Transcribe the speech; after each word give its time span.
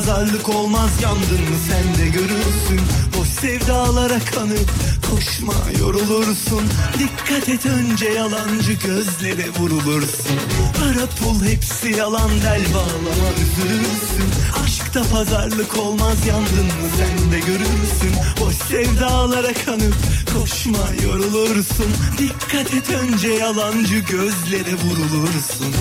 pazarlık 0.00 0.48
olmaz 0.48 0.90
yandın 1.02 1.50
mı 1.50 1.56
sen 1.68 2.04
de 2.04 2.08
görürsün. 2.08 2.80
Boş 3.18 3.28
sevdalara 3.28 4.18
kanıp 4.18 4.70
koşma 5.10 5.54
yorulursun. 5.80 6.62
Dikkat 6.98 7.48
et 7.48 7.66
önce 7.66 8.08
yalancı 8.08 8.72
gözlere 8.72 9.50
vurulursun. 9.58 10.36
Para 10.80 11.06
pul 11.06 11.44
hepsi 11.44 11.88
yalan 11.98 12.30
bel 12.30 12.62
bağlama 12.74 13.30
üzülürsün. 13.42 14.30
Aşkta 14.64 15.02
pazarlık 15.12 15.78
olmaz 15.78 16.26
yandın 16.26 16.66
mı 16.66 16.88
sen 16.98 17.32
de 17.32 17.38
görürsün. 17.38 18.14
Boş 18.40 18.54
sevdalara 18.54 19.52
kanıp 19.66 19.94
koşma 20.34 21.04
yorulursun. 21.04 21.92
Dikkat 22.18 22.74
et 22.74 22.90
önce 22.90 23.28
yalancı 23.28 23.98
gözlere 23.98 24.74
vurulursun 24.74 25.74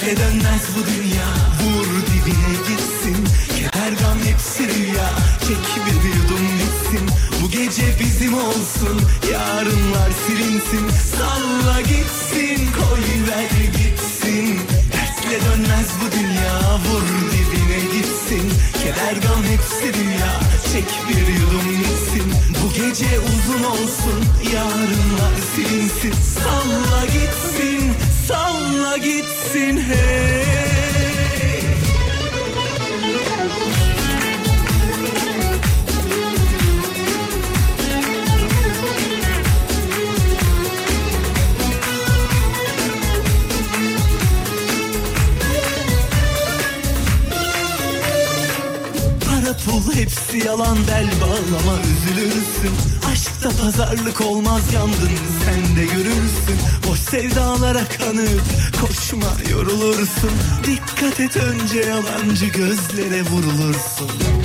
Dertle 0.00 0.16
dönmez 0.16 0.62
bu 0.76 0.86
dünya. 0.86 1.28
Vur 1.60 1.86
dibine 1.86 2.54
gitsin 2.68 3.24
Keder 3.56 3.92
gam 3.92 4.18
hepsi 4.24 4.62
rüya. 4.62 5.10
Çek 5.40 5.84
bir 5.86 6.08
yudum 6.08 6.46
bitsin 6.58 7.08
Bu 7.42 7.50
gece 7.50 7.82
bizim 8.00 8.34
olsun. 8.34 9.00
Yarınlar 9.32 10.10
silinsin 10.26 10.88
Salla 11.16 11.80
gitsin 11.80 12.68
Koy 12.72 13.04
ver 13.28 13.50
gitsin. 13.78 14.60
Dertle 14.92 15.38
dönmez 15.46 15.88
bu 16.00 16.12
dünya 16.18 16.78
Vur 16.86 17.06
dibine 17.32 17.80
gitsin. 17.96 18.52
Keder 18.82 19.16
gam 19.22 19.44
hepsi 19.44 19.98
rüya. 19.98 20.40
Çek 20.72 20.88
bir 21.08 21.34
yudum 21.34 21.80
bitsin 21.80 22.32
Bu 22.62 22.72
gece 22.72 23.18
uzun 23.18 23.64
olsun. 23.64 24.20
Yarınlar 24.54 25.34
silinsin 25.54 26.12
Salla 26.12 27.06
gitsin 27.06 27.79
Salla 28.30 28.96
gitsin 28.98 29.76
hey! 29.76 30.40
Pul 49.66 49.94
hepsi 49.94 50.38
yalan 50.46 50.78
bel 50.88 51.08
bağlama 51.20 51.78
üzülürsün. 51.82 52.74
Aşkta 53.12 53.50
pazarlık 53.62 54.20
olmaz 54.20 54.62
yandın 54.74 55.16
sen 55.44 55.76
de 55.76 55.84
görürsün 55.84 56.58
Boş 56.90 56.98
sevdalara 56.98 57.84
kanıp 57.98 58.42
koşma 58.80 59.50
yorulursun. 59.50 60.30
Dikkat 60.66 61.20
et 61.20 61.36
önce 61.36 61.78
yalancı 61.80 62.46
gözlere 62.46 63.22
vurulursun 63.22 64.39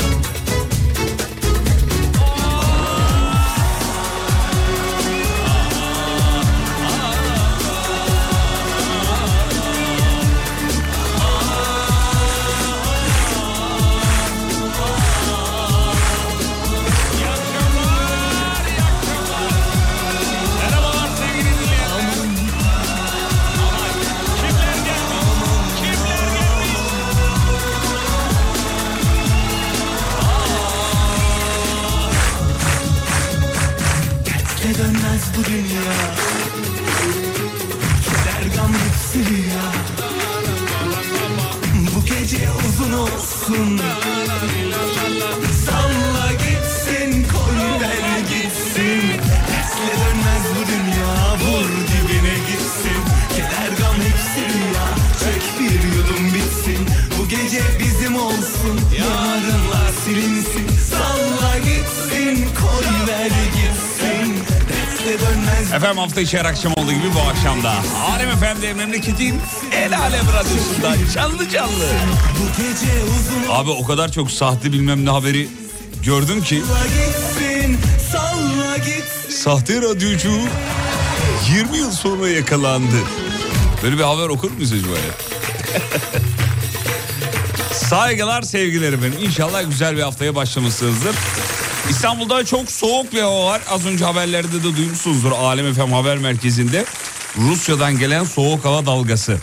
hafta 66.16 66.22
içi 66.22 66.38
her 66.38 66.46
akşam 66.46 66.74
olduğu 66.78 66.92
gibi 66.92 67.14
bu 67.16 67.20
akşamda 67.20 67.74
Alem 68.12 68.30
Efendi 68.30 68.74
memleketin 68.74 69.42
El 69.72 70.00
Alem 70.00 70.26
Radyosu'nda 70.28 71.12
canlı 71.14 71.50
canlı. 71.50 71.88
Abi 73.50 73.70
o 73.70 73.86
kadar 73.86 74.12
çok 74.12 74.32
sahte 74.32 74.72
bilmem 74.72 75.06
ne 75.06 75.10
haberi 75.10 75.48
gördüm 76.04 76.44
ki 76.44 76.64
sahte 79.30 79.82
radyocu 79.82 80.32
20 81.50 81.78
yıl 81.78 81.92
sonra 81.92 82.30
yakalandı. 82.30 82.98
Böyle 83.84 83.98
bir 83.98 84.04
haber 84.04 84.30
okur 84.30 84.52
muyuz 84.52 84.74
acaba 84.74 84.94
ya? 84.94 85.14
Saygılar 87.74 88.42
sevgiler 88.42 88.94
efendim. 88.94 89.20
İnşallah 89.22 89.70
güzel 89.70 89.98
bir 89.98 90.02
haftaya 90.02 90.36
başlamışsınızdır. 90.36 91.16
İstanbul'da 91.90 92.46
çok 92.46 92.72
soğuk 92.72 93.14
bir 93.14 93.22
hava 93.22 93.46
var. 93.46 93.62
Az 93.70 93.86
önce 93.86 94.06
haberlerde 94.06 94.64
de 94.64 94.78
duymuşsunuzdur. 94.78 95.32
Alem 95.32 95.74
FM 95.74 95.92
haber 95.92 96.18
merkezinde 96.18 96.86
Rusya'dan 97.38 98.00
gelen 98.00 98.24
soğuk 98.24 98.66
hava 98.66 98.86
dalgası. 98.86 99.38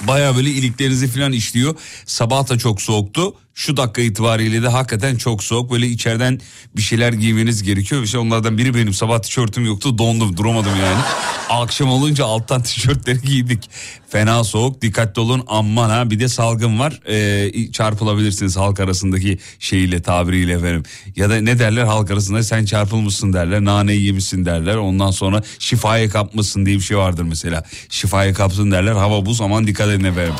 Baya 0.00 0.36
böyle 0.36 0.50
iliklerinizi 0.50 1.08
falan 1.08 1.32
işliyor. 1.32 1.74
Sabah 2.06 2.48
da 2.48 2.58
çok 2.58 2.82
soğuktu. 2.82 3.34
Şu 3.54 3.76
dakika 3.76 4.02
itibariyle 4.02 4.62
de 4.62 4.68
hakikaten 4.68 5.16
çok 5.16 5.42
soğuk. 5.42 5.72
Böyle 5.72 5.86
içeriden 5.86 6.40
bir 6.76 6.82
şeyler 6.82 7.12
giymeniz 7.12 7.62
gerekiyor. 7.62 8.02
İşte 8.02 8.18
onlardan 8.18 8.58
biri 8.58 8.74
benim. 8.74 8.94
Sabah 8.94 9.18
tişörtüm 9.18 9.66
yoktu. 9.66 9.98
Dondum 9.98 10.36
duramadım 10.36 10.76
yani. 10.80 11.02
Akşam 11.50 11.88
olunca 11.90 12.24
alttan 12.24 12.62
tişörtleri 12.62 13.20
giydik. 13.20 13.70
Fena 14.08 14.44
soğuk. 14.44 14.82
Dikkatli 14.82 15.20
olun. 15.20 15.44
Aman 15.46 15.90
ha 15.90 16.10
bir 16.10 16.20
de 16.20 16.28
salgın 16.28 16.78
var. 16.78 17.00
Ee, 17.08 17.72
çarpılabilirsiniz 17.72 18.56
halk 18.56 18.80
arasındaki 18.80 19.38
şeyiyle 19.58 20.02
tabiriyle 20.02 20.52
efendim. 20.52 20.82
Ya 21.16 21.30
da 21.30 21.36
ne 21.36 21.58
derler 21.58 21.84
halk 21.84 22.10
arasında 22.10 22.42
sen 22.42 22.64
çarpılmışsın 22.64 23.32
derler. 23.32 23.64
Naneyi 23.64 24.06
yemişsin 24.06 24.44
derler. 24.44 24.76
Ondan 24.76 25.10
sonra 25.10 25.42
şifaya 25.58 26.08
kapmışsın 26.08 26.66
diye 26.66 26.76
bir 26.76 26.82
şey 26.82 26.96
vardır 26.96 27.22
mesela. 27.22 27.64
Şifaya 27.88 28.34
kapsın 28.34 28.70
derler. 28.70 28.92
Hava 28.92 29.26
buz 29.26 29.40
aman 29.40 29.66
dikkat 29.66 29.88
edin 29.88 30.04
efendim. 30.04 30.34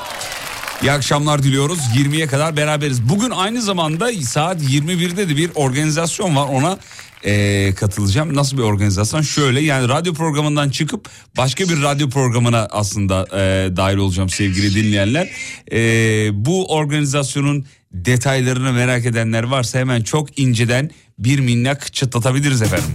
İyi 0.83 0.93
akşamlar 0.93 1.43
diliyoruz. 1.43 1.79
20'ye 1.97 2.27
kadar 2.27 2.57
beraberiz. 2.57 3.09
Bugün 3.09 3.31
aynı 3.31 3.63
zamanda 3.63 4.13
saat 4.13 4.63
21'de 4.63 5.29
de 5.29 5.37
bir 5.37 5.51
organizasyon 5.55 6.37
var. 6.37 6.49
Ona 6.49 6.79
eee, 7.25 7.75
katılacağım. 7.75 8.35
Nasıl 8.37 8.59
bir 8.59 8.63
organizasyon? 8.63 9.23
Şöyle 9.23 9.61
yani 9.61 9.89
radyo 9.89 10.15
programından 10.15 10.71
çıkıp 10.71 11.09
başka 11.37 11.65
bir 11.65 11.83
radyo 11.83 12.09
programına 12.09 12.69
aslında 12.71 13.27
eee, 13.33 13.77
dahil 13.77 13.97
olacağım 13.97 14.29
sevgili 14.29 14.75
dinleyenler. 14.75 15.29
Eee, 15.71 16.31
bu 16.33 16.73
organizasyonun 16.75 17.67
detaylarını 17.93 18.73
merak 18.73 19.07
edenler 19.07 19.43
varsa 19.43 19.79
hemen 19.79 20.03
çok 20.03 20.39
inceden 20.39 20.91
bir 21.19 21.39
minnak 21.39 21.93
çıtlatabiliriz 21.93 22.63
efendim. 22.63 22.91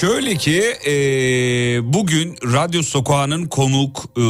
Şöyle 0.00 0.36
ki 0.36 0.62
e, 0.86 0.92
bugün 1.92 2.36
Radyo 2.42 2.82
Sokağı'nın 2.82 3.46
konuk 3.46 4.04
e, 4.16 4.22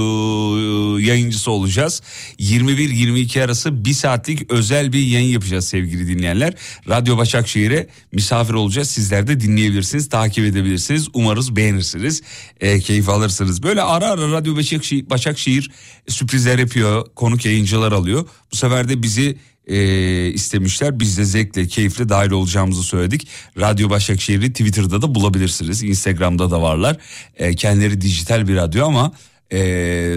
yayıncısı 1.07 1.51
olacağız. 1.51 2.03
21-22 2.39 3.45
arası 3.45 3.85
bir 3.85 3.93
saatlik 3.93 4.53
özel 4.53 4.93
bir 4.93 5.07
yayın 5.07 5.33
yapacağız 5.33 5.69
sevgili 5.69 6.09
dinleyenler. 6.09 6.55
Radyo 6.89 7.17
Başakşehir'e 7.17 7.87
misafir 8.13 8.55
olacağız. 8.55 8.91
Sizler 8.91 9.27
de 9.27 9.41
dinleyebilirsiniz, 9.41 10.09
takip 10.09 10.45
edebilirsiniz. 10.45 11.09
Umarız 11.15 11.57
beğenirsiniz, 11.57 12.23
e, 12.61 12.81
keyif 12.81 13.09
alırsınız. 13.09 13.63
Böyle 13.63 13.83
ara 13.83 14.07
ara 14.07 14.31
Radyo 14.31 14.57
Başakşehir, 14.57 15.11
Başakşehir 15.11 15.71
sürprizler 16.09 16.59
yapıyor, 16.59 17.07
konuk 17.15 17.45
yayıncılar 17.45 17.93
alıyor. 17.93 18.29
Bu 18.53 18.57
sefer 18.57 18.89
de 18.89 19.03
bizi 19.03 19.37
e, 19.71 20.33
istemişler. 20.33 21.01
Biz 21.01 21.19
de 21.19 21.25
zevkle, 21.25 21.67
keyifle 21.67 22.09
dahil 22.09 22.31
olacağımızı 22.31 22.83
söyledik. 22.83 23.29
Radyo 23.61 23.91
Başakşehir'i 23.91 24.53
Twitter'da 24.53 25.03
da 25.03 25.15
bulabilirsiniz. 25.15 25.83
Instagram'da 25.83 26.51
da 26.51 26.63
varlar. 26.63 26.97
E, 27.37 27.55
kendileri 27.55 28.01
dijital 28.01 28.49
bir 28.49 28.57
radyo 28.57 28.87
ama 28.87 29.13
e, 29.53 29.59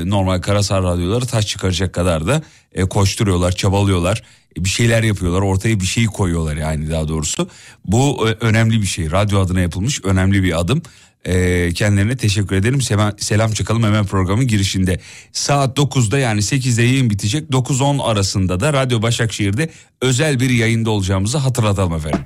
normal 0.06 0.42
karasal 0.42 0.84
radyoları 0.84 1.26
taş 1.26 1.48
çıkaracak 1.48 1.94
kadar 1.94 2.28
da 2.28 2.42
e, 2.74 2.84
koşturuyorlar, 2.84 3.52
çabalıyorlar. 3.52 4.24
bir 4.58 4.70
şeyler 4.70 5.04
yapıyorlar. 5.04 5.42
Ortaya 5.42 5.80
bir 5.80 5.86
şey 5.86 6.06
koyuyorlar 6.06 6.56
yani 6.56 6.92
daha 6.92 7.08
doğrusu. 7.08 7.50
Bu 7.86 8.30
e, 8.30 8.32
önemli 8.32 8.82
bir 8.82 8.88
şey. 8.88 9.12
Radyo 9.12 9.40
adına 9.40 9.60
yapılmış 9.60 10.06
önemli 10.06 10.44
bir 10.44 10.60
adım. 10.60 10.82
E, 11.26 11.74
kendilerine 11.74 12.18
teşekkür 12.18 12.56
ederim. 12.56 12.82
Selam, 12.82 13.20
selam 13.20 13.52
çıkalım 13.52 13.84
hemen 13.84 14.06
programın 14.06 14.48
girişinde. 14.48 15.00
Saat 15.32 15.78
9'da 15.78 16.20
yani 16.20 16.40
8'de 16.40 16.84
yayın 16.84 17.10
bitecek. 17.10 17.50
9-10 17.50 18.04
arasında 18.04 18.60
da 18.60 18.74
Radyo 18.74 19.02
Başakşehir'de 19.02 19.70
özel 20.02 20.40
bir 20.40 20.50
yayında 20.50 20.90
olacağımızı 20.90 21.38
hatırlatalım 21.38 21.94
efendim. 21.94 22.22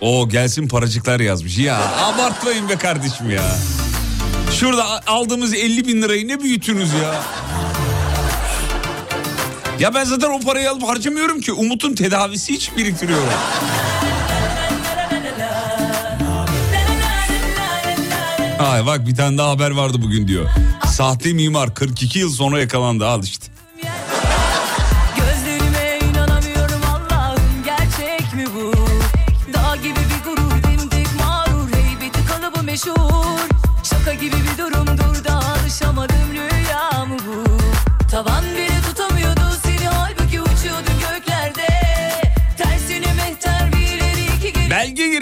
O 0.00 0.28
gelsin 0.28 0.68
paracıklar 0.68 1.20
yazmış. 1.20 1.58
Ya 1.58 1.94
abartmayın 1.96 2.68
be 2.68 2.76
kardeşim 2.76 3.30
ya. 3.30 3.56
Şurada 4.52 5.06
aldığımız 5.06 5.54
50 5.54 5.86
bin 5.86 6.02
lirayı 6.02 6.28
ne 6.28 6.40
büyütünüz 6.40 6.92
ya? 6.92 7.22
Ya 9.80 9.94
ben 9.94 10.04
zaten 10.04 10.30
o 10.30 10.40
parayı 10.40 10.70
alıp 10.70 10.82
harcamıyorum 10.82 11.40
ki. 11.40 11.52
Umut'un 11.52 11.94
tedavisi 11.94 12.54
için 12.54 12.76
biriktiriyorum. 12.76 13.28
Ay 18.58 18.86
bak 18.86 19.06
bir 19.06 19.14
tane 19.16 19.38
daha 19.38 19.50
haber 19.50 19.70
vardı 19.70 19.98
bugün 20.02 20.28
diyor. 20.28 20.48
Sahte 20.86 21.32
mimar 21.32 21.74
42 21.74 22.18
yıl 22.18 22.30
sonra 22.30 22.60
yakalandı 22.60 23.06
al 23.06 23.22
işte. 23.22 23.46
Bir. 23.78 23.88
Şaka 33.84 34.14
gibi 34.14 34.36
bir 34.36 34.58
durumdur 34.58 35.24
da 35.24 35.34
alışamadım 35.34 36.32
rüya 36.32 37.04
mı 37.04 37.16
bu? 37.26 37.58
Tavan 38.10 38.44
bile 38.44 38.63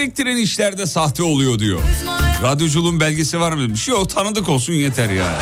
gerektiren 0.02 0.36
işlerde 0.36 0.86
sahte 0.86 1.22
oluyor 1.22 1.58
diyor. 1.58 1.80
Radyoculuğun 2.42 3.00
belgesi 3.00 3.40
var 3.40 3.52
mı 3.52 3.62
demiş. 3.62 3.88
Yok 3.88 4.10
tanıdık 4.10 4.48
olsun 4.48 4.72
yeter 4.72 5.10
ya. 5.10 5.38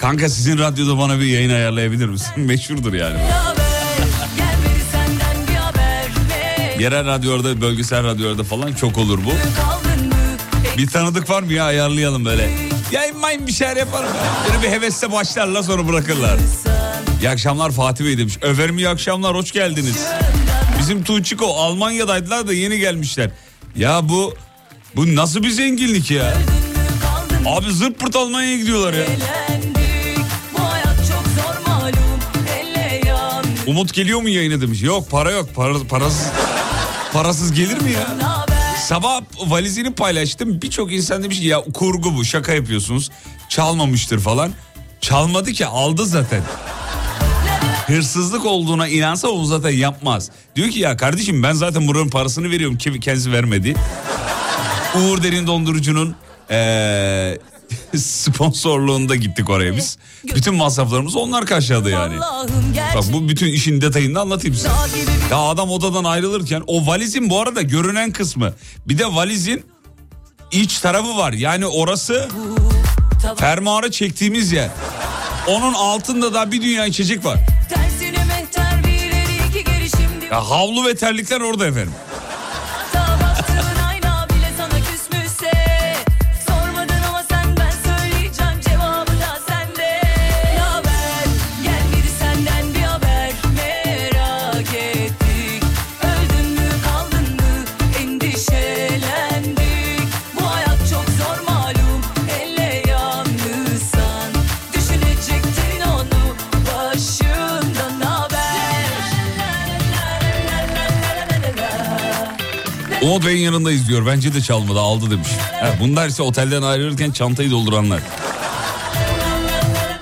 Kanka 0.00 0.28
sizin 0.28 0.58
radyoda 0.58 0.98
bana 0.98 1.20
bir 1.20 1.24
yayın 1.24 1.50
ayarlayabilir 1.50 2.06
misin? 2.08 2.32
Meşhurdur 2.36 2.92
yani. 2.92 3.18
bir? 6.76 6.82
Yerel 6.82 7.06
radyolarda, 7.06 7.60
bölgesel 7.60 8.04
radyolarda 8.04 8.44
falan 8.44 8.72
çok 8.72 8.98
olur 8.98 9.18
bu. 9.24 9.32
Bir 10.78 10.86
tanıdık 10.86 11.30
var 11.30 11.42
mı 11.42 11.52
ya 11.52 11.64
ayarlayalım 11.64 12.24
böyle. 12.24 12.50
Yayın 12.92 13.18
mayın 13.18 13.46
bir 13.46 13.52
şeyler 13.52 13.76
yapalım. 13.76 14.08
Böyle 14.48 14.62
bir 14.62 14.68
hevesle 14.68 15.12
başlarlar 15.12 15.62
sonra 15.62 15.88
bırakırlar. 15.88 16.38
İyi 17.22 17.30
akşamlar 17.30 17.70
Fatih 17.70 18.04
Bey 18.04 18.18
demiş. 18.18 18.38
Överim 18.42 18.78
iyi 18.78 18.88
akşamlar 18.88 19.34
hoş 19.34 19.52
geldiniz. 19.52 20.06
Bizim 20.88 21.04
Tuğçiko 21.04 21.46
Almanya'daydılar 21.46 22.48
da 22.48 22.52
yeni 22.52 22.78
gelmişler. 22.78 23.30
Ya 23.76 24.08
bu 24.08 24.34
bu 24.96 25.16
nasıl 25.16 25.42
bir 25.42 25.50
zenginlik 25.50 26.10
ya? 26.10 26.34
Abi 27.46 27.72
zırt 27.72 27.98
pırt 27.98 28.16
Almanya'ya 28.16 28.56
gidiyorlar 28.56 28.92
ya. 28.92 29.04
Umut 33.66 33.94
geliyor 33.94 34.20
mu 34.22 34.28
yayına 34.28 34.60
demiş. 34.60 34.82
Yok 34.82 35.10
para 35.10 35.30
yok 35.30 35.48
para, 35.54 35.72
parasız, 35.88 36.26
parasız 37.12 37.52
gelir 37.52 37.80
mi 37.80 37.92
ya? 37.92 38.16
Sabah 38.86 39.20
valizini 39.46 39.94
paylaştım. 39.94 40.62
Birçok 40.62 40.92
insan 40.92 41.22
demiş 41.22 41.38
ki 41.40 41.46
ya 41.46 41.64
kurgu 41.74 42.16
bu 42.16 42.24
şaka 42.24 42.52
yapıyorsunuz. 42.52 43.10
Çalmamıştır 43.48 44.20
falan. 44.20 44.52
Çalmadı 45.00 45.52
ki 45.52 45.66
aldı 45.66 46.06
zaten. 46.06 46.42
Hırsızlık 47.88 48.46
olduğuna 48.46 48.88
inansa 48.88 49.28
o 49.28 49.44
zaten 49.44 49.70
yapmaz. 49.70 50.30
Diyor 50.56 50.68
ki 50.68 50.78
ya 50.78 50.96
kardeşim 50.96 51.42
ben 51.42 51.52
zaten 51.52 51.88
buranın 51.88 52.08
parasını 52.10 52.50
veriyorum 52.50 52.78
ki 52.78 53.00
kendisi 53.00 53.32
vermedi. 53.32 53.74
Uğur 54.94 55.22
Derin 55.22 55.46
Dondurucu'nun 55.46 56.14
eee, 56.50 57.38
sponsorluğunda 57.96 59.14
gittik 59.16 59.50
oraya 59.50 59.76
biz. 59.76 59.98
Bütün 60.34 60.54
masraflarımızı 60.54 61.18
onlar 61.18 61.46
karşıladı 61.46 61.90
yani. 61.90 62.14
Bak 62.94 63.04
bu 63.12 63.28
bütün 63.28 63.46
işin 63.46 63.80
detayını 63.80 64.20
anlatayım 64.20 64.56
size. 64.56 64.68
Ya 65.30 65.36
adam 65.38 65.70
odadan 65.70 66.04
ayrılırken 66.04 66.62
o 66.66 66.86
valizin 66.86 67.30
bu 67.30 67.40
arada 67.40 67.62
görünen 67.62 68.12
kısmı. 68.12 68.52
Bir 68.88 68.98
de 68.98 69.06
valizin 69.14 69.64
iç 70.52 70.78
tarafı 70.78 71.16
var. 71.16 71.32
Yani 71.32 71.66
orası 71.66 72.28
fermuarı 73.36 73.90
çektiğimiz 73.90 74.52
yer. 74.52 74.70
Onun 75.46 75.74
altında 75.74 76.34
da 76.34 76.52
bir 76.52 76.62
dünya 76.62 76.86
içecek 76.86 77.24
var. 77.24 77.38
Ya 80.30 80.50
havlu 80.50 80.86
ve 80.88 80.94
terlikler 80.94 81.40
orada 81.40 81.66
efendim. 81.66 81.94
Umut 113.02 113.26
Bey'in 113.26 113.40
yanındayız 113.44 113.88
diyor. 113.88 114.06
Bence 114.06 114.34
de 114.34 114.40
çalmadı 114.40 114.80
aldı 114.80 115.10
demiş. 115.10 115.28
Ha, 115.60 115.74
bunlar 115.80 116.08
ise 116.08 116.22
otelden 116.22 116.62
ayrılırken 116.62 117.10
çantayı 117.10 117.50
dolduranlar. 117.50 118.00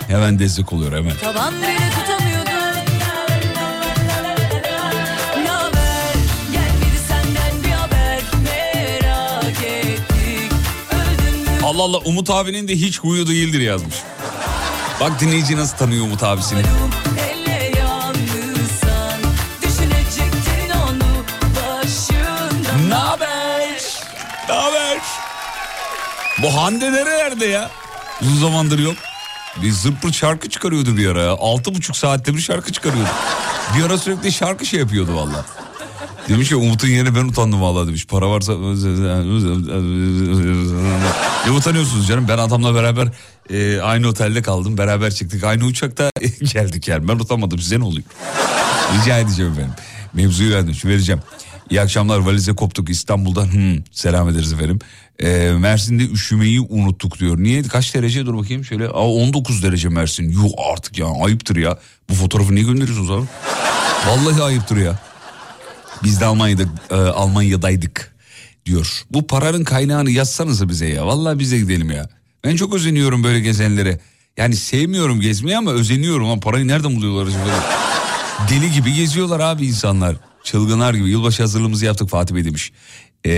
Hemen 0.09 0.39
destek 0.39 0.73
oluyor 0.73 0.93
hemen. 0.93 1.13
Taban 1.17 1.55
bile 1.55 1.77
tutamıyordu. 2.01 2.51
Ne 5.45 5.49
haber? 5.51 6.15
Gelmedi 6.53 6.99
senden 7.09 7.65
bir 7.65 7.71
haber. 7.71 8.21
Merak 8.45 9.63
ettik. 9.65 10.53
Öldün 10.93 11.41
mü? 11.41 11.49
Allah 11.65 11.83
Allah 11.83 11.99
Umut 11.99 12.31
abinin 12.31 12.69
de 12.69 12.73
hiç 12.77 13.01
huyu 13.01 13.27
değildir 13.27 13.61
yazmış. 13.61 13.97
Bak 15.01 15.21
dinleyici 15.21 15.57
nasıl 15.57 15.77
tanıyor 15.77 16.05
Umut 16.05 16.23
abisini. 16.23 16.63
Bu 26.43 26.57
Hande 26.57 26.93
nerelerde 26.93 27.47
ya? 27.47 27.71
Uzun 28.23 28.41
zamandır 28.41 28.79
yok. 28.79 28.97
Bir 29.63 29.71
zıppır 29.71 30.13
şarkı 30.13 30.49
çıkarıyordu 30.51 30.97
bir 30.97 31.09
ara 31.09 31.23
ya. 31.23 31.31
Altı 31.31 31.75
buçuk 31.75 31.97
saatte 31.97 32.35
bir 32.35 32.41
şarkı 32.41 32.73
çıkarıyordu. 32.73 33.11
Bir 33.79 33.85
ara 33.85 33.99
sürekli 33.99 34.33
şarkı 34.33 34.67
şey 34.67 34.81
yapıyordu 34.81 35.15
valla. 35.17 35.45
Demiş 36.29 36.49
ki 36.49 36.57
Umut'un 36.57 36.89
yerine 36.89 37.15
ben 37.15 37.25
utandım 37.25 37.63
valla 37.63 37.87
demiş. 37.87 38.07
Para 38.07 38.31
varsa... 38.31 38.53
Ne 41.47 41.53
utanıyorsunuz 41.53 42.09
canım? 42.09 42.29
Ben 42.29 42.39
adamla 42.39 42.75
beraber 42.75 43.09
e, 43.51 43.81
aynı 43.81 44.09
otelde 44.09 44.43
kaldım. 44.43 44.79
Beraber 44.79 45.15
çıktık. 45.15 45.45
Aynı 45.45 45.65
uçakta 45.65 46.11
geldik 46.53 46.89
yani. 46.89 47.09
Ben 47.09 47.15
utanmadım. 47.15 47.59
Size 47.59 47.81
ne 47.81 47.85
oluyor? 47.85 48.05
Rica 48.95 49.19
edeceğim 49.19 49.53
efendim. 49.53 49.73
Mevzuyu 50.13 50.55
verdim. 50.55 50.75
Şu 50.75 50.89
vereceğim. 50.89 51.21
İyi 51.71 51.81
akşamlar 51.81 52.19
valize 52.19 52.53
koptuk 52.53 52.91
İstanbul'dan. 52.91 53.53
Hmm, 53.53 53.85
selam 53.93 54.29
ederiz 54.29 54.53
efendim. 54.53 54.79
Ee, 55.23 55.53
Mersin'de 55.59 56.05
üşümeyi 56.05 56.61
unuttuk 56.61 57.19
diyor. 57.19 57.39
Niye? 57.39 57.63
Kaç 57.63 57.95
derece? 57.95 58.27
Dur 58.27 58.39
bakayım 58.39 58.65
şöyle. 58.65 58.89
Aa, 58.89 59.09
19 59.13 59.63
derece 59.63 59.89
Mersin. 59.89 60.31
Yuh 60.31 60.51
artık 60.73 60.99
ya 60.99 61.07
ayıptır 61.25 61.57
ya. 61.57 61.79
Bu 62.11 62.15
fotoğrafı 62.15 62.55
niye 62.55 62.65
gönderiyorsunuz 62.65 63.11
abi? 63.11 63.27
Vallahi 64.07 64.43
ayıptır 64.43 64.77
ya. 64.77 64.99
Biz 66.05 66.21
de 66.21 66.25
Almanya'da 66.25 66.63
e, 66.91 66.95
Almanya'daydık 66.95 68.15
diyor. 68.67 69.03
Bu 69.11 69.27
paranın 69.27 69.65
kaynağını 69.65 70.11
yazsanıza 70.11 70.69
bize 70.69 70.87
ya. 70.87 71.07
Vallahi 71.07 71.39
bize 71.39 71.59
gidelim 71.59 71.91
ya. 71.91 72.09
Ben 72.45 72.57
çok 72.57 72.75
özeniyorum 72.75 73.25
böyle 73.25 73.41
gezenlere. 73.41 74.01
Yani 74.37 74.57
sevmiyorum 74.57 75.21
gezmeyi 75.21 75.59
ama 75.59 75.71
özeniyorum. 75.71 76.29
Lan 76.29 76.41
parayı 76.41 76.69
nereden 76.69 76.97
buluyorlar 76.97 77.27
acaba? 77.27 77.65
Deli 78.51 78.73
gibi 78.73 78.95
geziyorlar 78.95 79.41
abi 79.41 79.67
insanlar. 79.67 80.17
Çılgınlar 80.51 80.95
gibi. 80.95 81.11
Yılbaşı 81.11 81.43
hazırlığımızı 81.43 81.85
yaptık 81.85 82.09
Fatih 82.09 82.35
Bey 82.35 82.45
demiş. 82.45 82.73
Ee, 83.27 83.31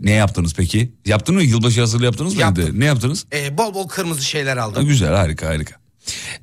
ne 0.00 0.10
yaptınız 0.10 0.54
peki? 0.54 0.92
Yaptın 1.06 1.34
mı? 1.34 1.42
Yılbaşı 1.42 1.80
hazırlığı 1.80 2.04
yaptınız 2.04 2.34
mı? 2.34 2.40
Yaptım. 2.40 2.64
evde? 2.64 2.80
Ne 2.80 2.84
yaptınız? 2.84 3.26
Ee, 3.32 3.58
bol 3.58 3.74
bol 3.74 3.88
kırmızı 3.88 4.24
şeyler 4.24 4.56
Ha, 4.56 4.62
aldım. 4.64 4.86
güzel 4.86 5.14
harika 5.14 5.46
harika. 5.48 5.74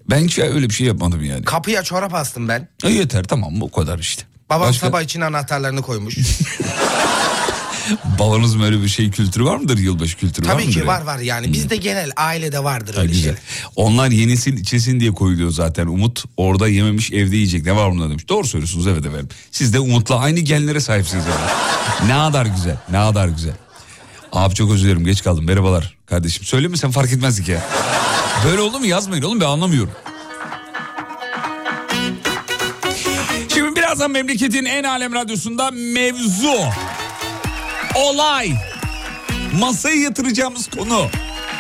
Ben 0.09 0.23
hiç 0.23 0.39
öyle 0.39 0.69
bir 0.69 0.73
şey 0.73 0.87
yapmadım 0.87 1.23
yani. 1.23 1.45
Kapıya 1.45 1.83
çorap 1.83 2.13
astım 2.13 2.47
ben. 2.47 2.67
Ha, 2.81 2.89
yeter 2.89 3.23
tamam 3.23 3.61
bu 3.61 3.71
kadar 3.71 3.99
işte. 3.99 4.23
Babam 4.49 4.67
Başka? 4.69 4.87
sabah 4.87 5.01
için 5.01 5.21
anahtarlarını 5.21 5.81
koymuş. 5.81 6.17
Babanız 8.19 8.59
böyle 8.59 8.83
bir 8.83 8.87
şey 8.87 9.11
kültürü 9.11 9.45
var 9.45 9.57
mıdır? 9.57 9.77
Yılbaşı 9.77 10.17
kültürü 10.17 10.47
var 10.47 10.51
Tabii 10.53 10.61
mıdır? 10.63 10.73
ki 10.73 10.79
ya? 10.79 10.87
var 10.87 11.01
var 11.01 11.19
yani 11.19 11.53
bizde 11.53 11.75
genel 11.75 12.11
ailede 12.17 12.63
vardır 12.63 12.97
öyle 12.97 13.07
güzel. 13.07 13.23
şeyler. 13.23 13.39
Onlar 13.75 14.09
yenisin 14.11 14.57
içesin 14.57 14.99
diye 14.99 15.11
koyuluyor 15.11 15.51
zaten. 15.51 15.87
Umut 15.87 16.23
orada 16.37 16.67
yememiş 16.67 17.11
evde 17.11 17.35
yiyecek. 17.35 17.65
Ne 17.65 17.75
var 17.75 17.91
bunda 17.91 18.09
demiş. 18.09 18.29
Doğru 18.29 18.47
söylüyorsunuz 18.47 18.87
evet 18.87 19.05
efendim. 19.05 19.29
Siz 19.51 19.73
de 19.73 19.79
Umut'la 19.79 20.19
aynı 20.19 20.39
genlere 20.39 20.79
sahipsiniz 20.79 21.23
ne 22.07 22.13
kadar 22.13 22.45
güzel. 22.45 22.77
Ne 22.91 22.97
kadar 22.97 23.27
güzel. 23.27 23.53
Abi 24.33 24.55
çok 24.55 24.71
özür 24.71 24.85
dilerim 24.85 25.05
geç 25.05 25.23
kaldım. 25.23 25.45
Merhabalar 25.45 25.97
kardeşim. 26.05 26.43
Söylemesen 26.45 26.91
fark 26.91 27.11
etmezdik 27.13 27.47
ya. 27.47 27.67
Böyle 28.45 28.61
oldu 28.61 28.79
mu 28.79 28.85
yazmayın 28.85 29.23
oğlum 29.23 29.39
ben 29.41 29.45
anlamıyorum. 29.45 29.91
Şimdi 33.53 33.75
birazdan 33.75 34.11
memleketin 34.11 34.65
en 34.65 34.83
alem 34.83 35.13
radyosunda 35.13 35.71
mevzu. 35.71 36.53
Olay. 37.95 38.53
Masaya 39.59 39.95
yatıracağımız 39.95 40.69
konu. 40.69 41.07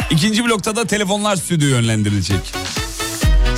İkinci 0.09 0.45
blokta 0.45 0.75
da 0.75 0.85
telefonlar 0.85 1.35
stüdyo 1.35 1.67
yönlendirilecek. 1.67 2.39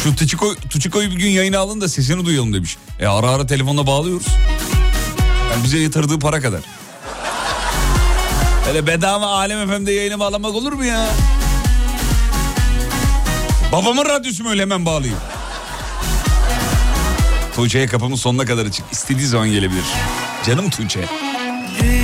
Şu 0.04 0.16
Tuçiko, 0.16 0.56
Tuçiko'yu 0.70 1.12
bir 1.12 1.16
gün 1.16 1.30
yayına 1.30 1.60
alın 1.60 1.82
da 1.82 1.90
sesini 1.90 2.26
duyalım 2.26 2.54
demiş. 2.54 2.78
E 3.00 3.08
ara 3.08 3.30
ara 3.30 3.46
telefonla 3.48 3.88
bağlıyoruz. 3.88 4.28
Yani 5.52 5.64
bize 5.64 5.78
yatırdığı 5.80 6.20
para 6.20 6.42
kadar. 6.42 6.62
Öyle 8.68 8.88
bedava 8.88 9.26
Alem 9.26 9.68
FM'de 9.70 9.92
yayına 9.92 10.20
bağlamak 10.20 10.56
olur 10.56 10.74
mu 10.74 10.86
ya? 10.86 11.10
Babamın 13.72 14.06
radyosu 14.06 14.44
mu 14.44 14.50
öyle 14.50 14.62
hemen 14.62 14.86
bağlayayım? 14.86 15.20
Tuğçe'ye 17.56 17.88
kapımın 17.88 18.16
sonuna 18.16 18.46
kadar 18.46 18.66
açık. 18.66 18.86
İstediği 18.92 19.28
zaman 19.28 19.52
gelebilir. 19.52 19.84
Canım 20.46 20.70
Tuğçe. 20.70 21.00
Her 21.80 22.01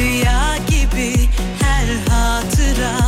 hatıra, 2.47 3.06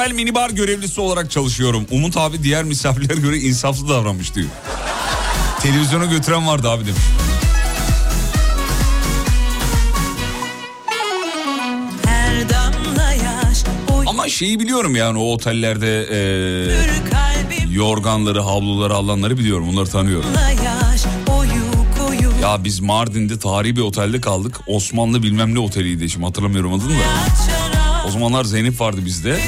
Otel 0.00 0.12
minibar 0.12 0.50
görevlisi 0.50 1.00
olarak 1.00 1.30
çalışıyorum. 1.30 1.86
Umut 1.90 2.16
abi 2.16 2.42
diğer 2.42 2.64
misafirlere 2.64 3.20
göre 3.20 3.38
insaflı 3.38 3.88
davranmış 3.88 4.34
diyor. 4.34 4.48
Televizyona 5.62 6.04
götüren 6.04 6.46
vardı 6.46 6.70
abi 6.70 6.86
demiş. 6.86 7.00
Ama 14.06 14.28
şeyi 14.28 14.60
biliyorum 14.60 14.96
yani 14.96 15.18
o 15.18 15.32
otellerde 15.32 16.06
e, 16.10 16.18
yorganları, 17.72 18.40
havluları 18.40 18.94
alanları 18.94 19.38
biliyorum. 19.38 19.68
Onları 19.68 19.90
tanıyorum. 19.90 20.30
Ya 22.42 22.64
biz 22.64 22.80
Mardin'de 22.80 23.38
tarihi 23.38 23.76
bir 23.76 23.80
otelde 23.80 24.20
kaldık. 24.20 24.60
Osmanlı 24.66 25.22
bilmem 25.22 25.54
ne 25.54 25.58
oteliydi 25.58 26.10
şimdi 26.10 26.26
hatırlamıyorum 26.26 26.72
adını 26.72 26.90
da. 26.90 27.02
O 28.10 28.12
zamanlar 28.12 28.44
Zeynep 28.44 28.80
vardı 28.80 29.00
bizde. 29.04 29.40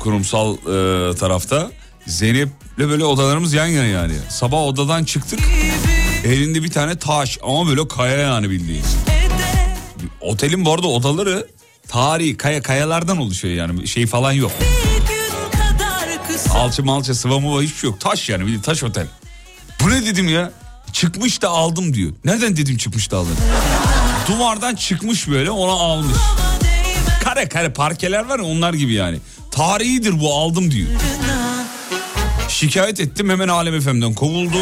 Kurumsal 0.00 0.54
e, 0.54 1.14
tarafta. 1.16 1.70
Zeynep'le 2.06 2.78
böyle 2.78 3.04
odalarımız 3.04 3.52
yan 3.52 3.66
yana 3.66 3.86
yani. 3.86 4.12
Sabah 4.28 4.58
odadan 4.62 5.04
çıktık. 5.04 5.40
Elinde 6.24 6.62
bir 6.62 6.70
tane 6.70 6.98
taş 6.98 7.38
ama 7.42 7.68
böyle 7.68 7.88
kaya 7.88 8.18
yani 8.18 8.50
bildiğin. 8.50 8.84
Otelin 10.20 10.64
bu 10.64 10.72
arada 10.72 10.86
odaları 10.86 11.46
tarihi 11.88 12.36
kaya 12.36 12.62
kayalardan 12.62 13.18
oluşuyor 13.18 13.54
yani 13.54 13.88
şey 13.88 14.06
falan 14.06 14.32
yok. 14.32 14.52
Alçı 16.54 16.84
malça 16.84 17.14
sıva 17.14 17.38
muva 17.38 17.62
hiçbir 17.62 17.78
şey 17.78 17.90
yok. 17.90 18.00
Taş 18.00 18.28
yani 18.28 18.42
bildiğin 18.42 18.60
taş 18.60 18.82
otel. 18.82 19.06
Bu 19.80 19.90
ne 19.90 20.06
dedim 20.06 20.28
ya? 20.28 20.52
Çıkmış 20.92 21.42
da 21.42 21.48
aldım 21.48 21.94
diyor. 21.94 22.12
Nereden 22.24 22.56
dedim 22.56 22.76
çıkmış 22.76 23.10
da 23.10 23.16
aldım? 23.16 23.36
Duvardan 24.28 24.74
çıkmış 24.74 25.28
böyle 25.28 25.50
ona 25.50 25.72
almış. 25.72 26.16
Kare 27.34 27.48
kare 27.48 27.68
parkeler 27.68 28.24
var 28.24 28.38
ya 28.38 28.44
onlar 28.44 28.74
gibi 28.74 28.92
yani. 28.92 29.18
Tarihidir 29.50 30.20
bu 30.20 30.34
aldım 30.34 30.70
diyor. 30.70 30.88
Şikayet 32.48 33.00
ettim 33.00 33.30
hemen 33.30 33.48
Alem 33.48 33.80
FM'den 33.80 34.14
kovuldu. 34.14 34.56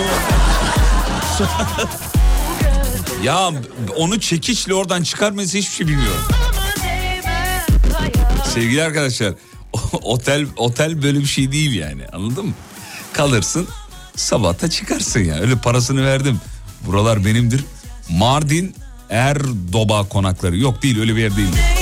ya 3.25 3.51
onu 3.97 4.21
çekiçle 4.21 4.75
oradan 4.75 5.03
çıkarması 5.03 5.59
hiçbir 5.59 5.75
şey 5.75 5.87
bilmiyorum. 5.87 6.23
Sevgili 8.55 8.83
arkadaşlar 8.83 9.35
otel 10.03 10.47
otel 10.57 11.03
böyle 11.03 11.19
bir 11.19 11.27
şey 11.27 11.53
değil 11.53 11.75
yani 11.75 12.07
anladın 12.13 12.47
mı? 12.47 12.55
Kalırsın 13.13 13.69
sabahta 14.17 14.71
çıkarsın 14.71 15.21
ya 15.21 15.35
öyle 15.35 15.57
parasını 15.57 16.07
verdim. 16.07 16.41
Buralar 16.87 17.25
benimdir. 17.25 17.65
Mardin 18.11 18.75
Erdoba 19.11 20.09
konakları 20.09 20.57
yok 20.59 20.83
değil 20.83 21.01
öyle 21.01 21.17
bir 21.17 21.21
yer 21.21 21.37
değil. 21.37 21.49
Değmez 21.53 21.82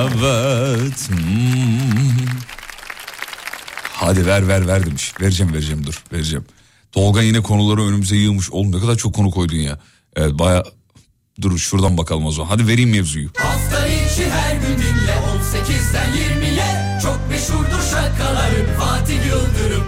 Evet. 0.00 1.08
hmm. 1.08 2.26
Hadi 3.92 4.26
ver 4.26 4.48
ver 4.48 4.66
ver 4.66 4.86
demiş. 4.86 5.12
Vereceğim 5.20 5.52
vereceğim 5.52 5.86
dur 5.86 6.02
vereceğim. 6.12 6.44
Tolga 6.92 7.22
yine 7.22 7.40
konuları 7.40 7.82
önümüze 7.82 8.16
yığmış. 8.16 8.50
Oğlum 8.50 8.72
ne 8.72 8.80
kadar 8.80 8.96
çok 8.96 9.14
konu 9.14 9.30
koydun 9.30 9.56
ya. 9.56 9.78
Evet 10.16 10.38
baya 10.38 10.64
dur 11.42 11.58
şuradan 11.58 11.98
bakalım 11.98 12.26
o 12.26 12.30
zaman. 12.30 12.48
Hadi 12.48 12.66
vereyim 12.66 12.90
mevzuyu. 12.90 13.30
Hafta 13.38 13.86
içi 13.86 14.30
her 14.30 14.54
gün 14.56 14.78
dinle 14.78 15.12
18'den 15.12 16.10
20'ye 16.12 16.98
Çok 17.02 17.18
meşhurdur 17.30 17.82
şakaların 17.90 18.78
Fatih 18.78 19.26
Yıldırım 19.26 19.79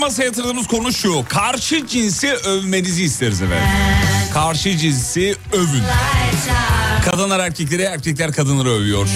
masaya 0.00 0.24
yatırdığımız 0.24 0.66
konu 0.66 0.92
şu. 0.92 1.24
Karşı 1.28 1.86
cinsi 1.86 2.32
övmenizi 2.32 3.02
isteriz 3.04 3.42
efendim. 3.42 3.68
Karşı 4.34 4.76
cinsi 4.76 5.36
övün. 5.52 5.82
Kadınlar 7.04 7.40
erkekleri, 7.40 7.82
erkekler 7.82 8.32
kadınları 8.32 8.68
övüyor. 8.68 9.08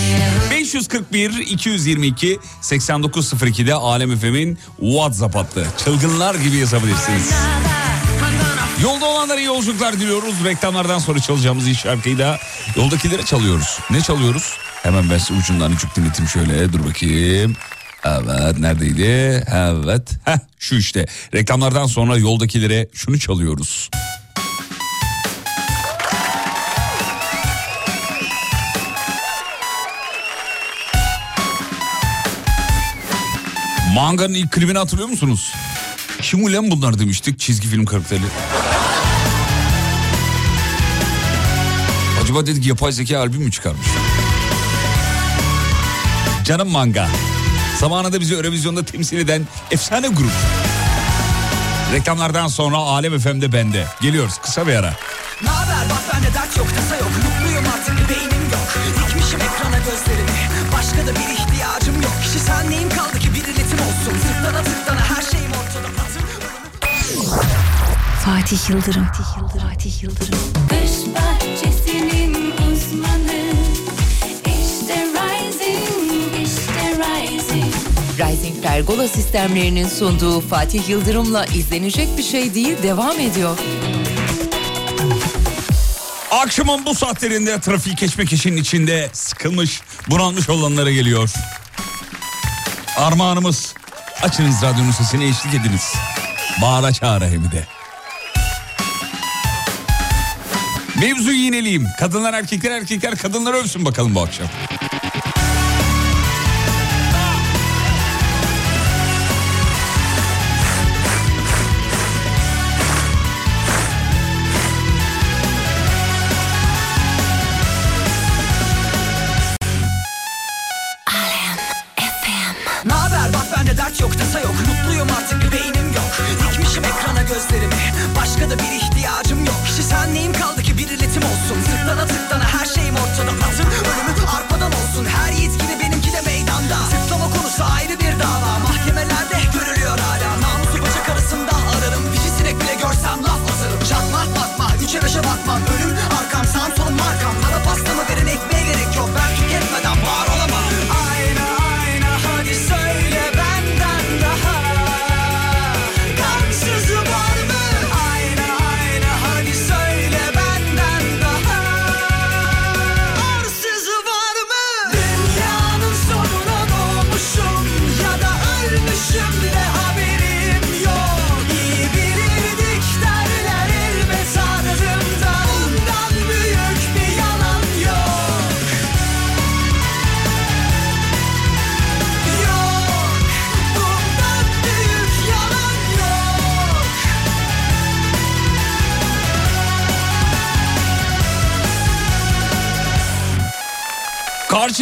541 0.50 1.30
222 1.30 2.38
8902'de 2.62 3.74
Alem 3.74 4.10
Efem'in 4.12 4.58
WhatsApp 4.80 5.34
hattı. 5.34 5.66
Çılgınlar 5.84 6.34
gibi 6.34 6.56
yazabilirsiniz. 6.56 7.32
Yolda 8.82 9.06
olanlara 9.06 9.40
iyi 9.40 9.46
yolculuklar 9.46 9.92
diliyoruz. 9.92 10.34
Reklamlardan 10.44 10.98
sonra 10.98 11.20
çalacağımız 11.20 11.66
iyi 11.66 11.74
şarkıyı 11.74 12.18
da 12.18 12.38
yoldakilere 12.76 13.22
çalıyoruz. 13.22 13.78
Ne 13.90 14.00
çalıyoruz? 14.00 14.52
Hemen 14.82 15.10
ben 15.10 15.18
size 15.18 15.40
ucundan 15.40 15.72
ucuk 15.72 15.96
dinleteyim 15.96 16.28
şöyle. 16.28 16.72
Dur 16.72 16.86
bakayım. 16.86 17.56
Evet 18.04 18.58
neredeydi? 18.58 19.44
Evet. 19.52 20.10
Heh, 20.24 20.38
şu 20.58 20.74
işte. 20.74 21.06
Reklamlardan 21.34 21.86
sonra 21.86 22.16
yoldakilere 22.16 22.88
şunu 22.94 23.18
çalıyoruz. 23.18 23.90
Manga'nın 33.94 34.34
ilk 34.34 34.52
klibini 34.52 34.78
hatırlıyor 34.78 35.08
musunuz? 35.08 35.52
Kim 36.22 36.44
ulan 36.44 36.70
bunlar 36.70 36.98
demiştik 36.98 37.38
çizgi 37.38 37.68
film 37.68 37.84
karakteri. 37.84 38.20
Acaba 42.22 42.46
dedik 42.46 42.66
yapay 42.66 42.92
zeka 42.92 43.18
albüm 43.18 43.42
mü 43.42 43.50
çıkarmış? 43.50 43.86
Canım 46.44 46.68
Manga. 46.68 47.08
Zamanında 47.80 48.20
bizi 48.20 48.34
Eurovizyon'da 48.34 48.84
temsil 48.84 49.18
eden 49.18 49.42
efsane 49.70 50.08
grup. 50.08 50.32
Reklamlardan 51.92 52.48
sonra 52.48 52.76
Alem 52.76 53.18
FM'de 53.18 53.52
bende. 53.52 53.86
Geliyoruz 54.00 54.38
kısa 54.38 54.66
bir 54.66 54.74
ara. 54.74 54.94
Ne 55.42 55.48
haber 55.48 55.90
bak 55.90 56.14
bende 56.14 56.34
dert 56.34 56.56
yok 56.56 56.66
tasa 56.76 56.96
yok 56.96 57.10
Mutluyum 57.24 57.64
artık 57.74 58.08
beynim 58.08 58.44
yok 58.52 58.68
Dikmişim 58.98 59.40
ekrana 59.40 59.78
gözlerimi 59.78 60.30
Başka 60.72 61.06
da 61.06 61.14
bir 61.14 61.34
ihtiyacım 61.34 62.02
yok 62.02 62.12
Kişisel 62.22 62.64
neyim 62.68 62.88
kaldı 62.88 63.18
ki 63.18 63.28
bir 63.34 63.44
iletim 63.44 63.78
olsun 63.78 64.14
Tıklana 64.22 64.62
tıklana 64.62 65.00
her 65.00 65.22
şeyim 65.22 65.50
ortada 65.50 65.88
patır 65.96 66.24
Fatih 68.24 68.70
Yıldırım. 68.70 69.04
Fatih 69.04 69.36
Yıldırım. 69.38 69.68
Fatih 69.68 70.02
Yıldırım. 70.02 70.38
Rising 78.18 78.62
Pergola 78.62 79.08
sistemlerinin 79.08 79.88
sunduğu 79.88 80.40
Fatih 80.40 80.88
Yıldırım'la 80.88 81.46
izlenecek 81.46 82.18
bir 82.18 82.22
şey 82.22 82.54
değil 82.54 82.82
devam 82.82 83.20
ediyor. 83.20 83.58
Akşamın 86.30 86.84
bu 86.86 86.94
saatlerinde 86.94 87.60
trafik 87.60 87.98
keşmekeşinin 87.98 88.56
içinde 88.56 89.10
sıkılmış, 89.12 89.80
bunalmış 90.10 90.48
olanlara 90.48 90.90
geliyor. 90.90 91.30
Armağanımız. 92.96 93.74
Açınız 94.22 94.62
radyonun 94.62 94.90
sesini 94.90 95.24
eşlik 95.24 95.54
ediniz. 95.54 95.92
Bağıra 96.62 96.92
çağıra 96.92 97.26
hem 97.26 97.52
de. 97.52 97.66
Mevzu 101.00 101.32
yineleyeyim. 101.32 101.86
Kadınlar 101.98 102.34
erkekler 102.34 102.70
erkekler 102.70 103.16
kadınlar 103.16 103.54
övsün 103.54 103.84
bakalım 103.84 104.14
bu 104.14 104.22
akşam. 104.22 104.46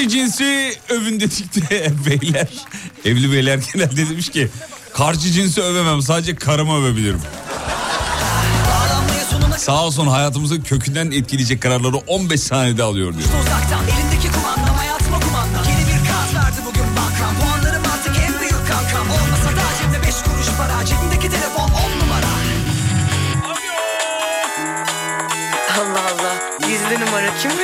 Karşı 0.02 0.14
cinsi 0.16 0.74
övün 0.88 1.20
dedik 1.20 1.70
de 1.70 1.92
beyler. 2.06 2.48
Evli 3.04 3.32
beyler 3.32 3.60
genelde 3.72 4.08
demiş 4.10 4.28
ki 4.28 4.48
karşı 4.94 5.20
cinsi 5.20 5.62
övemem 5.62 6.02
sadece 6.02 6.34
karımı 6.34 6.82
övebilirim. 6.82 7.20
Sağ 9.58 9.84
olsun 9.84 10.06
hayatımızı 10.06 10.62
kökünden 10.62 11.10
etkileyecek 11.10 11.62
kararları 11.62 11.96
15 11.96 12.40
saniyede 12.40 12.82
alıyor 12.82 13.12
diyor. 13.12 13.28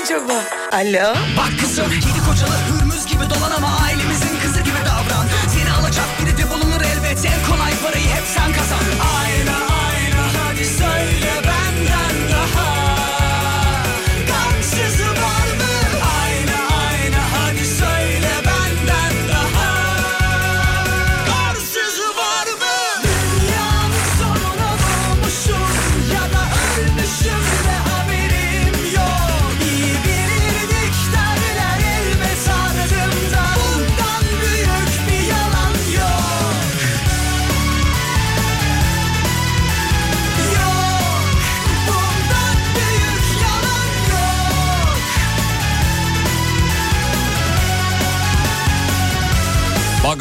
Acaba? 0.09 0.41
Alo? 0.73 1.15
Bak 1.37 1.53
kızım 1.61 1.93
yedi 1.93 2.21
kocalı 2.29 2.57
hürmüz 2.69 3.07
gibi 3.07 3.23
dolan 3.31 3.51
ama 3.57 3.69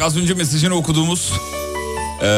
az 0.08 0.16
önce 0.16 0.34
mesajını 0.34 0.74
okuduğumuz 0.74 1.32
eee, 2.22 2.28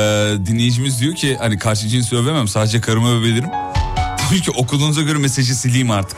dinleyicimiz 0.46 1.00
diyor 1.00 1.14
ki 1.14 1.36
hani 1.40 1.58
karşı 1.58 1.88
cinsi 1.88 2.16
övemem 2.16 2.48
sadece 2.48 2.80
karımı 2.80 3.18
övebilirim. 3.18 3.50
Diyor 4.30 4.42
ki 4.42 4.50
okuduğunuza 4.50 5.02
göre 5.02 5.18
mesajı 5.18 5.54
sileyim 5.54 5.90
artık. 5.90 6.16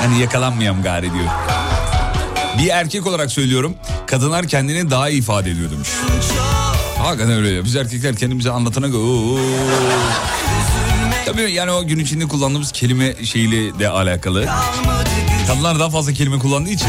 Hani 0.00 0.20
yakalanmayayım 0.20 0.82
gari 0.82 1.12
diyor. 1.12 1.24
Bir 2.58 2.68
erkek 2.68 3.06
olarak 3.06 3.30
söylüyorum 3.32 3.74
kadınlar 4.06 4.48
kendini 4.48 4.90
daha 4.90 5.08
iyi 5.08 5.18
ifade 5.18 5.50
ediyor 5.50 5.70
demiş. 5.70 5.88
Hakikaten 6.98 7.32
öyle 7.32 7.50
ya. 7.50 7.64
Biz 7.64 7.76
erkekler 7.76 8.16
kendimize 8.16 8.50
anlatana 8.50 8.88
göre... 8.88 9.38
Tabii 11.26 11.52
yani 11.52 11.70
o 11.70 11.86
gün 11.86 11.98
içinde 11.98 12.28
kullandığımız 12.28 12.72
kelime 12.72 13.24
şeyiyle 13.24 13.78
de 13.78 13.88
alakalı. 13.88 14.48
Kadınlar 15.52 15.78
daha 15.78 15.90
fazla 15.90 16.12
kelime 16.12 16.38
kullandığı 16.38 16.70
için. 16.70 16.88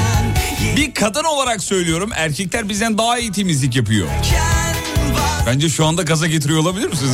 Bir 0.77 0.93
kadın 0.93 1.23
olarak 1.23 1.63
söylüyorum 1.63 2.09
erkekler 2.15 2.69
bizden 2.69 2.97
daha 2.97 3.19
iyi 3.19 3.31
temizlik 3.31 3.75
yapıyor. 3.75 4.07
Bence 5.45 5.69
şu 5.69 5.85
anda 5.85 6.03
gaza 6.03 6.27
getiriyor 6.27 6.59
olabilir 6.59 6.87
misiniz? 6.87 7.11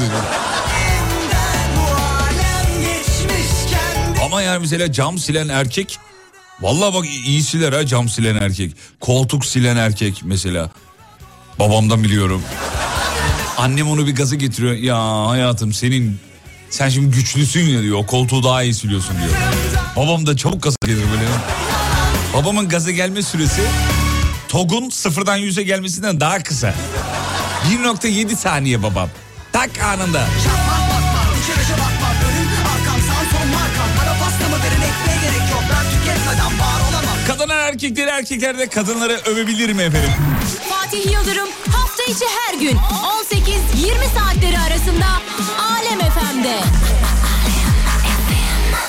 Ama 4.26 4.42
yani 4.42 4.60
mesela 4.60 4.92
cam 4.92 5.18
silen 5.18 5.50
erkek 5.50 5.98
Vallahi 6.62 6.94
bak 6.94 7.06
iyi 7.26 7.44
siler 7.44 7.74
ha 7.74 7.86
cam 7.86 8.10
silen 8.10 8.36
erkek. 8.36 8.72
Koltuk 9.00 9.46
silen 9.46 9.78
erkek 9.78 10.22
mesela. 10.24 10.70
Babamdan 11.60 12.04
biliyorum. 12.04 12.42
Annem 13.58 13.90
onu 13.90 14.08
bir 14.08 14.16
gaza 14.16 14.36
getiriyor. 14.36 14.74
Ya 14.74 15.28
hayatım 15.28 15.74
senin 15.74 16.20
sen 16.70 16.90
şimdi 16.90 17.16
güçlüsün 17.16 17.70
ya 17.70 17.82
diyor. 17.82 17.98
O 17.98 18.06
koltuğu 18.06 18.44
daha 18.44 18.64
iyi 18.64 18.74
siliyorsun 18.74 19.16
diyor. 19.18 19.69
Babam 20.00 20.26
da 20.28 20.38
çabuk 20.38 20.64
gaza 20.64 20.76
gelir 20.86 21.04
böyle. 21.12 21.30
Babamın 22.34 22.70
gaza 22.70 22.92
gelme 22.92 23.22
süresi 23.22 23.62
TOG'un 24.50 24.90
sıfırdan 24.90 25.36
yüze 25.38 25.64
gelmesinden 25.64 26.20
daha 26.20 26.44
kısa. 26.44 26.74
1.7 27.84 28.36
saniye 28.36 28.84
babam. 28.84 29.10
Tak 29.54 29.70
anında. 29.84 30.26
Kadınlar 37.28 37.58
erkekleri 37.68 38.10
erkeklerde 38.10 38.68
kadınları 38.68 39.20
övebilir 39.26 39.74
mi 39.74 39.82
efendim? 39.82 40.12
Fatih 40.70 41.12
Yıldırım 41.12 41.50
hafta 41.72 42.04
içi 42.04 42.26
her 42.40 42.60
gün 42.60 42.78
18-20 42.78 44.20
saatleri 44.20 44.60
arasında 44.60 45.06
Alem 45.72 46.00
FM'de. 46.00 46.60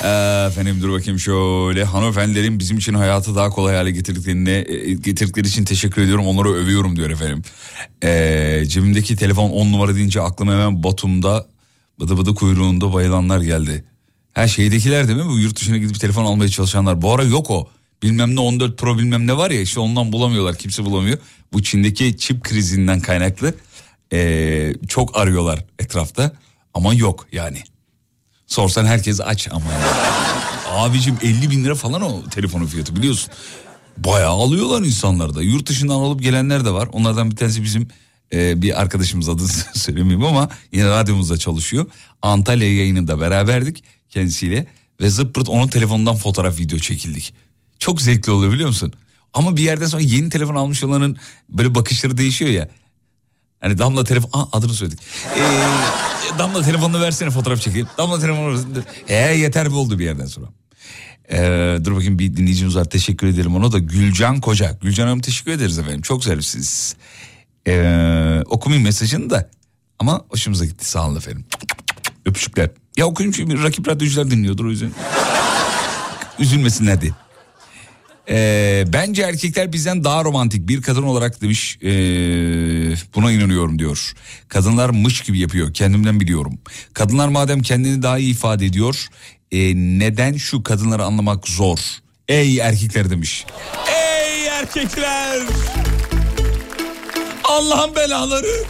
Efendim 0.01 0.81
dur 0.81 0.91
bakayım 0.91 1.19
şöyle 1.19 1.83
hanımefendilerin 1.83 2.59
bizim 2.59 2.77
için 2.77 2.93
hayatı 2.93 3.35
daha 3.35 3.49
kolay 3.49 3.75
hale 3.75 3.91
getirdiklerine 3.91 4.65
e, 4.67 4.93
getirdikleri 4.93 5.47
için 5.47 5.65
teşekkür 5.65 6.01
ediyorum 6.01 6.27
onları 6.27 6.49
övüyorum 6.49 6.95
diyor 6.95 7.09
efendim. 7.09 7.41
Ee, 8.03 8.63
cebimdeki 8.67 9.15
telefon 9.15 9.49
10 9.49 9.71
numara 9.71 9.95
deyince 9.95 10.21
aklıma 10.21 10.53
hemen 10.53 10.83
Batum'da 10.83 11.47
bıdı 11.99 12.17
bıdı 12.17 12.35
kuyruğunda 12.35 12.93
bayılanlar 12.93 13.41
geldi. 13.41 13.83
Her 14.33 14.47
şeydekiler 14.47 15.07
değil 15.07 15.19
mi 15.19 15.29
bu 15.29 15.39
yurt 15.39 15.59
dışına 15.59 15.77
gidip 15.77 15.99
telefon 15.99 16.25
almaya 16.25 16.49
çalışanlar 16.49 17.01
bu 17.01 17.13
ara 17.13 17.23
yok 17.23 17.51
o. 17.51 17.69
Bilmem 18.03 18.35
ne 18.35 18.39
14 18.39 18.77
Pro 18.77 18.97
bilmem 18.97 19.27
ne 19.27 19.37
var 19.37 19.51
ya 19.51 19.61
işte 19.61 19.79
ondan 19.79 20.11
bulamıyorlar 20.11 20.55
kimse 20.55 20.85
bulamıyor. 20.85 21.17
Bu 21.53 21.63
Çin'deki 21.63 22.17
çip 22.17 22.43
krizinden 22.43 22.99
kaynaklı 22.99 23.53
ee, 24.13 24.73
çok 24.87 25.17
arıyorlar 25.17 25.65
etrafta 25.79 26.31
ama 26.73 26.93
yok 26.93 27.27
yani. 27.31 27.63
Sorsan 28.51 28.85
herkes 28.85 29.21
aç 29.21 29.47
ama 29.51 29.73
yani. 29.73 29.83
Abicim 30.69 31.17
50 31.21 31.49
bin 31.49 31.63
lira 31.63 31.75
falan 31.75 32.01
o 32.01 32.29
telefonun 32.29 32.65
fiyatı 32.65 32.95
biliyorsun. 32.95 33.29
Bayağı 33.97 34.31
alıyorlar 34.31 34.81
insanlar 34.81 35.35
da. 35.35 35.41
Yurt 35.41 35.69
dışından 35.69 35.93
alıp 35.95 36.21
gelenler 36.21 36.65
de 36.65 36.71
var. 36.73 36.89
Onlardan 36.91 37.31
bir 37.31 37.35
tanesi 37.35 37.63
bizim 37.63 37.87
e, 38.33 38.61
bir 38.61 38.81
arkadaşımız 38.81 39.29
adı 39.29 39.47
söylemeyeyim 39.73 40.23
ama 40.23 40.49
yine 40.71 40.89
radyomuzda 40.89 41.37
çalışıyor. 41.37 41.85
Antalya 42.21 42.75
yayınında 42.75 43.19
beraberdik 43.21 43.83
kendisiyle. 44.09 44.67
Ve 45.01 45.09
zıppırt 45.09 45.49
onun 45.49 45.67
telefonundan 45.67 46.15
fotoğraf 46.15 46.59
video 46.59 46.79
çekildik. 46.79 47.33
Çok 47.79 48.01
zevkli 48.01 48.31
oluyor 48.31 48.53
biliyor 48.53 48.69
musun? 48.69 48.93
Ama 49.33 49.57
bir 49.57 49.63
yerden 49.63 49.87
sonra 49.87 50.01
yeni 50.01 50.29
telefon 50.29 50.55
almış 50.55 50.83
olanın 50.83 51.17
böyle 51.49 51.75
bakışları 51.75 52.17
değişiyor 52.17 52.51
ya. 52.51 52.69
Hani 53.59 53.77
Damla 53.77 54.03
telefon... 54.03 54.29
Aa, 54.33 54.45
adını 54.51 54.73
söyledik. 54.73 54.99
Ee, 55.37 55.41
Damla 56.39 56.63
telefonunu 56.63 57.01
versene 57.01 57.29
fotoğraf 57.29 57.61
çekeyim. 57.61 57.87
Damla 57.97 58.19
telefonunu. 58.19 58.59
He 59.07 59.15
yeter 59.15 59.67
mi 59.67 59.75
oldu 59.75 59.99
bir 59.99 60.05
yerden 60.05 60.25
sonra. 60.25 60.47
Ee, 61.31 61.77
dur 61.85 61.95
bakayım 61.95 62.19
bir 62.19 62.37
dinleyicimiz 62.37 62.75
var 62.75 62.85
teşekkür 62.85 63.27
edelim 63.27 63.55
ona 63.55 63.71
da 63.71 63.79
Gülcan 63.79 64.41
Koca. 64.41 64.77
Gülcan 64.81 65.07
Hanım 65.07 65.21
teşekkür 65.21 65.51
ederiz 65.51 65.79
efendim 65.79 66.01
çok 66.01 66.23
zarifsiniz. 66.23 66.95
Ee, 67.67 68.43
okumayayım 68.45 68.83
mesajını 68.83 69.29
da 69.29 69.49
ama 69.99 70.21
hoşumuza 70.29 70.65
gitti 70.65 70.89
sağ 70.89 71.07
olun 71.07 71.15
efendim. 71.17 71.45
Öpücükler. 72.25 72.69
Ya 72.97 73.05
okuyayım 73.05 73.31
çünkü 73.31 73.63
rakip 73.63 73.87
radyocular 73.87 74.31
dinliyordur 74.31 74.65
o 74.65 74.69
yüzden. 74.69 74.91
Üzülmesinler 76.39 77.01
diye. 77.01 77.11
Ee, 78.29 78.83
bence 78.87 79.21
erkekler 79.21 79.73
bizden 79.73 80.03
daha 80.03 80.23
romantik 80.23 80.67
bir 80.67 80.81
kadın 80.81 81.03
olarak 81.03 81.41
demiş 81.41 81.77
ee, 81.81 81.89
buna 83.15 83.31
inanıyorum 83.31 83.79
diyor. 83.79 84.13
Kadınlar 84.47 84.89
mış 84.89 85.21
gibi 85.21 85.39
yapıyor 85.39 85.73
kendimden 85.73 86.19
biliyorum. 86.19 86.59
Kadınlar 86.93 87.27
madem 87.27 87.61
kendini 87.61 88.03
daha 88.03 88.17
iyi 88.17 88.31
ifade 88.31 88.65
ediyor 88.65 89.07
ee, 89.51 89.73
neden 89.75 90.37
şu 90.37 90.63
kadınları 90.63 91.03
anlamak 91.03 91.47
zor? 91.47 91.79
Ey 92.27 92.59
erkekler 92.59 93.09
demiş. 93.09 93.45
Ey 93.87 94.47
erkekler! 94.47 95.39
Allah'ın 97.43 97.95
belaları! 97.95 98.63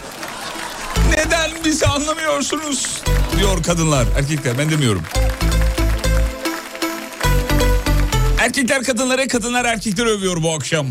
Neden 1.10 1.52
bizi 1.66 1.86
anlamıyorsunuz? 1.86 3.02
Diyor 3.38 3.64
kadınlar. 3.64 4.08
Erkekler 4.18 4.58
ben 4.58 4.70
demiyorum. 4.72 5.02
Erkekler 8.42 8.84
kadınlara, 8.84 9.28
kadınlar 9.28 9.66
erkekleri 9.66 10.10
övüyor 10.10 10.44
bu 10.44 10.54
akşam. 10.54 10.88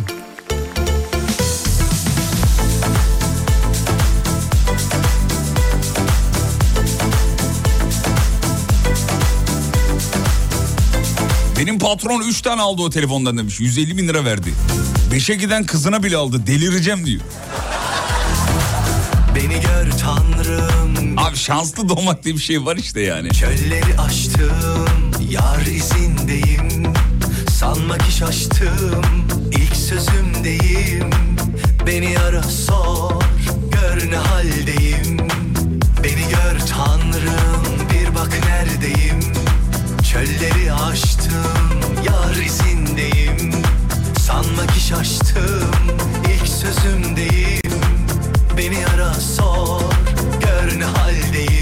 Benim 11.59 11.79
patron 11.79 12.21
3 12.21 12.43
tane 12.43 12.63
aldı 12.63 12.83
o 12.83 12.91
telefondan 12.91 13.39
demiş. 13.39 13.61
150 13.61 13.97
bin 13.99 14.09
lira 14.09 14.25
verdi. 14.25 14.55
Beşe 15.13 15.35
giden 15.35 15.65
kızına 15.65 16.03
bile 16.03 16.17
aldı. 16.17 16.47
Delireceğim 16.47 17.07
diyor. 17.07 17.21
Beni 19.35 19.61
gör 19.61 19.91
tanrım 19.91 21.19
Abi 21.19 21.37
şanslı 21.37 21.89
doğmak 21.89 22.25
diye 22.25 22.35
bir 22.35 22.41
şey 22.41 22.65
var 22.65 22.77
işte 22.77 23.01
yani. 23.01 23.31
Çölleri 23.31 24.01
aştım 24.01 24.87
Yar 25.31 25.61
izindeyim 25.61 26.90
Sanma 27.61 27.99
ki 27.99 28.13
şaştım 28.13 29.05
ilk 29.53 29.77
sözümdeyim 29.77 31.11
Beni 31.87 32.19
ara 32.19 32.43
sor 32.43 33.23
Gör 33.71 34.11
ne 34.11 34.17
haldeyim. 34.17 35.19
Beni 36.05 36.29
gör 36.31 36.67
tanrım 36.67 37.65
Bir 37.93 38.15
bak 38.15 38.33
neredeyim. 38.47 39.21
Çölleri 40.13 40.73
aştım 40.73 41.81
Yar 42.07 42.35
izindeyim. 42.35 43.63
Sanma 44.19 44.67
ki 44.67 44.81
şaştım 44.81 45.71
ilk 46.35 46.49
sözümdeyim 46.49 47.81
Beni 48.57 48.87
ara 48.87 49.15
sor 49.15 49.81
Gör 50.41 50.81
ne 50.81 50.85
haldeyim 50.85 51.60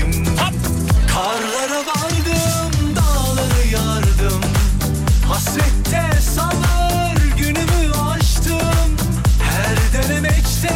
Hasrette 5.39 6.21
sanır 6.35 7.17
Günümü 7.39 7.93
açtım. 8.11 8.97
Her 9.43 9.77
denemekte 10.03 10.75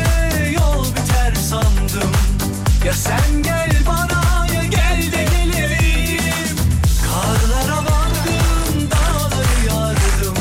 Yol 0.54 0.84
biter 0.84 1.34
sandım. 1.34 2.12
Ya 2.86 2.92
sen 2.92 3.42
gel 3.42 3.70
bana 3.86 4.46
Ya 4.54 4.64
gel 4.64 5.12
de 5.12 5.24
geleyim 5.24 6.56
Karlara 7.06 7.76
vardım 7.78 8.90
Dağları 8.90 9.66
yardım. 9.68 10.36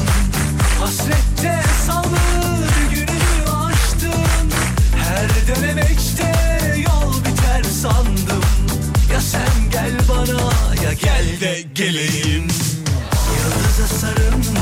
Hasrette 0.80 1.64
sanır 1.88 2.90
Günümü 2.92 3.66
açtım. 3.66 4.50
Her 4.98 5.48
denemekte 5.48 6.34
Yol 6.78 7.14
biter 7.20 7.64
sandım. 7.64 8.44
Ya 9.14 9.22
sen 9.22 9.72
gel 9.72 9.92
bana 10.10 10.52
Ya 10.84 10.94
gel 10.94 11.42
de 11.42 11.64
geleyim 11.76 12.41
sarıldım 14.02 14.56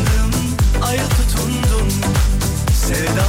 Aya 0.84 1.04
tutundum. 1.10 1.88
Sevdam 2.73 3.28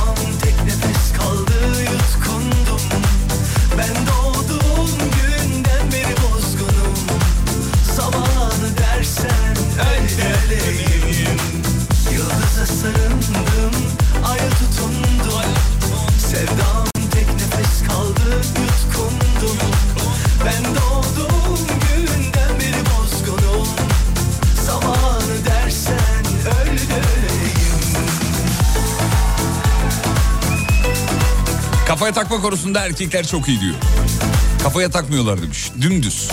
Konusunda 32.42 32.80
erkekler 32.80 33.26
çok 33.26 33.48
iyi 33.48 33.60
diyor. 33.60 33.74
Kafaya 34.62 34.90
takmıyorlar 34.90 35.42
demiş. 35.42 35.70
Dümdüz. 35.80 36.28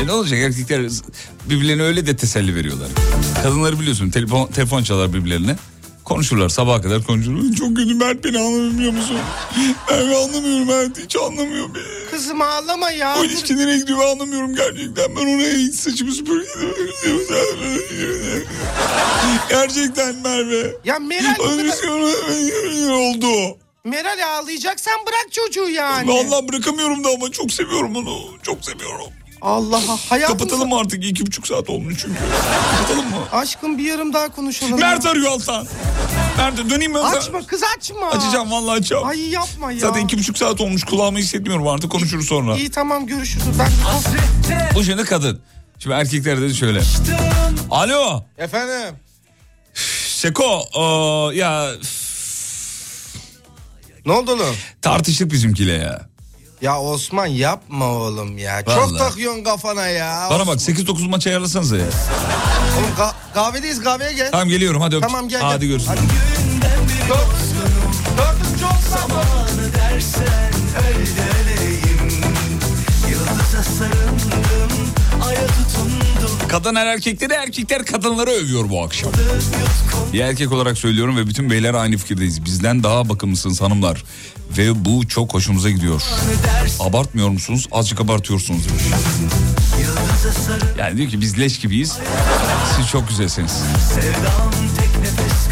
E 0.00 0.06
ne 0.06 0.12
olacak 0.12 0.38
erkekler 0.38 0.82
birbirlerine 1.50 1.82
öyle 1.82 2.06
de 2.06 2.16
teselli 2.16 2.54
veriyorlar. 2.54 2.88
Kadınları 3.42 3.80
biliyorsun 3.80 4.10
telefon, 4.10 4.46
telefon 4.46 4.82
çalar 4.82 5.12
birbirlerine. 5.12 5.56
Konuşurlar 6.04 6.48
sabaha 6.48 6.82
kadar 6.82 7.02
konuşurlar. 7.04 7.56
Çok 7.56 7.76
kötü 7.76 7.94
Mert 7.94 8.24
beni 8.24 8.38
anlamıyor 8.38 8.92
musun? 8.92 9.16
Ben 9.90 9.96
anlamıyorum 9.96 10.66
Mert 10.66 10.98
hiç 11.04 11.16
anlamıyor 11.16 11.68
beni. 11.74 11.99
Kızım 12.10 12.42
ağlama 12.42 12.90
ya. 12.90 13.16
O 13.20 13.24
ilişki 13.24 13.56
nereye 13.56 13.78
gidiyor 13.78 13.98
ben 13.98 14.06
anlamıyorum 14.12 14.54
gerçekten. 14.54 15.16
Ben 15.16 15.20
ona 15.20 15.42
hiç 15.42 15.74
saçımı 15.74 16.12
süpürge 16.12 16.48
Gerçekten 19.48 20.14
Merve. 20.14 20.74
Ya 20.84 20.98
Meral 20.98 21.34
bu 21.38 21.42
kadar- 21.42 22.90
oldu. 22.90 23.58
Meral 23.84 24.18
ağlayacaksan 24.28 24.94
bırak 25.06 25.32
çocuğu 25.32 25.68
yani. 25.68 26.08
Vallahi 26.08 26.48
bırakamıyorum 26.48 27.04
da 27.04 27.08
ama 27.08 27.30
çok 27.30 27.52
seviyorum 27.52 27.96
onu. 27.96 28.18
Çok 28.42 28.64
seviyorum. 28.64 29.06
Allah 29.42 29.80
hayatım. 30.08 30.38
Kapatalım 30.38 30.72
artık? 30.72 31.04
İki 31.04 31.26
buçuk 31.26 31.46
saat 31.46 31.70
olmuş 31.70 31.94
çünkü. 32.02 32.18
Kapatalım 32.76 33.10
mı? 33.10 33.16
Aşkım 33.32 33.78
bir 33.78 33.84
yarım 33.84 34.12
daha 34.12 34.28
konuşalım. 34.28 34.80
Mert 34.80 35.06
arıyor 35.06 35.30
Altan. 35.32 35.66
Mert 36.40 36.70
döneyim 36.70 36.92
mi? 36.92 36.98
Açma 36.98 37.46
kız 37.46 37.62
açma. 37.78 38.06
Açacağım 38.10 38.50
vallahi 38.50 38.78
açacağım. 38.78 39.08
Ay 39.08 39.20
yapma 39.30 39.72
ya. 39.72 39.78
Zaten 39.78 40.04
iki 40.04 40.18
buçuk 40.18 40.38
saat 40.38 40.60
olmuş 40.60 40.84
kulağımı 40.84 41.18
hissetmiyorum 41.18 41.68
artık 41.68 41.92
konuşuruz 41.92 42.26
sonra. 42.26 42.56
İyi 42.56 42.70
tamam 42.70 43.06
görüşürüz. 43.06 43.44
Ben... 43.58 43.68
Bu 44.74 44.84
şimdi 44.84 45.04
kadın. 45.04 45.40
Şimdi 45.78 45.96
erkekler 45.96 46.40
de 46.40 46.54
şöyle. 46.54 46.80
Alo. 47.70 48.22
Efendim. 48.38 48.94
Seko. 50.08 50.64
aa, 50.74 51.32
ya 51.34 51.70
Ne 54.06 54.12
oldu 54.12 54.32
oğlum? 54.32 54.56
tartıştık 54.82 55.32
bizimkiyle 55.32 55.72
ya. 55.72 56.00
Ya 56.62 56.80
Osman 56.80 57.26
yapma 57.26 57.86
oğlum 57.86 58.38
ya. 58.38 58.62
Vallahi. 58.66 58.88
Çok 58.90 58.98
takıyorsun 58.98 59.44
kafana 59.44 59.86
ya. 59.86 60.26
Bana 60.30 60.46
bak 60.46 60.56
8-9 60.56 61.08
maç 61.08 61.26
ayarlasanıza 61.26 61.76
ya. 61.76 61.84
Oğlum 62.78 62.90
ka- 62.98 63.14
kahvedeyiz 63.34 63.80
kahveye 63.82 64.12
gel. 64.12 64.30
Tamam 64.30 64.48
geliyorum 64.48 64.80
hadi. 64.80 64.96
öp. 64.96 65.02
Tamam 65.02 65.28
gel. 65.28 65.40
Hadi 65.40 65.60
gel. 65.60 65.68
görüşürüz. 65.68 65.90
Hadi. 65.98 66.29
Kadınlar 76.48 76.86
erkekleri 76.86 77.32
erkekler 77.32 77.84
kadınları 77.84 78.30
övüyor 78.30 78.70
bu 78.70 78.82
akşam. 78.82 79.12
Bir 80.12 80.20
erkek 80.20 80.52
olarak 80.52 80.78
söylüyorum 80.78 81.16
ve 81.16 81.26
bütün 81.26 81.50
beyler 81.50 81.74
aynı 81.74 81.96
fikirdeyiz. 81.96 82.44
Bizden 82.44 82.82
daha 82.82 83.08
bakımlısınız 83.08 83.60
hanımlar. 83.60 84.04
Ve 84.58 84.84
bu 84.84 85.08
çok 85.08 85.34
hoşumuza 85.34 85.70
gidiyor. 85.70 86.02
Abartmıyor 86.80 87.28
musunuz? 87.28 87.68
Azıcık 87.72 88.00
abartıyorsunuz. 88.00 88.62
Yani 90.78 90.96
diyor 90.96 91.10
ki 91.10 91.20
biz 91.20 91.38
leş 91.38 91.58
gibiyiz. 91.58 91.98
Siz 92.76 92.88
çok 92.88 93.08
güzelsiniz. 93.08 93.52
Sevdam 93.94 94.50
tek 94.78 94.98
nefes 94.98 95.49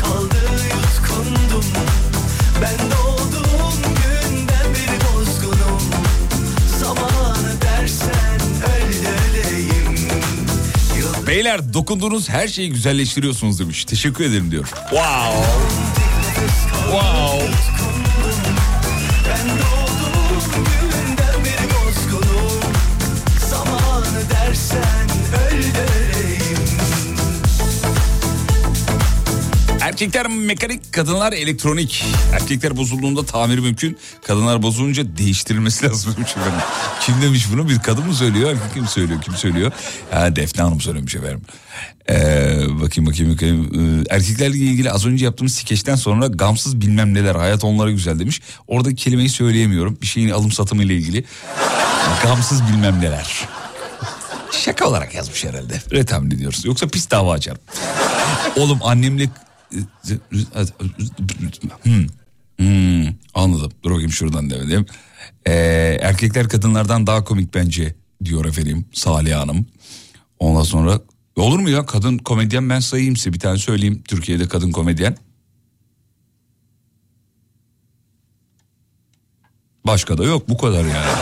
Beyler 11.29 11.75
dokunduğunuz 11.75 12.29
her 12.29 12.49
şeyi 12.49 12.71
güzelleştiriyorsunuz 12.71 13.61
demiş. 13.61 13.85
Teşekkür 13.85 14.25
ederim 14.25 14.51
diyor. 14.51 14.69
Wow. 14.91 15.45
Wow. 16.91 17.49
Dersen 24.31 25.09
öyle 25.53 25.88
Erkekler 29.99 30.27
mekanik, 30.27 30.93
kadınlar 30.93 31.33
elektronik. 31.33 32.05
Erkekler 32.33 32.77
bozulduğunda 32.77 33.25
tamir 33.25 33.59
mümkün. 33.59 33.99
Kadınlar 34.27 34.63
bozulunca 34.63 35.17
değiştirilmesi 35.17 35.87
lazım. 35.91 36.17
Kim 37.01 37.23
demiş 37.23 37.47
bunu? 37.53 37.69
Bir 37.69 37.79
kadın 37.79 38.07
mı 38.07 38.15
söylüyor? 38.15 38.51
Erkek 38.51 38.75
kim 38.75 38.87
söylüyor? 38.87 39.23
Kim 39.23 39.35
söylüyor? 39.35 39.73
Ha, 40.11 40.37
Defne 40.37 40.63
Hanım 40.63 40.81
söylemiş 40.81 41.15
efendim. 41.15 41.43
Ee, 42.11 42.15
bakayım 42.81 43.11
bakayım 43.11 43.33
bakayım. 43.33 43.71
Ee, 43.75 44.15
erkeklerle 44.15 44.57
ilgili 44.57 44.91
az 44.93 45.07
önce 45.07 45.25
yaptığımız 45.25 45.55
skeçten 45.55 45.97
sonra 45.97 46.27
gamsız 46.27 46.81
bilmem 46.81 47.15
neler 47.15 47.35
hayat 47.35 47.65
onlara 47.65 47.91
güzel 47.91 48.19
demiş. 48.19 48.41
Oradaki 48.67 48.97
kelimeyi 48.97 49.29
söyleyemiyorum. 49.29 49.99
Bir 50.03 50.07
şeyin 50.07 50.31
alım 50.31 50.53
satımı 50.53 50.83
ile 50.83 50.95
ilgili. 50.95 51.25
Gamsız 52.23 52.69
bilmem 52.69 53.01
neler. 53.01 53.49
Şaka 54.53 54.89
olarak 54.89 55.15
yazmış 55.15 55.45
herhalde. 55.45 55.83
Öyle 55.91 56.05
tahmin 56.05 56.31
ediyoruz. 56.31 56.65
Yoksa 56.65 56.89
pis 56.89 57.11
dava 57.11 57.33
açarım. 57.33 57.61
Oğlum 58.57 58.79
annemle... 58.83 59.29
Hmm. 61.83 62.07
Hmm, 62.59 63.15
anladım. 63.35 63.73
Dur 63.83 63.91
bakayım 63.91 64.13
şuradan 64.13 64.51
devam 64.51 64.67
edelim. 64.67 64.87
Ee, 65.47 65.53
erkekler 66.03 66.49
kadınlardan 66.49 67.07
daha 67.07 67.25
komik 67.25 67.55
bence 67.55 67.95
diyor 68.25 68.45
efendim 68.45 68.85
Salih 68.93 69.37
Hanım. 69.37 69.67
Ondan 70.39 70.63
sonra 70.63 71.01
olur 71.37 71.59
mu 71.59 71.71
ya 71.71 71.87
kadın 71.87 72.19
komedyen 72.19 72.71
ben 72.71 72.81
sayayım 72.81 73.17
size 73.17 73.33
bir 73.33 73.39
tane 73.39 73.59
söyleyeyim. 73.59 74.03
Türkiye'de 74.09 74.49
kadın 74.49 74.71
komedyen. 74.73 75.17
Başka 79.87 80.19
da 80.19 80.25
yok 80.25 80.49
bu 80.49 80.59
kadar 80.59 80.85
yani. 80.85 81.13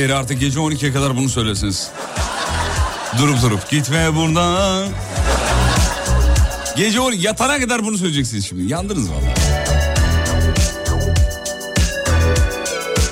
Yeri 0.00 0.14
artık 0.14 0.40
gece 0.40 0.58
12'ye 0.58 0.92
kadar 0.92 1.16
bunu 1.16 1.28
söylesiniz. 1.28 1.90
Durup 3.18 3.42
durup 3.42 3.70
gitme 3.70 4.14
buradan. 4.16 4.88
Gece 6.76 7.00
12 7.00 7.26
yatana 7.26 7.58
kadar 7.60 7.84
bunu 7.84 7.98
söyleyeceksiniz 7.98 8.46
şimdi. 8.46 8.72
Yandınız 8.72 9.10
vallahi. 9.10 9.34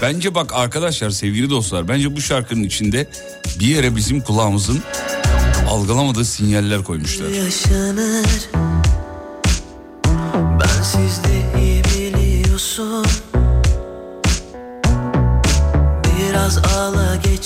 Bence 0.02 0.34
bak 0.34 0.52
arkadaşlar 0.54 1.10
sevgili 1.10 1.50
dostlar 1.50 1.88
bence 1.88 2.16
bu 2.16 2.20
şarkının 2.20 2.64
içinde 2.64 3.06
bir 3.60 3.66
yere 3.66 3.96
bizim 3.96 4.20
kulağımızın 4.20 4.82
algılamadığı 5.68 6.24
sinyaller 6.24 6.84
koymuşlar. 6.84 7.28
yaşanır 7.28 8.67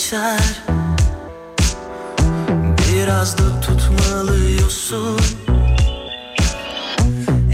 geçer. 0.03 0.63
Biraz 2.79 3.39
da 3.39 3.61
tutmalıyorsun. 3.61 5.21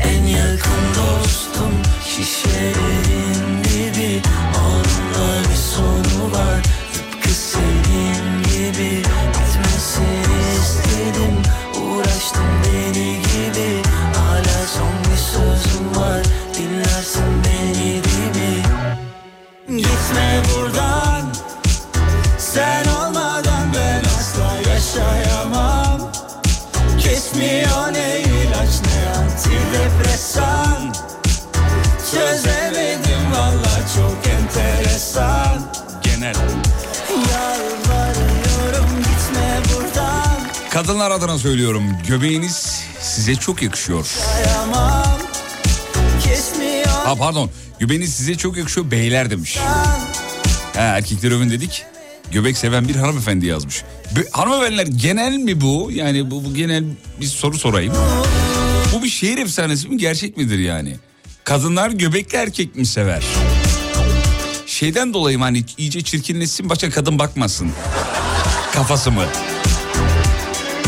En 0.04 0.26
yakın 0.26 0.84
dostum 0.96 1.72
şişelerin 2.04 3.64
dibi 3.64 4.22
Onunla 4.58 5.40
bir 5.50 5.56
sonu 5.56 6.32
var. 6.32 6.62
Tıpkı 6.94 7.28
senin 7.28 8.42
gibi. 8.42 9.02
Bitmesini 9.28 10.58
istedim 10.60 11.42
Uğraştım 11.82 12.46
deli 12.64 13.12
gibi. 13.12 13.82
Hala 14.14 14.66
son 14.66 15.12
bir 15.12 15.18
sözüm 15.18 16.02
var. 16.02 16.22
Dinlersin 16.58 17.44
beni 17.44 17.94
mi? 18.34 18.62
Gitme 19.68 20.42
buradan 20.54 21.07
antidepresan 29.68 30.94
Çözemedim 32.10 33.32
valla 33.32 33.80
çok 33.96 34.32
enteresan 34.32 35.72
Genel. 36.04 36.34
Yalvarıyorum 37.32 38.96
gitme 38.98 39.60
buradan 39.74 40.38
Kadınlar 40.70 41.10
adına 41.10 41.38
söylüyorum 41.38 41.82
göbeğiniz 42.08 42.82
size 43.00 43.34
çok 43.34 43.62
yakışıyor. 43.62 44.06
Kesmiyor 46.24 46.86
Ha 46.86 47.14
pardon 47.14 47.50
göbeğiniz 47.78 48.14
size 48.14 48.34
çok 48.34 48.56
yakışıyor 48.56 48.90
beyler 48.90 49.30
demiş. 49.30 49.56
Ha, 49.56 49.98
erkekler 50.74 51.30
övün 51.30 51.50
dedik. 51.50 51.84
Göbek 52.32 52.56
seven 52.58 52.88
bir 52.88 52.96
hanımefendi 52.96 53.46
yazmış. 53.46 53.82
Be- 54.16 54.30
hanımefendiler 54.32 54.86
genel 54.86 55.32
mi 55.36 55.60
bu? 55.60 55.90
Yani 55.92 56.30
bu, 56.30 56.44
bu 56.44 56.54
genel 56.54 56.84
bir 57.20 57.26
soru 57.26 57.58
sorayım. 57.58 57.94
Bir 59.08 59.12
şehir 59.12 59.38
efsanesi 59.38 59.88
mi 59.88 59.96
gerçek 59.96 60.36
midir 60.36 60.58
yani? 60.58 60.96
Kadınlar 61.44 61.90
göbekli 61.90 62.38
erkek 62.38 62.76
mi 62.76 62.86
sever? 62.86 63.22
Şeyden 64.66 65.14
dolayı 65.14 65.38
mı 65.38 65.44
hani 65.44 65.64
iyice 65.78 66.02
çirkinleşsin 66.02 66.70
başka 66.70 66.90
kadın 66.90 67.18
bakmasın. 67.18 67.70
Kafası 68.72 69.10
mı? 69.10 69.24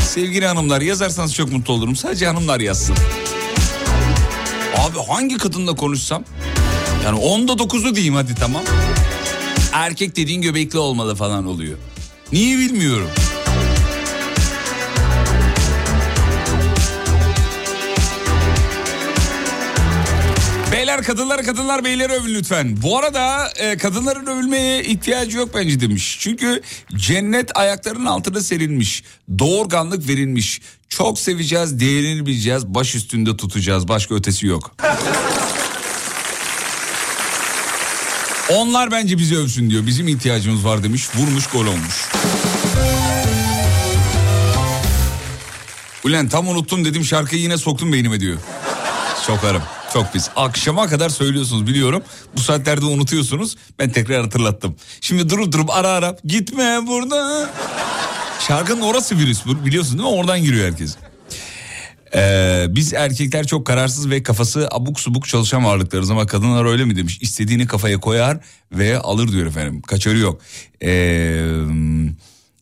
Sevgili 0.02 0.46
hanımlar 0.46 0.80
yazarsanız 0.80 1.34
çok 1.34 1.52
mutlu 1.52 1.72
olurum. 1.72 1.96
Sadece 1.96 2.26
hanımlar 2.26 2.60
yazsın. 2.60 2.96
Abi 4.76 4.98
hangi 5.08 5.38
kadınla 5.38 5.74
konuşsam? 5.74 6.24
Yani 7.04 7.18
onda 7.18 7.58
dokuzu 7.58 7.94
diyeyim 7.94 8.14
hadi 8.14 8.34
tamam. 8.34 8.62
Erkek 9.72 10.16
dediğin 10.16 10.42
göbekli 10.42 10.78
olmalı 10.78 11.14
falan 11.14 11.46
oluyor. 11.46 11.78
Niye 12.32 12.58
bilmiyorum. 12.58 13.10
Beyler 21.00 21.16
kadınlar 21.16 21.42
kadınlar 21.42 21.84
beyleri 21.84 22.12
övün 22.12 22.34
lütfen. 22.34 22.82
Bu 22.82 22.98
arada 22.98 23.48
e, 23.56 23.76
kadınların 23.76 24.26
övülmeye 24.26 24.84
ihtiyacı 24.84 25.36
yok 25.36 25.48
bence 25.54 25.80
demiş. 25.80 26.16
Çünkü 26.20 26.62
cennet 26.96 27.56
ayaklarının 27.56 28.06
altına 28.06 28.40
serilmiş. 28.40 29.04
Doğurganlık 29.38 30.08
verilmiş. 30.08 30.60
Çok 30.88 31.18
seveceğiz, 31.18 31.80
değerini 31.80 32.26
bileceğiz, 32.26 32.66
baş 32.66 32.94
üstünde 32.94 33.36
tutacağız. 33.36 33.88
Başka 33.88 34.14
ötesi 34.14 34.46
yok. 34.46 34.76
Onlar 38.50 38.90
bence 38.90 39.18
bizi 39.18 39.36
övsün 39.36 39.70
diyor. 39.70 39.86
Bizim 39.86 40.08
ihtiyacımız 40.08 40.64
var 40.64 40.82
demiş. 40.82 41.08
Vurmuş 41.14 41.46
gol 41.46 41.66
olmuş. 41.66 42.08
Ulan 46.04 46.28
tam 46.28 46.48
unuttum 46.48 46.84
dedim 46.84 47.04
şarkıyı 47.04 47.42
yine 47.42 47.58
soktum 47.58 47.92
beynime 47.92 48.20
diyor. 48.20 48.38
Sokarım. 49.26 49.62
Çok 49.92 50.12
pis. 50.12 50.28
Akşama 50.36 50.86
kadar 50.86 51.08
söylüyorsunuz 51.08 51.66
biliyorum. 51.66 52.02
Bu 52.36 52.40
saatlerde 52.40 52.84
unutuyorsunuz. 52.84 53.56
Ben 53.78 53.90
tekrar 53.90 54.22
hatırlattım. 54.22 54.76
Şimdi 55.00 55.30
durup 55.30 55.52
durup 55.52 55.70
ara 55.70 55.88
ara 55.88 56.16
gitme 56.24 56.86
burada. 56.86 57.50
Şarkının 58.48 58.80
orası 58.80 59.18
virüs 59.18 59.46
biliyorsun 59.46 59.98
değil 59.98 60.08
mi? 60.08 60.14
Oradan 60.14 60.42
giriyor 60.42 60.66
herkes. 60.66 60.96
Ee, 62.14 62.66
biz 62.68 62.92
erkekler 62.92 63.46
çok 63.46 63.66
kararsız 63.66 64.10
ve 64.10 64.22
kafası 64.22 64.68
abuk 64.70 65.00
subuk 65.00 65.28
çalışan 65.28 65.64
varlıklarız 65.64 66.10
ama 66.10 66.26
kadınlar 66.26 66.64
öyle 66.64 66.84
mi 66.84 66.96
demiş. 66.96 67.18
İstediğini 67.20 67.66
kafaya 67.66 68.00
koyar 68.00 68.38
ve 68.72 68.98
alır 68.98 69.32
diyor 69.32 69.46
efendim. 69.46 69.82
Kaçarı 69.82 70.18
yok. 70.18 70.40
Ee, 70.82 71.44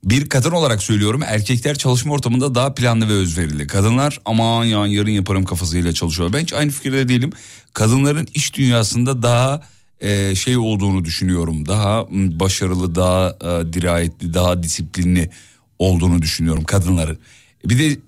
bir 0.05 0.29
kadın 0.29 0.51
olarak 0.51 0.83
söylüyorum 0.83 1.23
erkekler 1.27 1.79
çalışma 1.79 2.15
ortamında 2.15 2.55
daha 2.55 2.75
planlı 2.75 3.09
ve 3.09 3.13
özverili. 3.13 3.67
Kadınlar 3.67 4.21
aman 4.25 4.65
ya 4.65 4.87
yarın 4.87 5.11
yaparım 5.11 5.45
kafasıyla 5.45 5.93
çalışıyor. 5.93 6.33
Ben 6.33 6.41
hiç 6.41 6.53
aynı 6.53 6.71
fikirde 6.71 7.09
değilim. 7.09 7.33
Kadınların 7.73 8.29
iş 8.35 8.55
dünyasında 8.55 9.23
daha 9.23 9.63
e, 10.01 10.35
şey 10.35 10.57
olduğunu 10.57 11.05
düşünüyorum. 11.05 11.67
Daha 11.67 12.07
başarılı, 12.11 12.95
daha 12.95 13.29
e, 13.41 13.73
dirayetli, 13.73 14.35
daha 14.35 14.63
disiplinli 14.63 15.31
olduğunu 15.79 16.23
düşünüyorum 16.23 16.65
kadınların. 16.65 17.19
Bir 17.65 17.79
de 17.79 18.01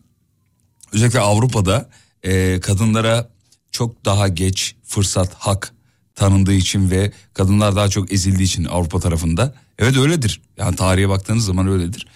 özellikle 0.93 1.21
Avrupa'da 1.21 1.89
e, 2.23 2.61
kadınlara 2.61 3.29
çok 3.73 4.05
daha 4.05 4.29
geç 4.29 4.75
fırsat, 4.85 5.35
hak 5.35 5.73
tanındığı 6.15 6.53
için 6.53 6.91
ve 6.91 7.13
kadınlar 7.35 7.77
daha 7.77 7.89
çok 7.89 8.13
ezildiği 8.13 8.47
için 8.47 8.65
Avrupa 8.65 9.01
tarafında. 9.01 9.55
Evet 9.81 9.97
öyledir. 9.97 10.41
Yani 10.59 10.77
tarihe 10.77 11.09
baktığınız 11.09 11.45
zaman 11.45 11.69
öyledir. 11.69 12.07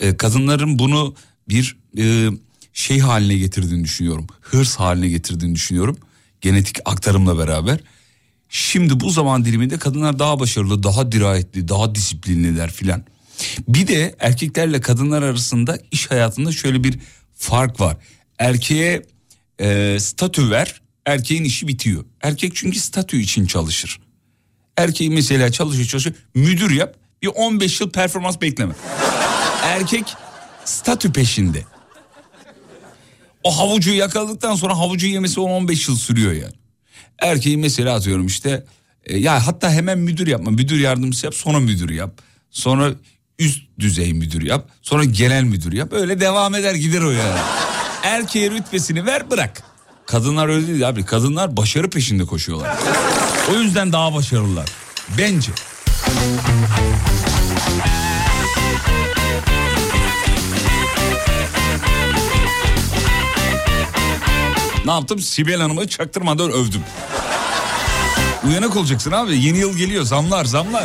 E, 0.00 0.16
kadınların 0.16 0.78
bunu 0.78 1.14
bir 1.48 1.76
e, 1.98 2.28
şey 2.72 2.98
haline 2.98 3.34
getirdiğini 3.34 3.84
düşünüyorum. 3.84 4.26
Hırs 4.40 4.76
haline 4.76 5.08
getirdiğini 5.08 5.54
düşünüyorum. 5.54 5.98
Genetik 6.40 6.78
aktarımla 6.84 7.38
beraber. 7.38 7.80
Şimdi 8.48 9.00
bu 9.00 9.10
zaman 9.10 9.44
diliminde 9.44 9.78
kadınlar 9.78 10.18
daha 10.18 10.40
başarılı, 10.40 10.82
daha 10.82 11.12
dirayetli, 11.12 11.68
daha 11.68 11.94
disiplinliler 11.94 12.70
filan. 12.70 13.04
Bir 13.68 13.86
de 13.86 14.14
erkeklerle 14.18 14.80
kadınlar 14.80 15.22
arasında 15.22 15.78
iş 15.90 16.10
hayatında 16.10 16.52
şöyle 16.52 16.84
bir 16.84 16.98
fark 17.34 17.80
var. 17.80 17.96
Erkeğe 18.38 19.02
e, 19.60 19.96
statü 20.00 20.50
ver, 20.50 20.80
erkeğin 21.06 21.44
işi 21.44 21.68
bitiyor. 21.68 22.04
Erkek 22.22 22.52
çünkü 22.54 22.78
statü 22.78 23.20
için 23.20 23.46
çalışır. 23.46 24.00
Erkeği 24.76 25.10
mesela 25.10 25.52
çalışıyor 25.52 25.88
çalışıyor 25.88 26.16
müdür 26.34 26.70
yap 26.70 27.01
bir 27.22 27.28
15 27.28 27.80
yıl 27.80 27.90
performans 27.90 28.40
bekleme. 28.40 28.74
Erkek 29.62 30.14
statü 30.64 31.12
peşinde. 31.12 31.64
O 33.42 33.58
havucu 33.58 33.92
yakaladıktan 33.92 34.54
sonra 34.54 34.78
havucu 34.78 35.06
yemesi 35.06 35.40
10-15 35.40 35.90
yıl 35.90 35.98
sürüyor 35.98 36.32
yani. 36.32 36.52
Erkeği 37.18 37.56
mesela 37.56 37.94
atıyorum 37.94 38.26
işte 38.26 38.64
e, 39.04 39.18
ya 39.18 39.46
hatta 39.46 39.70
hemen 39.70 39.98
müdür 39.98 40.26
yapma 40.26 40.50
müdür 40.50 40.78
yardımcısı 40.78 41.26
yap 41.26 41.34
sonra 41.34 41.60
müdür 41.60 41.90
yap. 41.90 42.18
Sonra 42.50 42.90
üst 43.38 43.60
düzey 43.78 44.12
müdür 44.12 44.42
yap 44.42 44.68
sonra 44.82 45.04
genel 45.04 45.42
müdür 45.42 45.72
yap 45.72 45.92
öyle 45.92 46.20
devam 46.20 46.54
eder 46.54 46.74
gider 46.74 47.02
o 47.02 47.10
yani. 47.10 47.40
Erkeğe 48.02 48.50
rütbesini 48.50 49.06
ver 49.06 49.30
bırak. 49.30 49.62
Kadınlar 50.06 50.48
öyle 50.48 50.66
değil 50.66 50.88
abi 50.88 51.04
kadınlar 51.04 51.56
başarı 51.56 51.90
peşinde 51.90 52.24
koşuyorlar. 52.24 52.76
O 53.52 53.58
yüzden 53.60 53.92
daha 53.92 54.14
başarılılar. 54.14 54.68
Bence. 55.18 55.52
Ne 64.84 64.90
yaptım? 64.92 65.18
Sibel 65.18 65.60
Hanım'ı 65.60 65.88
çaktırmadan 65.88 66.50
övdüm. 66.50 66.82
Uyanık 68.46 68.76
olacaksın 68.76 69.12
abi. 69.12 69.38
Yeni 69.38 69.58
yıl 69.58 69.76
geliyor. 69.76 70.04
Zamlar, 70.04 70.44
zamlar. 70.44 70.84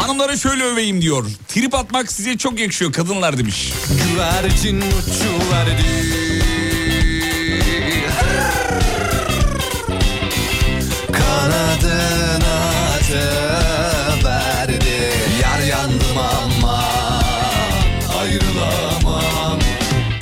Hanımlara 0.00 0.36
şöyle 0.36 0.64
öveyim 0.64 1.02
diyor. 1.02 1.26
Trip 1.48 1.74
atmak 1.74 2.12
size 2.12 2.38
çok 2.38 2.60
yakışıyor 2.60 2.92
kadınlar 2.92 3.38
demiş. 3.38 3.72
Güvercin 3.88 4.76
uçuverdi 4.80 6.25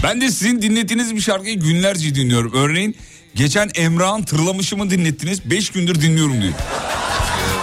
Ben 0.05 0.21
de 0.21 0.31
sizin 0.31 0.63
dinlettiğiniz 0.63 1.17
bir 1.17 1.21
şarkıyı 1.21 1.61
günlerce 1.61 2.15
dinliyorum. 2.15 2.53
Örneğin 2.55 2.97
geçen 3.35 3.71
Emrah'ın 3.75 4.23
Tırlamışımı 4.23 4.91
dinlettiniz. 4.91 5.51
5 5.51 5.71
gündür 5.71 5.95
dinliyorum 5.95 6.43
diyor. 6.43 6.53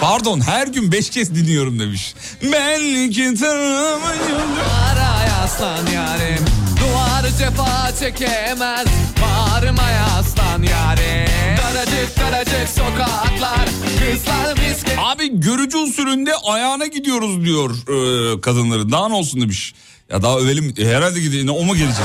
Pardon 0.00 0.40
her 0.40 0.66
gün 0.66 0.92
5 0.92 1.10
kez 1.10 1.34
dinliyorum 1.34 1.78
demiş. 1.80 2.14
Belki 2.42 3.34
tırlamışım. 3.34 4.56
Duvara 4.56 5.24
yaslan 5.28 5.86
yarim 5.86 6.44
Duvar 6.80 7.24
cefa 7.38 7.96
çekemez 8.00 8.86
Bağrıma 9.22 9.90
yaslan 9.90 10.62
yarim 10.62 11.56
Daracık 11.56 12.20
daracık 12.20 12.68
sokaklar 12.68 13.68
Kızlar 13.98 14.58
misket 14.68 14.98
Abi 14.98 15.40
görücü 15.40 15.78
usulünde 15.78 16.34
ayağına 16.34 16.86
gidiyoruz 16.86 17.44
diyor 17.44 17.70
e, 17.70 18.40
kadınların. 18.40 18.92
Daha 18.92 19.08
ne 19.08 19.14
olsun 19.14 19.40
demiş. 19.40 19.74
Ya 20.12 20.22
daha 20.22 20.38
övelim 20.38 20.74
herhalde 20.78 21.20
gidiyor. 21.20 21.54
O 21.58 21.64
mu 21.64 21.76
gelecek? 21.76 22.04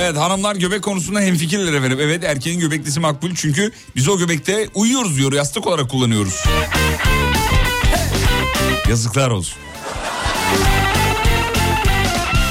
Evet 0.00 0.16
hanımlar 0.16 0.56
göbek 0.56 0.82
konusunda 0.82 1.20
hemfikirler 1.20 1.72
efendim. 1.72 1.98
Evet 2.02 2.24
erkeğin 2.24 2.60
göbeklisi 2.60 3.00
makbul 3.00 3.34
çünkü 3.34 3.72
biz 3.96 4.08
o 4.08 4.18
göbekte 4.18 4.68
uyuyoruz 4.74 5.16
diyor. 5.18 5.32
Yastık 5.32 5.66
olarak 5.66 5.90
kullanıyoruz. 5.90 6.44
Yazıklar 8.88 9.30
olsun. 9.30 9.58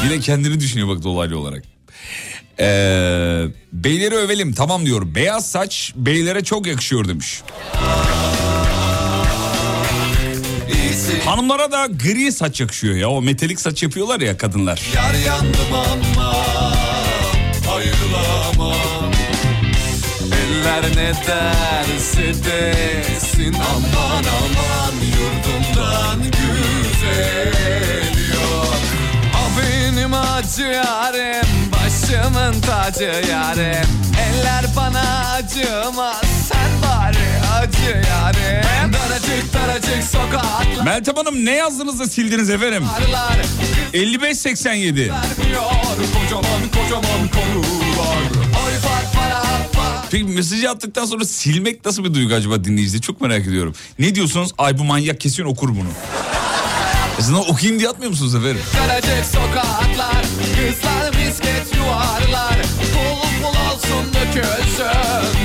Yine 0.03 0.19
kendini 0.19 0.59
düşünüyor 0.59 0.87
bak 0.87 1.03
dolaylı 1.03 1.39
olarak. 1.39 1.63
Ee, 2.59 3.45
beyleri 3.73 4.15
övelim 4.15 4.53
tamam 4.53 4.85
diyor. 4.85 5.15
Beyaz 5.15 5.51
saç 5.51 5.93
beylere 5.95 6.43
çok 6.43 6.67
yakışıyor 6.67 7.07
demiş. 7.07 7.41
Hanımlara 11.25 11.71
da 11.71 11.87
gri 12.03 12.31
saç 12.31 12.61
yakışıyor 12.61 12.95
ya. 12.95 13.09
O 13.09 13.21
metalik 13.21 13.61
saç 13.61 13.83
yapıyorlar 13.83 14.19
ya 14.19 14.37
kadınlar. 14.37 14.81
Yar 14.95 15.13
yandım 15.13 15.73
ama 15.73 16.33
Ayrılamam 17.75 19.11
Eller 20.33 20.83
ne 20.95 21.13
derse 21.27 22.33
desin 22.43 23.53
Aman 23.53 24.23
aman 24.23 24.93
yurdumdan 25.05 26.19
güzel 26.23 28.03
yok 28.33 28.75
Ah 29.35 29.49
benim 29.61 30.13
acı 30.13 30.61
yarim 30.61 31.45
Başımın 31.71 32.61
tacı 32.61 33.29
yarim 33.31 33.87
Eller 34.19 34.65
bana 34.75 35.29
acımaz 35.31 36.21
Sen 36.49 36.71
bari 36.83 37.53
acı 37.53 37.89
yarim 38.09 38.93
Daracık 38.93 38.93
daracık 38.93 39.53
sokaklar 39.53 39.58
Meltem 40.89 41.15
Hanım 41.15 41.45
ne 41.45 41.51
yazdınız 41.51 41.99
da 41.99 42.07
sildiniz 42.07 42.49
efendim? 42.49 42.83
5587. 43.93 44.99
Vermiyor 44.99 45.61
kocaman 46.13 46.61
kocaman 46.73 47.27
konular 47.27 48.17
Oy 48.65 48.73
fark 48.81 49.13
para 49.13 49.43
fark 49.73 50.11
Peki 50.11 50.23
mesajı 50.23 50.69
attıktan 50.69 51.05
sonra 51.05 51.25
silmek 51.25 51.85
nasıl 51.85 52.03
bir 52.03 52.13
duygu 52.13 52.33
acaba 52.33 52.63
dinleyicide? 52.63 53.01
Çok 53.01 53.21
merak 53.21 53.47
ediyorum. 53.47 53.75
Ne 53.99 54.15
diyorsunuz? 54.15 54.51
Ay 54.57 54.77
bu 54.77 54.83
manyak 54.83 55.21
kesin 55.21 55.43
okur 55.43 55.69
bunu. 55.69 55.89
Aslında 57.19 57.39
okuyayım 57.39 57.79
diye 57.79 57.89
atmıyor 57.89 58.09
musunuz 58.11 58.35
efendim? 58.35 58.61
Daracık 58.77 59.25
sokaklar 59.25 60.25
Kızlar 60.55 61.25
misket 61.25 61.75
yuvarlar 61.77 62.61
Pul 62.93 63.43
pul 63.43 63.55
olsun 63.71 64.13
dökülsün 64.13 65.38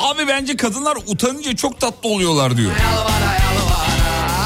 Abi 0.00 0.28
bence 0.28 0.56
kadınlar 0.56 0.96
utanınca 1.06 1.56
çok 1.56 1.80
tatlı 1.80 2.08
oluyorlar 2.08 2.56
diyor. 2.56 2.72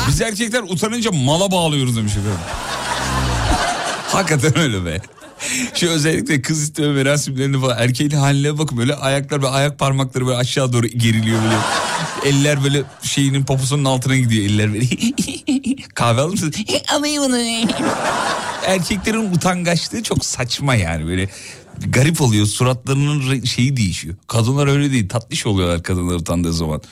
Biz 0.09 0.21
erkekler 0.21 0.63
utanınca 0.63 1.11
mala 1.13 1.51
bağlıyoruz 1.51 1.97
demiş 1.97 2.13
efendim. 2.13 2.39
Hakikaten 4.13 4.59
öyle 4.59 4.85
be. 4.85 5.01
Şu 5.75 5.89
özellikle 5.89 6.43
kız 6.43 6.63
isteme 6.63 6.93
merasimlerinde 6.93 7.59
falan 7.59 7.79
erkeğin 7.79 8.11
haline 8.11 8.59
bakın 8.59 8.79
böyle 8.79 8.95
ayaklar 8.95 9.43
ve 9.43 9.49
ayak 9.49 9.79
parmakları 9.79 10.27
böyle 10.27 10.39
aşağı 10.39 10.73
doğru 10.73 10.87
geriliyor 10.87 11.39
böyle. 11.43 11.57
Eller 12.25 12.65
böyle 12.65 12.83
şeyinin 13.03 13.45
poposunun 13.45 13.85
altına 13.85 14.17
gidiyor 14.17 14.45
eller 14.51 14.73
böyle. 14.73 14.87
Kahve 15.95 16.21
alır 16.21 16.31
mısınız? 16.31 16.55
Alayım 16.93 17.23
onu. 17.23 17.37
Erkeklerin 18.67 19.35
utangaçlığı 19.35 20.03
çok 20.03 20.25
saçma 20.25 20.75
yani 20.75 21.07
böyle 21.07 21.29
garip 21.87 22.21
oluyor 22.21 22.47
suratlarının 22.47 23.45
şeyi 23.45 23.77
değişiyor. 23.77 24.17
Kadınlar 24.27 24.67
öyle 24.67 24.93
değil 24.93 25.09
tatlış 25.09 25.47
oluyorlar 25.47 25.83
kadınlar 25.83 26.15
utandığı 26.15 26.53
zaman. 26.53 26.83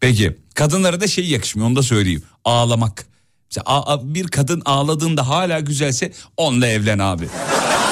Peki 0.00 0.36
kadınlara 0.54 1.00
da 1.00 1.06
şey 1.06 1.28
yakışmıyor 1.28 1.68
onu 1.68 1.76
da 1.76 1.82
söyleyeyim 1.82 2.22
ağlamak. 2.44 3.06
Mesela 3.50 4.00
bir 4.14 4.28
kadın 4.28 4.62
ağladığında 4.64 5.28
hala 5.28 5.60
güzelse 5.60 6.12
onunla 6.36 6.66
evlen 6.66 6.98
abi. 6.98 7.28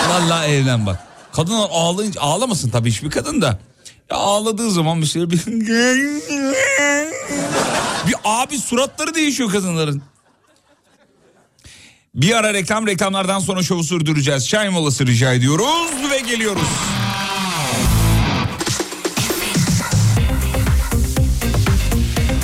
Vallahi 0.08 0.50
evlen 0.50 0.86
bak. 0.86 0.98
Kadınlar 1.32 1.68
ağlayınca 1.70 2.20
ağlamasın 2.20 2.70
tabii 2.70 2.90
hiçbir 2.90 3.10
kadın 3.10 3.42
da. 3.42 3.58
Ya 4.10 4.16
ağladığı 4.16 4.70
zaman 4.70 4.98
mesela 4.98 5.30
bir... 5.30 5.46
bir 8.06 8.14
abi 8.24 8.58
suratları 8.58 9.14
değişiyor 9.14 9.52
kadınların. 9.52 10.02
Bir 12.14 12.36
ara 12.36 12.54
reklam 12.54 12.86
reklamlardan 12.86 13.38
sonra 13.38 13.62
şovu 13.62 13.84
sürdüreceğiz. 13.84 14.48
Çay 14.48 14.68
molası 14.68 15.06
rica 15.06 15.32
ediyoruz 15.32 16.10
ve 16.10 16.20
geliyoruz. 16.20 16.68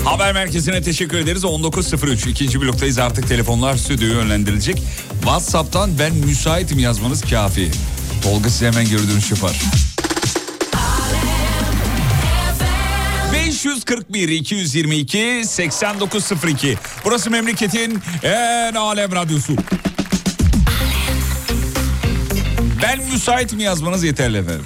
Haber 0.05 0.33
merkezine 0.33 0.83
teşekkür 0.83 1.19
ederiz. 1.19 1.45
19.03 1.45 2.31
ikinci 2.31 2.61
bloktayız 2.61 2.99
artık 2.99 3.29
telefonlar 3.29 3.77
stüdyoya 3.77 4.15
yönlendirilecek. 4.15 4.83
Whatsapp'tan 5.13 5.99
ben 5.99 6.15
müsaitim 6.15 6.79
yazmanız 6.79 7.23
kafi. 7.23 7.71
Tolga 8.23 8.51
size 8.51 8.67
hemen 8.67 8.85
geri 8.85 9.09
dönüş 9.09 9.31
yapar. 9.31 9.61
541 13.87 14.29
222 14.29 15.43
8902 15.45 16.77
Burası 17.05 17.31
memleketin 17.31 17.99
en 18.23 18.75
alem 18.75 19.13
radyosu. 19.13 19.53
Ben 22.83 22.99
müsaitim 23.13 23.61
yazmanız 23.61 24.05
yeterli 24.05 24.39
efendim. 24.39 24.65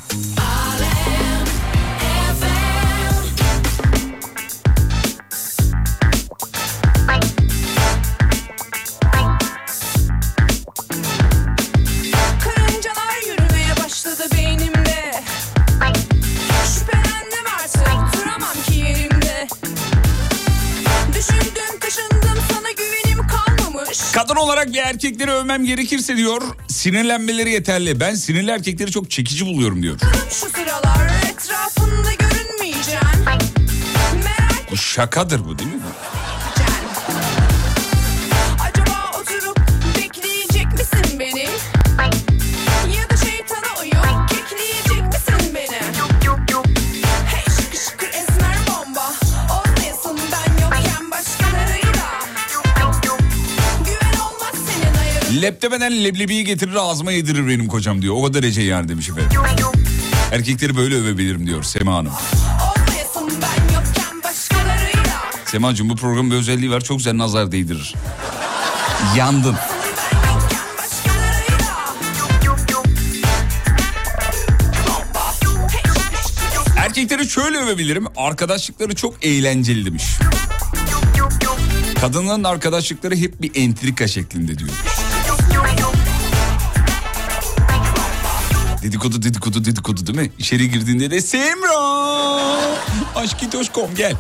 Kadın 24.35 24.47
olarak 24.47 24.73
bir 24.73 24.79
erkekleri 24.79 25.31
övmem 25.31 25.65
gerekirse 25.65 26.17
diyor 26.17 26.43
sinirlenmeleri 26.69 27.51
yeterli. 27.51 28.01
Ben 28.01 28.15
sinirli 28.15 28.51
erkekleri 28.51 28.91
çok 28.91 29.11
çekici 29.11 29.47
buluyorum 29.47 29.83
diyor. 29.83 29.99
Şu 30.31 30.47
sıralar 30.51 31.11
etrafında 31.31 32.13
görünmeyeceğim 32.19 33.01
Merak 34.15 34.71
Bu 34.71 34.77
şakadır 34.77 35.45
bu 35.45 35.59
değil 35.59 35.75
mi? 35.75 35.81
Lep 55.45 55.63
demeden 55.63 56.05
leblebiyi 56.05 56.45
getirir 56.45 56.75
ağzıma 56.75 57.13
yedirir 57.13 57.49
benim 57.49 57.67
kocam 57.67 58.03
diyor. 58.03 58.15
O 58.19 58.23
kadar 58.23 58.43
derece 58.43 58.63
yani 58.63 58.89
demiş 58.89 59.09
efendim. 59.09 59.41
Erkekleri 60.33 60.77
böyle 60.77 60.95
övebilirim 60.95 61.47
diyor 61.47 61.63
Sema 61.63 61.95
Hanım. 61.95 62.13
Semacığım 65.45 65.89
bu 65.89 65.97
programın 65.97 66.31
bir 66.31 66.37
özelliği 66.37 66.71
var 66.71 66.81
çok 66.81 66.99
güzel 66.99 67.19
nazar 67.19 67.53
değdirir. 67.53 67.95
Yandın. 69.17 69.57
Erkekleri 76.77 77.29
şöyle 77.29 77.59
övebilirim. 77.59 78.07
Arkadaşlıkları 78.17 78.95
çok 78.95 79.25
eğlenceli 79.25 79.87
demiş. 79.87 80.05
Kadınların 82.01 82.45
arkadaşlıkları 82.45 83.17
hep 83.17 83.43
bir 83.43 83.51
entrika 83.55 84.09
şeklinde 84.09 84.59
diyor. 84.59 84.71
Dedikodu 88.85 89.23
dedikodu 89.23 89.65
dedikodu 89.65 90.07
değil 90.07 90.19
mi? 90.19 90.31
İçeri 90.39 90.71
girdiğinde 90.71 91.11
de 91.11 91.21
Semra. 91.21 91.79
Aşkitoşkom 93.15 93.95
gel. 93.95 94.15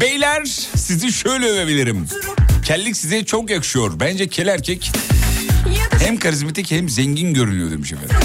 Beyler 0.00 0.44
sizi 0.76 1.12
şöyle 1.12 1.46
övebilirim. 1.46 2.06
Kellik 2.70 2.96
size 2.96 3.24
çok 3.24 3.50
yakışıyor. 3.50 4.00
Bence 4.00 4.28
kel 4.28 4.46
erkek 4.46 4.92
hem 5.98 6.16
karizmatik 6.16 6.70
hem 6.70 6.88
zengin 6.88 7.34
görünüyor 7.34 7.70
demiş 7.70 7.92
efendim. 7.92 8.16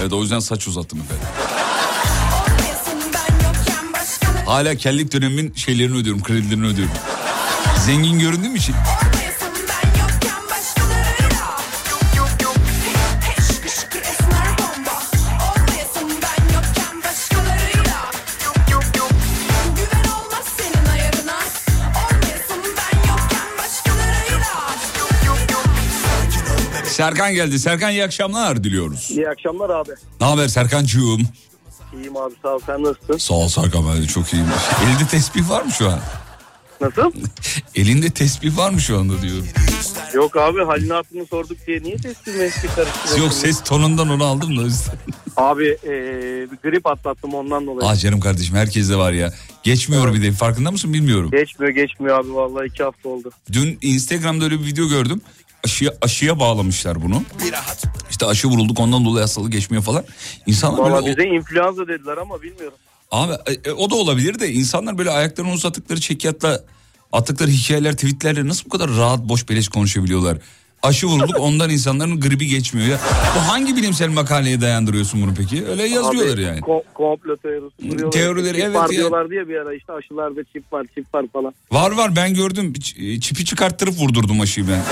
Evet 0.00 0.12
o 0.12 0.22
yüzden 0.22 0.38
saç 0.38 0.68
uzattım 0.68 1.00
efendim. 1.00 1.26
Hala 4.46 4.74
kellik 4.74 5.12
dönemimin 5.12 5.52
şeylerini 5.54 5.96
ödüyorum, 5.96 6.22
kredilerini 6.22 6.66
ödüyorum. 6.66 6.94
Zengin 7.86 8.18
göründüğüm 8.18 8.56
için. 8.56 8.74
Serkan 27.00 27.34
geldi. 27.34 27.58
Serkan 27.58 27.90
iyi 27.90 28.04
akşamlar 28.04 28.64
diliyoruz. 28.64 29.10
İyi 29.10 29.28
akşamlar 29.28 29.70
abi. 29.70 29.90
Ne 30.20 30.26
haber 30.26 30.48
Serkancığım? 30.48 31.22
İyiyim 31.94 32.16
abi 32.16 32.34
sağ 32.42 32.48
ol 32.48 32.60
sen 32.66 32.82
nasılsın? 32.82 33.16
Sağ 33.18 33.34
ol 33.34 33.48
Serkan 33.48 33.88
ben 33.88 34.02
de 34.02 34.06
çok 34.06 34.32
iyiyim. 34.32 34.46
Elinde 34.84 35.06
tesbih 35.10 35.50
var 35.50 35.62
mı 35.62 35.72
şu 35.72 35.88
an? 35.90 36.00
Nasıl? 36.80 37.12
Elinde 37.74 38.10
tesbih 38.10 38.56
var 38.56 38.70
mı 38.70 38.80
şu 38.80 38.98
anda 38.98 39.22
diyorum. 39.22 39.46
Yok 40.14 40.36
abi 40.36 40.64
halini 40.64 40.92
hatırını 40.92 41.26
sorduk 41.26 41.66
diye 41.66 41.82
niye 41.82 41.96
teslim 41.96 42.40
eski 42.40 42.66
karıştırıyorsun? 42.66 43.22
Yok 43.22 43.32
ses 43.32 43.64
tonundan 43.64 44.08
onu 44.08 44.24
aldım 44.24 44.58
da. 44.58 44.62
Abi 45.36 45.64
bir 46.52 46.70
grip 46.70 46.86
atlattım 46.86 47.34
ondan 47.34 47.66
dolayı. 47.66 47.90
Ah 47.90 47.96
canım 48.00 48.20
kardeşim 48.20 48.56
herkeste 48.56 48.96
var 48.96 49.12
ya. 49.12 49.32
Geçmiyor 49.62 50.14
bir 50.14 50.22
de 50.22 50.32
farkında 50.32 50.70
mısın 50.70 50.94
bilmiyorum. 50.94 51.30
Geçmiyor 51.30 51.72
geçmiyor 51.72 52.18
abi 52.18 52.34
vallahi 52.34 52.66
iki 52.66 52.82
hafta 52.82 53.08
oldu. 53.08 53.30
Dün 53.52 53.78
Instagram'da 53.82 54.44
öyle 54.44 54.60
bir 54.60 54.66
video 54.66 54.88
gördüm. 54.88 55.20
Aşıya, 55.64 55.94
aşıya 56.02 56.40
bağlamışlar 56.40 57.02
bunu. 57.02 57.22
İşte 58.10 58.26
aşı 58.26 58.48
vurulduk 58.48 58.80
ondan 58.80 59.04
dolayı 59.04 59.20
hastalık 59.22 59.52
geçmiyor 59.52 59.82
falan. 59.84 60.04
İnsanlar 60.46 60.78
böyle 60.84 60.94
Valla 60.94 61.02
o- 61.02 61.06
bize 61.06 61.24
influenza 61.28 61.88
dediler 61.88 62.16
ama 62.16 62.42
bilmiyorum. 62.42 62.78
Abi 63.10 63.32
e, 63.64 63.70
o 63.72 63.90
da 63.90 63.94
olabilir 63.94 64.38
de 64.40 64.52
insanlar 64.52 64.98
böyle 64.98 65.10
ayaklarını 65.10 65.52
uzattıkları 65.52 66.00
çekyatla 66.00 66.60
attıkları 67.12 67.50
hikayeler 67.50 67.92
tweetlerle 67.92 68.48
nasıl 68.48 68.64
bu 68.64 68.68
kadar 68.68 68.90
rahat 68.90 69.20
boş 69.28 69.48
beleş 69.48 69.68
konuşabiliyorlar? 69.68 70.38
Aşı 70.82 71.06
vurulduk 71.06 71.36
ondan 71.40 71.70
insanların 71.70 72.20
gribi 72.20 72.46
geçmiyor 72.46 72.88
ya. 72.88 72.98
Bu 73.36 73.52
hangi 73.52 73.76
bilimsel 73.76 74.08
makaleye 74.08 74.60
dayandırıyorsun 74.60 75.22
bunu 75.22 75.34
peki? 75.38 75.66
Öyle 75.66 75.82
yazıyorlar 75.82 76.34
Abi, 76.34 76.42
yani. 76.42 76.60
ko- 76.60 76.82
komplo 76.94 77.36
teorisi 77.36 77.76
kuruyorlar. 77.76 78.10
Teorileri, 78.10 78.54
Çip 78.56 78.64
evet 78.64 78.76
var 78.76 78.90
ya. 78.90 78.98
diyorlar 78.98 79.30
diye 79.30 79.48
bir 79.48 79.56
ara 79.56 79.74
işte 79.74 79.92
aşılarda 79.92 80.40
çip 80.52 80.72
var 80.72 80.86
çip 80.94 81.14
var 81.14 81.24
falan. 81.32 81.54
Var 81.72 81.90
var 81.90 82.16
ben 82.16 82.34
gördüm. 82.34 82.72
Ç- 82.78 83.20
Çipi 83.20 83.44
çıkarttırıp 83.44 83.94
vurdurdum 83.98 84.40
aşıyı 84.40 84.66
ben. 84.68 84.82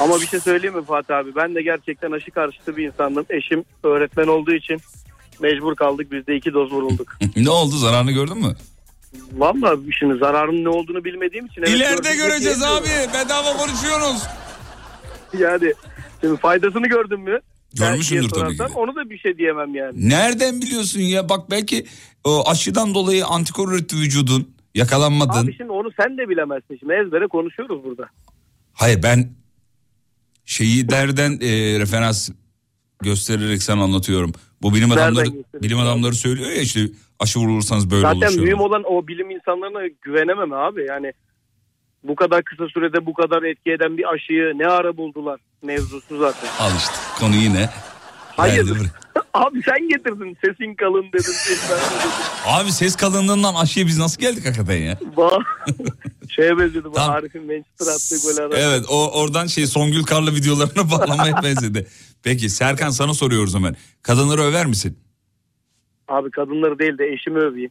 Ama 0.00 0.20
bir 0.20 0.26
şey 0.26 0.40
söyleyeyim 0.40 0.76
mi 0.76 0.84
Fatih 0.84 1.16
abi? 1.16 1.34
Ben 1.36 1.54
de 1.54 1.62
gerçekten 1.62 2.12
aşı 2.12 2.30
karşıtı 2.30 2.76
bir 2.76 2.86
insandım. 2.86 3.26
Eşim 3.30 3.64
öğretmen 3.82 4.26
olduğu 4.26 4.54
için 4.54 4.80
mecbur 5.40 5.76
kaldık. 5.76 6.12
Biz 6.12 6.26
de 6.26 6.36
iki 6.36 6.52
doz 6.52 6.72
vurulduk. 6.72 7.16
ne 7.36 7.50
oldu 7.50 7.76
zararını 7.76 8.12
gördün 8.12 8.38
mü? 8.38 8.56
Valla 9.32 9.76
şimdi 9.98 10.18
zararın 10.18 10.64
ne 10.64 10.68
olduğunu 10.68 11.04
bilmediğim 11.04 11.46
için... 11.46 11.62
evet, 11.62 11.70
İleride 11.70 12.16
göreceğiz 12.16 12.62
abi. 12.62 12.88
Bedava 13.14 13.56
konuşuyoruz. 13.56 14.22
Yani 15.38 15.72
şimdi 16.20 16.36
faydasını 16.36 16.86
gördün 16.86 17.20
mü? 17.20 17.40
Görmüşsündür 17.74 18.28
tabii 18.28 18.52
ki 18.52 18.58
de. 18.58 18.64
Onu 18.64 18.96
da 18.96 19.10
bir 19.10 19.18
şey 19.18 19.38
diyemem 19.38 19.74
yani. 19.74 20.08
Nereden 20.08 20.62
biliyorsun 20.62 21.00
ya? 21.00 21.28
Bak 21.28 21.50
belki 21.50 21.86
o 22.24 22.50
aşıdan 22.50 22.94
dolayı 22.94 23.26
antikor 23.26 23.72
üretti 23.72 23.96
vücudun. 23.96 24.54
Yakalanmadın. 24.74 25.44
Abi 25.44 25.56
şimdi 25.56 25.70
onu 25.72 25.88
sen 26.00 26.18
de 26.18 26.28
bilemezsin. 26.28 26.76
Şimdi 26.76 26.92
ezbere 26.92 27.26
konuşuyoruz 27.26 27.84
burada. 27.84 28.08
Hayır 28.72 29.02
ben 29.02 29.30
şeyi 30.44 30.88
derden 30.88 31.32
e, 31.32 31.78
referans 31.80 32.30
göstererek 33.02 33.62
sana 33.62 33.82
anlatıyorum. 33.82 34.32
Bu 34.62 34.74
bilim 34.74 34.92
adamları 34.92 35.28
bilim 35.62 35.78
adamları 35.78 36.14
söylüyor 36.14 36.50
ya 36.50 36.62
işte 36.62 36.80
aşı 37.18 37.38
vurulursanız 37.38 37.90
böyle 37.90 38.02
Zaten 38.02 38.16
oluşuyor. 38.18 38.44
mühim 38.44 38.60
olan 38.60 38.82
o 38.86 39.08
bilim 39.08 39.30
insanlarına 39.30 39.86
güvenemem 40.02 40.52
abi. 40.52 40.86
Yani 40.88 41.12
bu 42.04 42.16
kadar 42.16 42.42
kısa 42.42 42.68
sürede 42.68 43.06
bu 43.06 43.14
kadar 43.14 43.42
etki 43.42 43.72
eden 43.72 43.98
bir 43.98 44.12
aşıyı 44.12 44.52
ne 44.56 44.66
ara 44.66 44.96
buldular 44.96 45.40
mevzusu 45.62 46.18
zaten. 46.18 46.48
Al 46.58 46.70
işte 46.76 46.94
konu 47.20 47.34
yine. 47.34 47.70
Hayır. 48.36 48.66
Abi 49.34 49.62
sen 49.62 49.88
getirdin 49.88 50.36
sesin 50.44 50.74
kalın 50.74 51.06
dedin. 51.12 51.32
Abi 52.46 52.72
ses 52.72 52.96
kalınlığından 52.96 53.54
aşıya 53.54 53.86
biz 53.86 53.98
nasıl 53.98 54.20
geldik 54.20 54.46
hakikaten 54.46 54.76
ya? 54.76 54.98
Şeye 56.28 56.58
benziyordu 56.58 56.90
bu 56.90 56.94
Tamam. 56.94 57.16
Arif'in 57.16 57.46
Manchester 57.46 57.86
attığı 57.86 58.28
gol 58.28 58.44
arası. 58.44 58.58
Evet 58.58 58.84
o 58.88 59.20
oradan 59.20 59.46
şey 59.46 59.66
Songül 59.66 60.02
Karlı 60.02 60.34
videolarına 60.34 60.90
bağlamaya 60.90 61.42
benzedi. 61.42 61.86
Peki 62.22 62.50
Serkan 62.50 62.90
sana 62.90 63.14
soruyoruz 63.14 63.54
hemen. 63.54 63.76
Kadınları 64.02 64.42
över 64.42 64.66
misin? 64.66 64.98
Abi 66.08 66.30
kadınları 66.30 66.78
değil 66.78 66.98
de 66.98 67.06
eşimi 67.06 67.38
öveyim. 67.38 67.70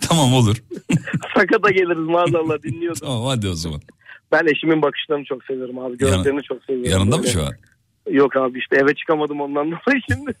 Tamam 0.08 0.34
olur. 0.34 0.56
Sakata 1.36 1.70
geliriz 1.70 2.08
maazallah 2.08 2.62
dinliyordum. 2.62 3.00
Tamam 3.00 3.24
hadi 3.24 3.48
o 3.48 3.54
zaman. 3.54 3.80
Ben 4.32 4.46
eşimin 4.46 4.82
bakışlarını 4.82 5.24
çok 5.24 5.44
seviyorum 5.44 5.78
abi. 5.78 5.96
Gözlerini 5.98 6.42
çok 6.42 6.64
seviyorum. 6.64 6.90
Yanında 6.90 7.16
mı 7.16 7.26
şu 7.26 7.42
an? 7.42 7.52
Yok 8.10 8.36
abi 8.36 8.58
işte 8.58 8.76
eve 8.76 8.94
çıkamadım 8.94 9.40
ondan 9.40 9.66
dolayı 9.70 10.00
şimdi. 10.12 10.32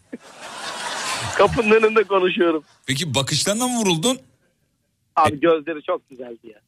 Kapının 1.38 1.70
önünde 1.70 2.04
konuşuyorum. 2.04 2.62
Peki 2.86 3.14
bakışlarına 3.14 3.68
mı 3.68 3.76
vuruldun? 3.80 4.18
Abi 5.16 5.40
gözleri 5.40 5.82
çok 5.82 6.10
güzeldi 6.10 6.38
ya. 6.48 6.58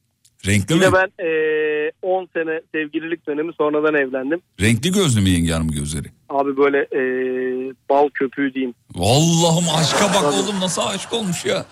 Renkli 0.46 0.74
Bir 0.80 0.86
mi? 0.86 0.92
ben 0.92 1.24
eee, 1.24 1.92
10 2.02 2.28
sene 2.34 2.60
sevgililik 2.72 3.26
dönemi 3.26 3.52
sonradan 3.58 3.94
evlendim. 3.94 4.40
Renkli 4.60 4.92
gözlü 4.92 5.20
mü 5.20 5.28
yenge 5.28 5.52
hanım 5.52 5.68
gözleri? 5.70 6.08
Abi 6.28 6.56
böyle 6.56 6.78
eee, 6.92 7.74
bal 7.90 8.08
köpüğü 8.14 8.54
diyeyim. 8.54 8.74
Allah'ım 8.98 9.64
aşka 9.78 10.04
bak 10.04 10.14
Tabii. 10.22 10.36
oğlum 10.36 10.60
nasıl 10.60 10.82
aşık 10.82 11.12
olmuş 11.12 11.44
ya. 11.44 11.64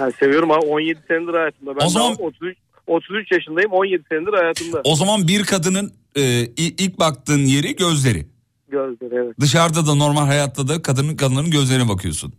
Yani 0.00 0.12
seviyorum 0.20 0.50
abi 0.50 0.60
17 0.66 1.00
senedir 1.08 1.34
hayatımda. 1.34 1.76
Ben 1.80 1.86
O 1.86 1.88
zaman- 1.88 2.12
daha 2.18 2.22
33, 2.26 2.56
33 2.86 3.32
yaşındayım 3.32 3.72
17 3.72 4.02
senedir 4.08 4.32
hayatımda. 4.32 4.80
O 4.84 4.94
zaman 4.96 5.28
bir 5.28 5.44
kadının 5.44 5.92
e, 6.16 6.22
ilk 6.56 6.98
baktığın 6.98 7.38
yeri 7.46 7.76
gözleri. 7.76 8.26
Gözleri 8.68 9.14
evet. 9.24 9.40
Dışarıda 9.40 9.86
da 9.86 9.94
normal 9.94 10.26
hayatta 10.26 10.68
da 10.68 10.82
kadının 10.82 11.16
kadınların 11.16 11.50
gözlerine 11.50 11.88
bakıyorsun. 11.88 12.32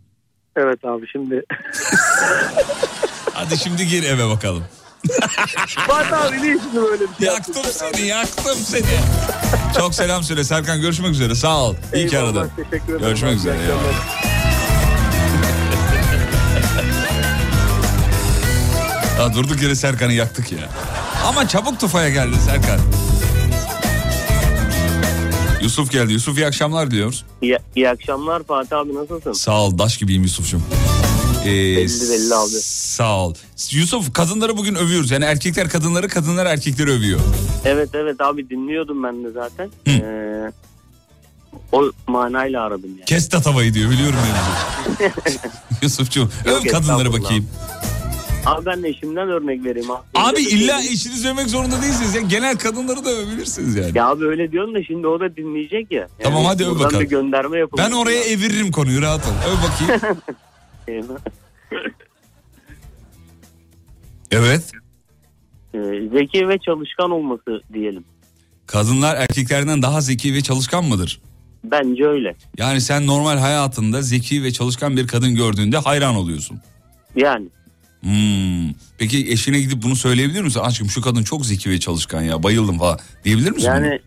Evet 0.56 0.84
abi 0.84 1.06
şimdi. 1.12 1.42
Hadi 3.34 3.58
şimdi 3.58 3.86
gir 3.86 4.02
eve 4.02 4.28
bakalım. 4.28 4.64
Fatih 5.86 6.22
abi 6.22 6.42
niye 6.42 6.56
şimdi 6.64 6.76
böyle 6.86 7.02
bir 7.02 7.14
şey 7.18 7.26
Yaktım 7.26 7.54
yaptın 7.56 7.70
sen 7.72 7.88
abi? 7.88 7.96
seni 7.96 8.06
yaktım 8.06 8.54
seni. 8.56 8.84
Çok 9.78 9.94
selam 9.94 10.22
söyle 10.22 10.44
Serkan 10.44 10.80
görüşmek 10.80 11.10
üzere 11.10 11.34
sağ 11.34 11.64
ol. 11.64 11.74
İyi 11.94 12.06
ki 12.06 12.16
Eyvallah, 12.16 12.28
aradın. 12.42 12.50
Teşekkür 12.56 12.76
ederim. 12.94 13.00
Görüşmek 13.00 13.34
üzere. 13.36 13.56
eyvallah. 13.62 14.19
Ya 19.20 19.34
durduk 19.34 19.62
yere 19.62 19.74
Serkan'ı 19.74 20.12
yaktık 20.12 20.52
ya. 20.52 20.58
Ama 21.26 21.48
çabuk 21.48 21.80
tufaya 21.80 22.08
geldi 22.08 22.36
Serkan. 22.46 22.80
Yusuf 25.62 25.90
geldi. 25.92 26.12
Yusuf 26.12 26.38
iyi 26.38 26.46
akşamlar 26.46 26.90
diliyoruz. 26.90 27.24
İyi, 27.42 27.58
iyi 27.76 27.88
akşamlar 27.88 28.42
Fatih 28.42 28.78
abi 28.78 28.94
nasılsın? 28.94 29.32
Sağ 29.32 29.62
ol. 29.62 29.78
Daş 29.78 29.98
gibiyim 29.98 30.22
Yusuf'cum. 30.22 30.62
Ee, 31.42 31.46
Belli 31.46 32.10
belli 32.10 32.34
abi. 32.34 32.60
Sağ 32.62 33.18
ol. 33.18 33.34
Yusuf 33.70 34.12
kadınları 34.12 34.56
bugün 34.56 34.74
övüyoruz. 34.74 35.10
Yani 35.10 35.24
erkekler 35.24 35.68
kadınları, 35.68 36.08
kadınlar 36.08 36.46
erkekleri 36.46 36.90
övüyor. 36.90 37.20
Evet 37.64 37.88
evet 37.94 38.20
abi 38.20 38.50
dinliyordum 38.50 39.02
ben 39.02 39.24
de 39.24 39.30
zaten. 39.30 39.70
Ee, 39.88 40.52
o 41.72 41.90
manayla 42.06 42.62
aradım 42.62 42.90
yani. 42.90 43.04
Kes 43.04 43.28
tatavayı 43.28 43.74
diyor 43.74 43.90
biliyorum 43.90 44.18
mevzu. 44.98 45.12
Yusuf'cum 45.82 46.30
öv 46.44 46.70
kadınları 46.70 47.12
bakayım. 47.12 47.48
Abi 47.70 47.79
ben 48.66 48.82
de 48.82 48.88
eşimden 48.88 49.28
örnek 49.28 49.64
vereyim 49.64 49.90
abi. 49.90 50.02
Abi 50.14 50.40
illa 50.40 50.80
eşinizi 50.82 51.28
övmek 51.28 51.48
zorunda 51.48 51.82
değilsiniz. 51.82 52.14
Yani 52.14 52.28
genel 52.28 52.56
kadınları 52.58 53.04
da 53.04 53.10
övebilirsiniz 53.10 53.76
yani. 53.76 53.98
Ya 53.98 54.08
abi 54.08 54.24
öyle 54.24 54.52
diyorsun 54.52 54.74
da 54.74 54.84
şimdi 54.84 55.06
o 55.06 55.20
da 55.20 55.36
dinleyecek 55.36 55.92
ya. 55.92 56.08
Tamam, 56.22 56.44
hadi 56.44 56.64
öv 56.64 56.78
bakalım. 56.78 57.00
bir 57.00 57.08
gönderme 57.08 57.58
yapalım. 57.58 57.84
Ben 57.84 57.96
oraya 57.96 58.24
eviririm 58.24 58.70
konuyu 58.70 59.02
rahat 59.02 59.26
ol. 59.26 59.32
Öv 59.50 59.56
bakayım. 59.62 60.16
Evet. 64.30 64.72
Ee, 65.74 65.78
zeki 66.12 66.48
ve 66.48 66.58
çalışkan 66.58 67.10
olması 67.10 67.60
diyelim. 67.72 68.04
Kadınlar 68.66 69.16
erkeklerden 69.16 69.82
daha 69.82 70.00
zeki 70.00 70.34
ve 70.34 70.40
çalışkan 70.40 70.84
mıdır? 70.84 71.20
Bence 71.64 72.06
öyle. 72.06 72.34
Yani 72.58 72.80
sen 72.80 73.06
normal 73.06 73.38
hayatında 73.38 74.02
zeki 74.02 74.42
ve 74.42 74.52
çalışkan 74.52 74.96
bir 74.96 75.06
kadın 75.06 75.34
gördüğünde 75.34 75.78
hayran 75.78 76.14
oluyorsun. 76.14 76.60
Yani 77.16 77.48
Hmm. 78.00 78.70
Peki 78.98 79.32
eşine 79.32 79.60
gidip 79.60 79.82
bunu 79.82 79.96
söyleyebilir 79.96 80.42
misin? 80.42 80.60
Aşkım 80.60 80.88
şu 80.88 81.00
kadın 81.00 81.22
çok 81.22 81.46
zeki 81.46 81.70
ve 81.70 81.80
çalışkan 81.80 82.22
ya 82.22 82.42
bayıldım 82.42 82.78
falan 82.78 82.98
diyebilir 83.24 83.50
misin? 83.50 83.70
bunu? 83.76 83.86
yani 83.86 84.00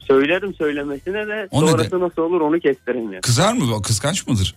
söylerim 0.00 0.54
söylemesine 0.54 1.26
de 1.26 1.48
O 1.50 1.60
sonrası 1.60 2.00
nasıl 2.00 2.22
olur 2.22 2.40
onu 2.40 2.60
kestiremiyorum. 2.60 3.20
Kızar 3.20 3.52
mı? 3.52 3.82
Kıskanç 3.82 4.26
mıdır? 4.26 4.54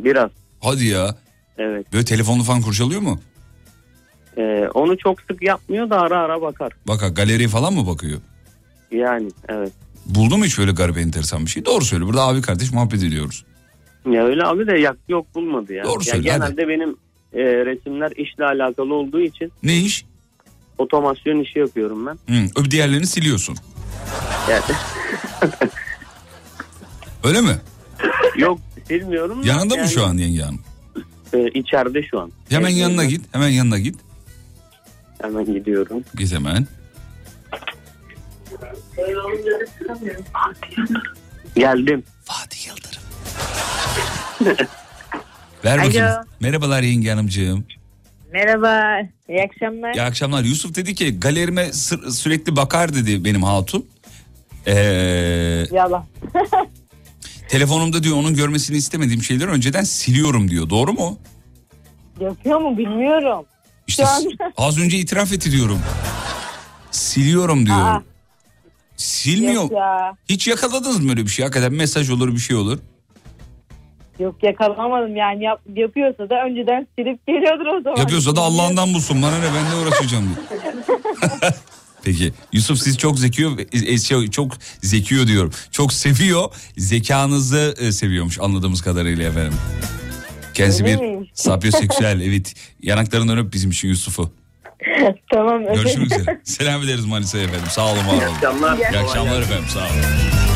Biraz 0.00 0.30
Hadi 0.60 0.84
ya. 0.84 1.16
evet. 1.58 1.92
Böyle 1.92 2.04
telefonunu 2.04 2.42
falan 2.42 2.62
kurcalıyor 2.62 3.00
mu? 3.00 3.20
Ee, 4.38 4.68
onu 4.74 4.98
çok 4.98 5.20
sık 5.20 5.42
yapmıyor 5.42 5.90
da 5.90 6.00
ara 6.00 6.18
ara 6.18 6.42
bakar. 6.42 6.72
Bak 6.88 7.02
ha, 7.02 7.08
galeriye 7.08 7.48
falan 7.48 7.74
mı 7.74 7.86
bakıyor? 7.86 8.20
Yani 8.90 9.28
evet. 9.48 9.72
Buldu 10.06 10.38
mu 10.38 10.44
hiç 10.44 10.58
böyle 10.58 10.72
garip 10.72 10.98
enteresan 10.98 11.44
bir 11.44 11.50
şey? 11.50 11.64
Doğru 11.64 11.84
söyle. 11.84 12.04
Burada 12.06 12.22
abi 12.22 12.42
kardeş 12.42 12.72
muhabbet 12.72 13.02
ediyoruz. 13.02 13.44
Ya 14.10 14.24
öyle 14.24 14.44
abi 14.44 14.66
de 14.66 14.78
yak 14.78 14.96
yok 15.08 15.34
bulmadı 15.34 15.72
ya. 15.72 15.84
Doğru 15.84 15.98
ya 15.98 16.12
söyle, 16.12 16.22
genelde 16.22 16.68
benim 16.68 16.96
e, 17.34 17.42
resimler 17.42 18.10
işle 18.16 18.44
alakalı 18.44 18.94
olduğu 18.94 19.20
için 19.20 19.52
Ne 19.62 19.76
iş? 19.78 20.04
otomasyon 20.78 21.40
işi 21.40 21.58
yapıyorum 21.58 22.06
ben. 22.06 22.12
Hı, 22.34 22.48
öbür 22.56 22.70
diğerlerini 22.70 23.06
siliyorsun. 23.06 23.56
Yani, 24.50 24.62
Öyle 27.24 27.40
mi? 27.40 27.56
yok 28.36 28.58
silmiyorum. 28.88 29.42
da 29.42 29.46
Yanında 29.46 29.74
mı 29.74 29.80
yani, 29.80 29.90
şu 29.90 30.04
an 30.06 30.14
yenge 30.16 30.42
hanım? 30.42 30.60
E, 31.32 31.48
içeride 31.48 32.02
şu 32.02 32.20
an. 32.20 32.32
Hemen 32.48 32.70
Evet, 32.70 32.80
yanına 32.80 33.04
git. 33.04 33.34
Hemen 33.34 33.48
yanına 33.48 33.78
git. 33.78 33.96
Hemen 35.22 35.44
gidiyorum. 35.44 36.04
Git 36.18 36.32
hemen. 36.34 36.66
Geldim. 41.56 42.04
Fatih 42.24 42.66
Yıldırım. 42.66 43.02
Ver 45.64 45.78
bakayım. 45.84 46.06
Alo. 46.06 46.22
Merhabalar 46.40 46.82
yenge 46.82 47.10
hanımcığım. 47.10 47.64
Merhaba, 48.32 48.98
iyi 49.28 49.42
akşamlar. 49.42 49.94
İyi 49.94 50.02
akşamlar. 50.02 50.44
Yusuf 50.44 50.74
dedi 50.74 50.94
ki 50.94 51.20
galerime 51.20 51.72
sır- 51.72 52.10
sürekli 52.10 52.56
bakar 52.56 52.94
dedi 52.94 53.24
benim 53.24 53.42
hatun. 53.42 53.86
Ee, 54.66 54.72
Yalan. 55.72 56.04
telefonumda 57.48 58.02
diyor 58.02 58.16
onun 58.16 58.34
görmesini 58.34 58.76
istemediğim 58.76 59.22
şeyleri 59.22 59.50
önceden 59.50 59.84
siliyorum 59.84 60.50
diyor. 60.50 60.70
Doğru 60.70 60.92
mu? 60.92 61.18
Yapıyor 62.20 62.60
mu 62.60 62.78
bilmiyorum. 62.78 63.44
İşte 63.86 64.02
Şu 64.02 64.08
an- 64.08 64.20
s- 64.20 64.28
az 64.56 64.78
önce 64.78 64.98
itiraf 64.98 65.32
etti 65.32 65.52
diyorum. 65.52 65.78
Siliyorum 66.90 67.66
diyor. 67.66 67.78
Aa. 67.78 68.02
Silmiyor. 68.96 69.52
Yok 69.62 69.72
ya. 69.72 70.16
Hiç 70.28 70.48
yakaladınız 70.48 71.00
mı 71.00 71.10
öyle 71.10 71.22
bir 71.24 71.28
şey? 71.30 71.44
Hakikaten 71.44 71.72
mesaj 71.74 72.10
olur 72.10 72.32
bir 72.34 72.38
şey 72.38 72.56
olur. 72.56 72.78
Yok 74.18 74.42
yakalamadım 74.42 75.16
yani 75.16 75.44
yap, 75.44 75.60
yapıyorsa 75.74 76.30
da 76.30 76.44
önceden 76.44 76.86
silip 76.98 77.26
geliyordur 77.26 77.66
o 77.66 77.82
zaman. 77.82 77.96
Yapıyorsa 77.96 78.36
da 78.36 78.40
Allah'ından 78.40 78.94
bulsun. 78.94 79.22
Bana 79.22 79.38
ne 79.38 79.44
ben 79.44 79.72
de 79.72 79.86
uğraşacağım. 79.86 80.36
Peki 82.04 82.32
Yusuf 82.52 82.78
siz 82.78 82.98
çok 82.98 83.18
zekiyor 83.18 83.58
e, 83.72 83.98
şey, 83.98 84.30
çok 84.30 84.52
zekiyor 84.82 85.26
diyorum. 85.26 85.50
Çok 85.70 85.92
seviyor. 85.92 86.44
Zekanızı 86.76 87.74
e, 87.80 87.92
seviyormuş 87.92 88.40
anladığımız 88.40 88.82
kadarıyla 88.82 89.28
efendim. 89.28 89.58
Kendisi 90.54 90.84
Öyle 90.84 91.00
bir 91.00 91.30
sapyoseksüel 91.34 92.20
evet. 92.20 92.54
Yanaklarından 92.82 93.38
öp 93.38 93.52
bizim 93.52 93.70
için 93.70 93.88
Yusuf'u. 93.88 94.30
tamam. 95.32 95.64
Görüşmek 95.64 96.06
üzere. 96.06 96.40
Selam 96.44 96.82
ederiz 96.82 97.04
Manisa'ya 97.04 97.44
efendim. 97.44 97.66
Sağ 97.70 97.92
olun 97.92 98.06
var 98.06 98.12
olun. 98.12 98.20
İyi 98.20 98.26
akşamlar. 98.26 98.78
İyi 98.78 98.98
akşamlar 98.98 99.40
efendim 99.40 99.64
sağ 99.68 99.80
olun. 99.80 100.51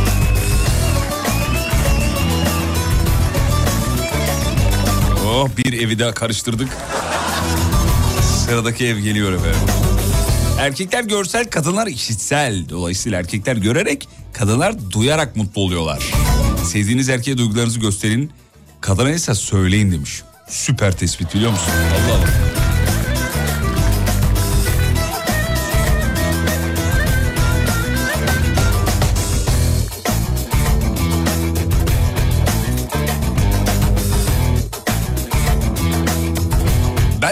Oh 5.38 5.48
bir 5.56 5.72
evi 5.72 5.98
daha 5.98 6.14
karıştırdık. 6.14 6.68
Sıradaki 8.22 8.86
ev 8.86 8.98
geliyor 8.98 9.32
efendim. 9.32 9.60
Erkekler 10.60 11.04
görsel, 11.04 11.50
kadınlar 11.50 11.86
işitsel. 11.86 12.68
Dolayısıyla 12.68 13.18
erkekler 13.18 13.56
görerek, 13.56 14.08
kadınlar 14.32 14.90
duyarak 14.90 15.36
mutlu 15.36 15.60
oluyorlar. 15.60 16.12
Sevdiğiniz 16.64 17.08
erkeğe 17.08 17.38
duygularınızı 17.38 17.80
gösterin, 17.80 18.30
kadına 18.80 19.10
ise 19.10 19.34
söyleyin 19.34 19.92
demiş. 19.92 20.22
Süper 20.48 20.96
tespit 20.96 21.34
biliyor 21.34 21.50
musun? 21.50 21.72
Allah 21.72 22.14
Allah. 22.14 22.45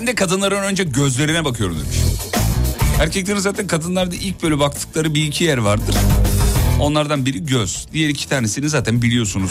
De 0.06 0.14
kadınların 0.14 0.62
önce 0.62 0.84
gözlerine 0.84 1.44
bakıyorum 1.44 1.76
demiş. 1.80 1.96
Erkeklerin 3.00 3.38
zaten 3.38 3.66
kadınlarda 3.66 4.14
ilk 4.14 4.42
böyle 4.42 4.58
baktıkları 4.58 5.14
bir 5.14 5.26
iki 5.26 5.44
yer 5.44 5.58
vardır. 5.58 5.94
Onlardan 6.80 7.26
biri 7.26 7.46
göz. 7.46 7.86
Diğer 7.92 8.08
iki 8.08 8.28
tanesini 8.28 8.68
zaten 8.68 9.02
biliyorsunuz. 9.02 9.50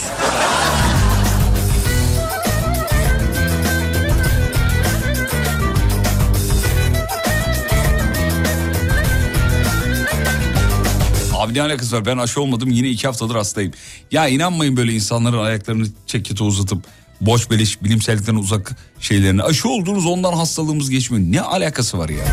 Abi 11.34 11.54
ne 11.54 11.62
alakası 11.62 11.96
var 11.96 12.06
ben 12.06 12.18
aşı 12.18 12.40
olmadım 12.40 12.70
yine 12.70 12.88
iki 12.88 13.06
haftadır 13.06 13.34
hastayım. 13.34 13.72
Ya 14.10 14.28
inanmayın 14.28 14.76
böyle 14.76 14.92
insanların 14.92 15.38
ayaklarını 15.38 15.86
çekete 16.06 16.44
uzatıp 16.44 16.84
boş 17.26 17.50
beleş 17.50 17.82
bilimsellikten 17.82 18.34
uzak 18.34 18.76
şeylerine. 19.00 19.42
Aşı 19.42 19.68
oldunuz 19.68 20.06
ondan 20.06 20.32
hastalığımız 20.32 20.90
geçmiyor. 20.90 21.24
Ne 21.32 21.40
alakası 21.40 21.98
var 21.98 22.08
ya? 22.08 22.24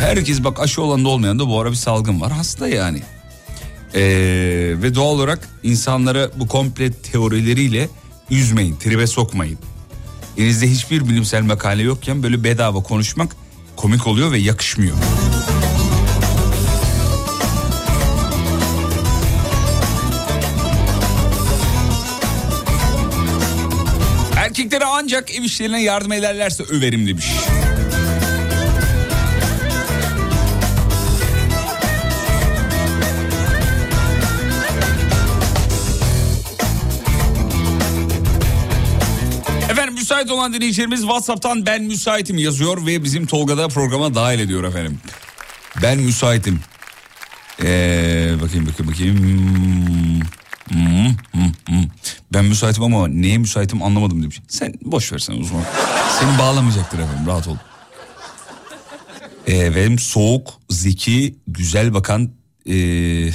Herkes 0.00 0.44
bak 0.44 0.60
aşı 0.60 0.82
olan 0.82 1.04
da 1.04 1.08
olmayan 1.08 1.38
da 1.38 1.48
bu 1.48 1.60
ara 1.60 1.70
bir 1.70 1.76
salgın 1.76 2.20
var. 2.20 2.32
Hasta 2.32 2.68
yani. 2.68 3.02
Ee, 3.94 4.00
ve 4.82 4.94
doğal 4.94 5.06
olarak 5.06 5.48
insanlara 5.62 6.30
bu 6.36 6.48
komple 6.48 6.92
teorileriyle 6.92 7.88
üzmeyin, 8.30 8.76
tribe 8.76 9.06
sokmayın. 9.06 9.58
Elinizde 10.36 10.70
hiçbir 10.70 11.08
bilimsel 11.08 11.42
makale 11.42 11.82
yokken 11.82 12.22
böyle 12.22 12.44
bedava 12.44 12.82
konuşmak 12.82 13.36
komik 13.76 14.06
oluyor 14.06 14.32
ve 14.32 14.38
yakışmıyor. 14.38 14.96
Ancak 25.10 25.34
ev 25.34 25.42
işlerine 25.42 25.82
yardım 25.82 26.12
ederlerse 26.12 26.62
överim 26.62 27.06
demiş. 27.06 27.26
Efendim 39.70 39.94
müsait 39.94 40.30
olan 40.30 40.52
dinleyicilerimiz 40.52 41.00
WhatsApp'tan 41.00 41.66
ben 41.66 41.82
müsaitim 41.82 42.38
yazıyor 42.38 42.86
ve 42.86 43.04
bizim 43.04 43.26
Tolga'da 43.26 43.68
programa 43.68 44.14
dahil 44.14 44.38
ediyor 44.40 44.64
efendim. 44.64 44.98
Ben 45.82 45.98
müsaitim. 45.98 46.60
Ee, 47.62 48.34
bakayım 48.42 48.66
bakayım 48.66 48.92
bakayım. 48.92 50.39
Hmm, 50.70 51.16
hmm, 51.32 51.52
hmm. 51.66 51.84
Ben 52.32 52.44
müsaitim 52.44 52.82
ama 52.82 53.08
neye 53.08 53.38
müsaitim 53.38 53.82
anlamadım 53.82 54.22
demiş. 54.22 54.40
Sen 54.48 54.74
boş 54.82 55.12
versen 55.12 55.34
uzman. 55.34 55.64
Seni 56.20 56.38
bağlamayacaktır 56.38 56.98
efendim 56.98 57.26
rahat 57.26 57.48
ol. 57.48 57.56
Efendim 59.46 59.98
soğuk, 59.98 60.50
zeki, 60.70 61.36
güzel 61.46 61.94
bakan 61.94 62.30
ee, 62.68 63.30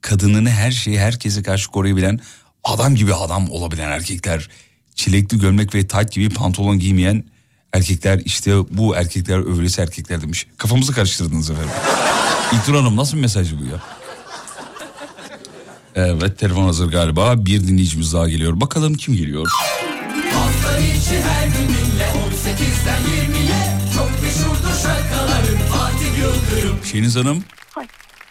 kadınını 0.00 0.50
her 0.50 0.70
şeyi 0.70 1.00
herkese 1.00 1.42
karşı 1.42 1.70
koruyabilen 1.70 2.20
adam 2.64 2.94
gibi 2.94 3.14
adam 3.14 3.50
olabilen 3.50 3.90
erkekler. 3.90 4.48
Çilekli 4.94 5.38
gömlek 5.38 5.74
ve 5.74 5.86
tayt 5.86 6.12
gibi 6.12 6.28
pantolon 6.28 6.78
giymeyen 6.78 7.24
erkekler 7.72 8.20
işte 8.24 8.52
bu 8.70 8.96
erkekler 8.96 9.38
övülesi 9.38 9.80
erkekler 9.80 10.22
demiş. 10.22 10.46
Kafamızı 10.56 10.92
karıştırdınız 10.92 11.50
efendim. 11.50 11.70
İlknur 12.52 12.74
Hanım 12.74 12.96
nasıl 12.96 13.16
bir 13.16 13.22
mesaj 13.22 13.52
bu 13.52 13.64
ya? 13.64 13.82
Evet 15.94 16.38
telefon 16.38 16.64
hazır 16.64 16.90
galiba. 16.92 17.46
Bir 17.46 17.68
dinleyicimiz 17.68 18.12
daha 18.14 18.28
geliyor. 18.28 18.60
Bakalım 18.60 18.94
kim 18.94 19.14
geliyor? 19.16 19.48
Hafta 20.34 20.78
içi 20.78 21.20
her 21.22 21.46
gün 21.46 21.68
dinle 21.68 22.04
18'den 22.04 23.02
20'ye 23.02 23.78
Çok 23.94 24.10
meşhurdur 24.22 24.74
şarkıların 24.82 25.58
Fatih 25.72 26.18
Yıldırım 26.18 26.84
Şeniz 26.84 27.16
Hanım 27.16 27.44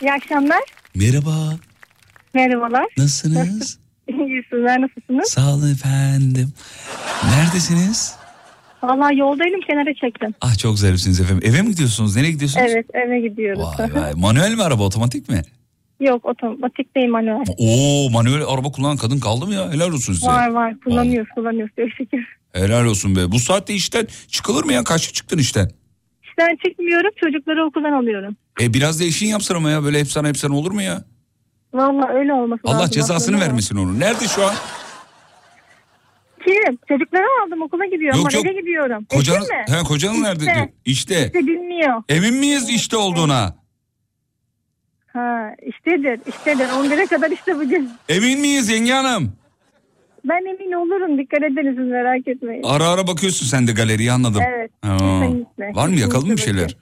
İyi 0.02 0.12
akşamlar. 0.14 0.60
merhaba. 0.96 1.56
Merhabalar. 2.34 2.86
Nasılsınız? 2.98 3.80
İyi 4.08 4.44
sizler 4.50 4.82
nasılsınız? 4.82 5.30
Sağ 5.30 5.54
olun 5.54 5.72
efendim. 5.74 6.54
Neredesiniz? 7.36 8.14
Valla 8.84 9.12
yoldaydım 9.14 9.62
kenara 9.68 9.94
çektim. 9.94 10.34
Ah 10.42 10.58
çok 10.58 10.80
zarifsiniz 10.80 11.20
efendim. 11.22 11.50
Eve 11.52 11.62
mi 11.62 11.70
gidiyorsunuz? 11.72 12.16
Nereye 12.16 12.32
gidiyorsunuz? 12.32 12.66
Evet 12.72 12.86
eve 12.94 13.20
gidiyoruz. 13.28 13.64
Vay 13.80 13.94
vay. 14.04 14.14
Manuel 14.16 14.54
mi 14.56 14.64
araba 14.64 14.84
otomatik 14.84 15.30
mi? 15.30 15.42
Yok 16.00 16.26
otomatik 16.26 16.96
değil 16.96 17.10
manuel. 17.10 17.44
Oo 17.58 18.10
manuel 18.12 18.44
araba 18.48 18.72
kullanan 18.72 18.98
kadın 18.98 19.20
kaldı 19.20 19.46
mı 19.48 19.54
ya? 19.54 19.72
Helal 19.72 19.92
olsun 19.92 20.14
size. 20.14 20.28
Var 20.28 20.48
var 20.50 20.74
kullanıyoruz 20.84 21.30
kullanıyoruz 21.36 21.76
çok 21.80 21.90
şükür. 21.98 22.26
Helal 22.54 22.86
olsun 22.86 23.16
be. 23.16 23.32
Bu 23.32 23.40
saatte 23.40 23.74
işten 23.74 24.08
çıkılır 24.28 24.64
mı 24.64 24.74
ya? 24.74 24.84
Kaçta 24.84 25.14
çıktın 25.14 25.38
işten? 25.38 25.70
İşten 26.24 26.58
çıkmıyorum 26.66 27.10
çocukları 27.16 27.66
okuldan 27.66 27.92
alıyorum. 27.92 28.36
E 28.62 28.74
biraz 28.74 29.00
da 29.00 29.04
eşin 29.04 29.28
yapsın 29.28 29.56
ama 29.56 29.70
ya. 29.72 29.84
Böyle 29.84 30.00
hep 30.00 30.08
sana 30.08 30.28
hep 30.28 30.38
sana 30.38 30.56
olur 30.56 30.72
mu 30.72 30.82
ya? 30.82 31.04
Valla 31.74 32.10
öyle 32.14 32.34
olması 32.34 32.68
lazım. 32.68 32.80
Allah 32.80 32.90
cezasını 32.92 33.16
aslında. 33.36 33.40
vermesin 33.42 33.76
onu. 33.78 34.00
Nerede 34.00 34.28
şu 34.28 34.46
an? 34.46 34.54
Kim? 36.46 36.78
Çocukları 36.88 37.24
aldım 37.46 37.62
okula 37.62 37.86
gidiyorum. 37.86 38.20
Yok, 38.20 38.34
Yok, 38.34 38.46
gidiyorum. 38.60 39.06
Eşim 39.12 39.34
mi? 39.34 39.78
he, 39.80 39.84
kocanız 39.84 40.20
nerede? 40.22 40.44
İşte. 40.44 40.56
diyor. 40.56 40.68
İşte. 40.86 41.26
İşte 41.26 41.40
bilmiyor. 41.40 42.04
Emin 42.10 42.34
miyiz 42.36 42.70
işte 42.70 42.98
olduğuna? 42.98 43.56
Ha 45.14 45.56
iştedir 45.66 46.20
iştedir 46.28 46.66
11'e 46.66 47.06
kadar 47.08 47.32
işte 47.32 47.56
bugün. 47.56 47.90
Emin 48.10 48.40
miyiz 48.40 48.70
yenge 48.70 48.92
hanım? 48.94 49.34
Ben 50.26 50.46
emin 50.46 50.72
olurum 50.72 51.18
dikkat 51.18 51.44
ediniz 51.44 51.78
merak 51.78 52.28
etmeyin. 52.28 52.64
Ara 52.64 52.88
ara 52.90 53.08
bakıyorsun 53.08 53.46
sen 53.46 53.68
de 53.68 53.72
galeriye 53.72 54.12
anladım. 54.12 54.42
Evet. 54.48 54.72
Var 55.76 55.88
mı 55.88 55.96
yakalım 56.00 56.30
bir 56.30 56.36
Kesinlikle 56.36 56.60
şeyler? 56.62 56.78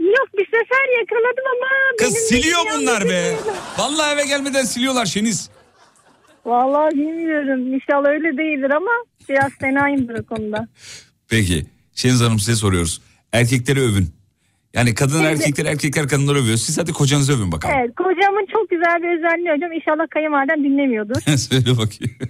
Yok 0.00 0.28
bir 0.38 0.44
sefer 0.44 0.98
yakaladım 1.00 1.44
ama. 1.56 1.68
Kız 1.98 2.14
benim 2.14 2.26
siliyor 2.26 2.58
bunlar 2.78 3.00
be. 3.04 3.04
bilmiyorum. 3.08 3.38
Vallahi 3.78 4.14
eve 4.14 4.26
gelmeden 4.26 4.64
siliyorlar 4.64 5.06
Şeniz. 5.06 5.50
Vallahi 6.44 6.94
bilmiyorum 6.94 7.74
İnşallah 7.74 8.08
öyle 8.08 8.38
değildir 8.38 8.70
ama 8.70 8.90
biraz 9.28 9.52
fenayımdır 9.60 10.18
o 10.18 10.24
konuda. 10.26 10.68
Peki 11.28 11.66
Şeniz 11.94 12.20
Hanım 12.20 12.38
size 12.38 12.54
soruyoruz. 12.56 13.00
Erkekleri 13.32 13.80
övün. 13.80 14.17
Yani 14.74 14.94
kadınlar 14.94 15.30
Şimdi- 15.30 15.42
erkekler 15.42 15.64
erkekler 15.72 16.08
kadınları 16.08 16.38
övüyor. 16.38 16.56
Siz 16.56 16.78
hadi 16.78 16.92
kocanızı 16.92 17.32
övün 17.36 17.52
bakalım. 17.52 17.74
Evet 17.78 17.90
kocamın 17.96 18.46
çok 18.52 18.70
güzel 18.70 18.96
bir 19.02 19.18
özelliği 19.18 19.50
hocam 19.54 19.72
İnşallah 19.72 20.06
kayınvaliden 20.10 20.64
dinlemiyordur. 20.64 21.20
Söyle 21.36 21.70
bakayım. 21.82 22.14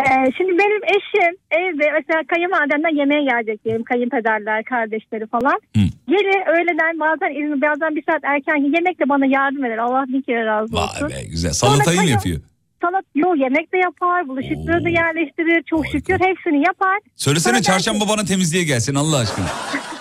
Ee, 0.00 0.32
şimdi 0.36 0.50
benim 0.58 0.82
eşim 0.84 1.34
evde 1.50 1.84
mesela 1.98 2.20
kayınvalidemden 2.28 2.96
yemeğe 3.00 3.22
gelecek 3.24 3.64
diyelim 3.64 3.84
kayınpederler 3.84 4.64
kardeşleri 4.64 5.26
falan. 5.26 5.60
Geri 6.08 6.34
öğleden 6.54 7.00
bazen 7.00 7.30
izin 7.40 7.60
bazen 7.62 7.96
bir 7.96 8.04
saat 8.10 8.20
erken 8.24 8.56
yemek 8.74 9.00
de 9.00 9.08
bana 9.08 9.26
yardım 9.26 9.64
eder. 9.64 9.78
Allah 9.78 10.04
bir 10.08 10.22
kere 10.22 10.46
razı 10.46 10.76
olsun. 10.76 11.06
Vay 11.06 11.10
be 11.10 11.22
güzel. 11.30 11.52
Salatayı 11.52 11.96
mı 11.96 12.02
kayın- 12.02 12.12
yapıyor? 12.12 12.40
Salat 12.82 13.04
yok 13.14 13.38
yemek 13.38 13.72
de 13.72 13.78
yapar, 13.78 14.28
bulaşıkları 14.28 14.84
da 14.84 14.88
yerleştirir. 14.88 15.62
Çok 15.62 15.86
şükür 15.86 16.14
hepsini 16.20 16.66
yapar. 16.66 16.98
Söylesene 17.16 17.52
Sonra 17.54 17.62
çarşamba 17.62 18.08
bana 18.08 18.24
temizliğe 18.24 18.64
gelsin 18.64 18.94
Allah 18.94 19.16
aşkına. 19.18 19.46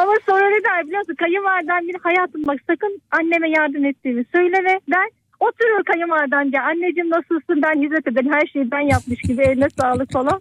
Ama 0.00 0.12
sonra 0.28 0.46
ne 0.50 0.64
der 0.64 0.86
biliyor 0.86 1.00
musun? 1.00 1.14
Kayınvaliden 1.24 1.88
bir 1.88 1.96
hayatım 2.02 2.42
bak 2.46 2.58
sakın 2.70 2.92
anneme 3.18 3.50
yardım 3.50 3.84
ettiğimi 3.84 4.24
söyleme 4.34 4.80
der. 4.94 5.08
Oturur 5.40 5.84
kayınvaliden 5.92 6.52
diye 6.52 6.62
anneciğim 6.62 7.10
nasılsın 7.10 7.62
ben 7.64 7.82
hizmet 7.82 8.06
ederim 8.08 8.32
her 8.32 8.46
şeyi 8.52 8.70
ben 8.70 8.80
yapmış 8.94 9.20
gibi 9.22 9.42
eline 9.42 9.68
sağlık 9.80 10.12
falan. 10.12 10.40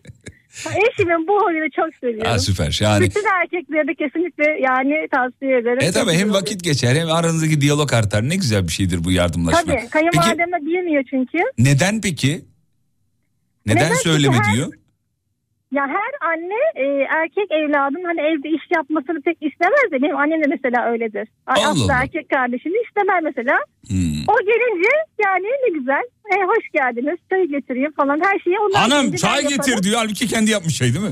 Eşimin 0.65 1.27
bu 1.27 1.45
huyunu 1.45 1.69
çok 1.71 1.95
seviyorum. 2.01 2.31
Ha, 2.31 2.39
süper 2.39 2.71
şahane. 2.71 3.05
Bütün 3.05 3.25
erkeklere 3.41 3.87
de 3.87 3.93
kesinlikle 3.95 4.43
yani 4.61 5.07
tavsiye 5.15 5.57
ederim. 5.57 5.77
E 5.81 5.91
tabi 5.91 6.11
hem 6.11 6.33
vakit 6.33 6.63
geçer 6.63 6.95
hem 6.95 7.11
aranızdaki 7.11 7.61
diyalog 7.61 7.93
artar. 7.93 8.29
Ne 8.29 8.35
güzel 8.35 8.63
bir 8.63 8.71
şeydir 8.71 9.03
bu 9.03 9.11
yardımlaşma. 9.11 9.61
Tabii 9.61 9.89
kayınvalidem 9.89 10.51
de 10.51 10.65
bilmiyor 10.65 11.03
çünkü. 11.09 11.37
neden 11.57 12.01
peki? 12.01 12.41
Neden, 13.65 13.85
Neden? 13.85 13.95
söyleme 13.95 14.35
her- 14.35 14.55
diyor? 14.55 14.73
Ya 15.71 15.83
her 15.87 16.11
anne 16.31 16.59
e, 16.75 16.83
erkek 17.21 17.51
evladın 17.51 18.03
hani 18.09 18.21
evde 18.21 18.49
iş 18.49 18.63
yapmasını 18.75 19.21
pek 19.21 19.37
istemez 19.41 19.87
de 19.91 20.01
benim 20.01 20.17
annem 20.17 20.43
de 20.43 20.47
mesela 20.55 20.91
öyledir. 20.91 21.27
Allah 21.47 21.69
Aslı 21.69 21.83
Allah. 21.83 21.93
erkek 22.01 22.29
kardeşini 22.29 22.73
istemez 22.87 23.23
mesela. 23.23 23.55
Hmm. 23.87 24.21
O 24.33 24.35
gelince 24.49 24.89
yani 25.25 25.45
ne 25.63 25.79
güzel. 25.79 26.03
E, 26.33 26.35
hoş 26.45 26.65
geldiniz 26.73 27.17
çay 27.29 27.47
getireyim 27.47 27.91
falan 27.91 28.19
her 28.23 28.39
şeyi 28.39 28.55
onlar 28.59 28.91
ben 28.91 29.15
çay 29.15 29.43
yaparım. 29.43 29.49
getir 29.57 29.83
diyor. 29.83 29.95
Halbuki 29.97 30.27
kendi 30.27 30.51
yapmış 30.51 30.77
şey 30.77 30.93
değil 30.93 31.05
mi? 31.05 31.11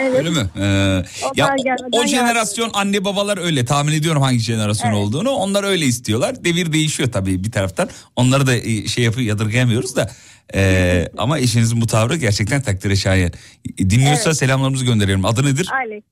Evet. 0.00 0.18
Öyle 0.18 0.30
mi? 0.30 0.44
Ee, 0.60 1.02
Onlar 1.34 1.66
ya 1.66 1.76
o- 1.92 2.00
o 2.00 2.06
jenerasyon 2.06 2.70
anne 2.74 3.04
babalar 3.04 3.38
öyle 3.44 3.64
tahmin 3.64 3.92
ediyorum 3.92 4.22
hangi 4.22 4.38
jenerasyon 4.38 4.90
Evet. 4.90 4.98
olduğunu. 5.00 5.30
Onlar 5.30 5.64
öyle 5.64 5.84
istiyorlar. 5.86 6.44
Devir 6.44 6.72
değişiyor 6.72 7.12
tabii 7.12 7.44
bir 7.44 7.52
taraftan. 7.52 7.88
Onları 8.16 8.46
da 8.46 8.54
e, 8.54 8.86
şey 8.86 9.04
yapıyor 9.04 9.26
yadırgayamıyoruz 9.28 9.96
da. 9.96 10.10
Ee, 10.54 11.08
ama 11.18 11.38
eşinizin 11.38 11.80
bu 11.80 11.86
tavrı 11.86 12.16
gerçekten 12.16 12.62
takdire 12.62 12.96
şayan. 12.96 13.30
Dinliyorsa 13.78 14.22
Evet. 14.30 14.36
selamlarımızı 14.36 14.84
gönderelim. 14.84 15.24
Adı 15.24 15.44
nedir? 15.46 15.68
Ali. 15.84 16.02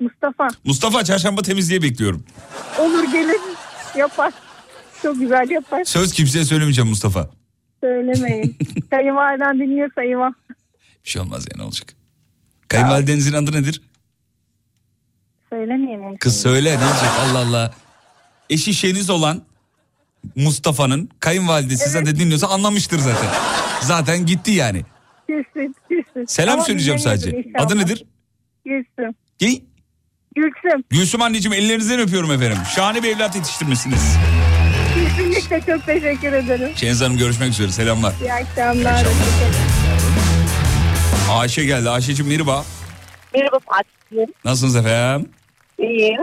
Mustafa 0.00 0.48
Mustafa 0.64 1.04
çarşamba 1.04 1.42
temizliğe 1.42 1.82
bekliyorum. 1.82 2.24
olur 2.78 3.04
gelir 3.12 3.40
yapar. 3.96 4.32
Çok 5.02 5.20
güzel 5.20 5.50
yapar. 5.50 5.84
Söz 5.84 6.12
kimseye 6.12 6.44
söylemeyeceğim 6.44 6.88
Mustafa. 6.88 7.30
Söylemeyin. 7.80 8.56
Kayınvaliden 8.90 9.58
dinliyorsa 9.58 10.02
eyvah. 10.02 10.30
Bir 11.04 11.10
şey 11.10 11.22
olmaz 11.22 11.46
ya 11.50 11.56
ne 11.56 11.62
olacak? 11.62 11.94
Kayınvalidenizin 12.68 13.32
adı 13.32 13.52
nedir? 13.52 13.82
Söylemeyeyim 15.50 16.04
onu. 16.04 16.16
Kız 16.20 16.40
söyle 16.40 16.70
ne 16.80 16.84
olacak 16.84 17.12
Allah 17.20 17.38
Allah. 17.38 17.74
Eşi 18.50 18.74
şeniz 18.74 19.10
olan 19.10 19.42
Mustafa'nın 20.36 21.08
kayınvalidesi 21.20 21.90
zaten 21.90 22.16
dinliyorsa 22.16 22.46
anlamıştır 22.48 22.98
zaten. 22.98 23.28
Zaten 23.82 24.26
gitti 24.26 24.50
yani. 24.50 24.82
Gülsün, 25.28 25.74
Gülsün. 25.90 26.24
Selam 26.28 26.54
Ama 26.54 26.64
söyleyeceğim 26.64 26.98
sadece. 27.00 27.30
inşallah. 27.30 27.66
Adı 27.66 27.78
nedir? 27.78 28.04
Gülsün. 28.64 29.16
Gey. 29.38 29.64
Gülsüm. 30.36 30.84
Gülsüm 30.90 31.22
anneciğim 31.22 31.52
ellerinizden 31.52 32.00
öpüyorum 32.00 32.32
efendim. 32.32 32.58
Şahane 32.74 33.02
bir 33.02 33.16
evlat 33.16 33.36
yetiştirmişsiniz. 33.36 34.16
Kesinlikle 34.94 35.60
çok 35.66 35.86
teşekkür 35.86 36.32
ederim. 36.32 36.70
Şeniz 36.76 37.00
Hanım 37.00 37.18
görüşmek 37.18 37.48
üzere 37.50 37.68
selamlar. 37.72 38.14
İyi 38.20 38.32
akşamlar. 38.32 39.06
Ayşe 41.30 41.64
geldi. 41.64 41.90
Ayşe'cim 41.90 42.28
merhaba. 42.28 42.64
Merhaba 43.34 43.58
Fatih. 43.70 44.32
Nasılsınız 44.44 44.76
efendim? 44.76 45.28
İyiyim. 45.78 46.20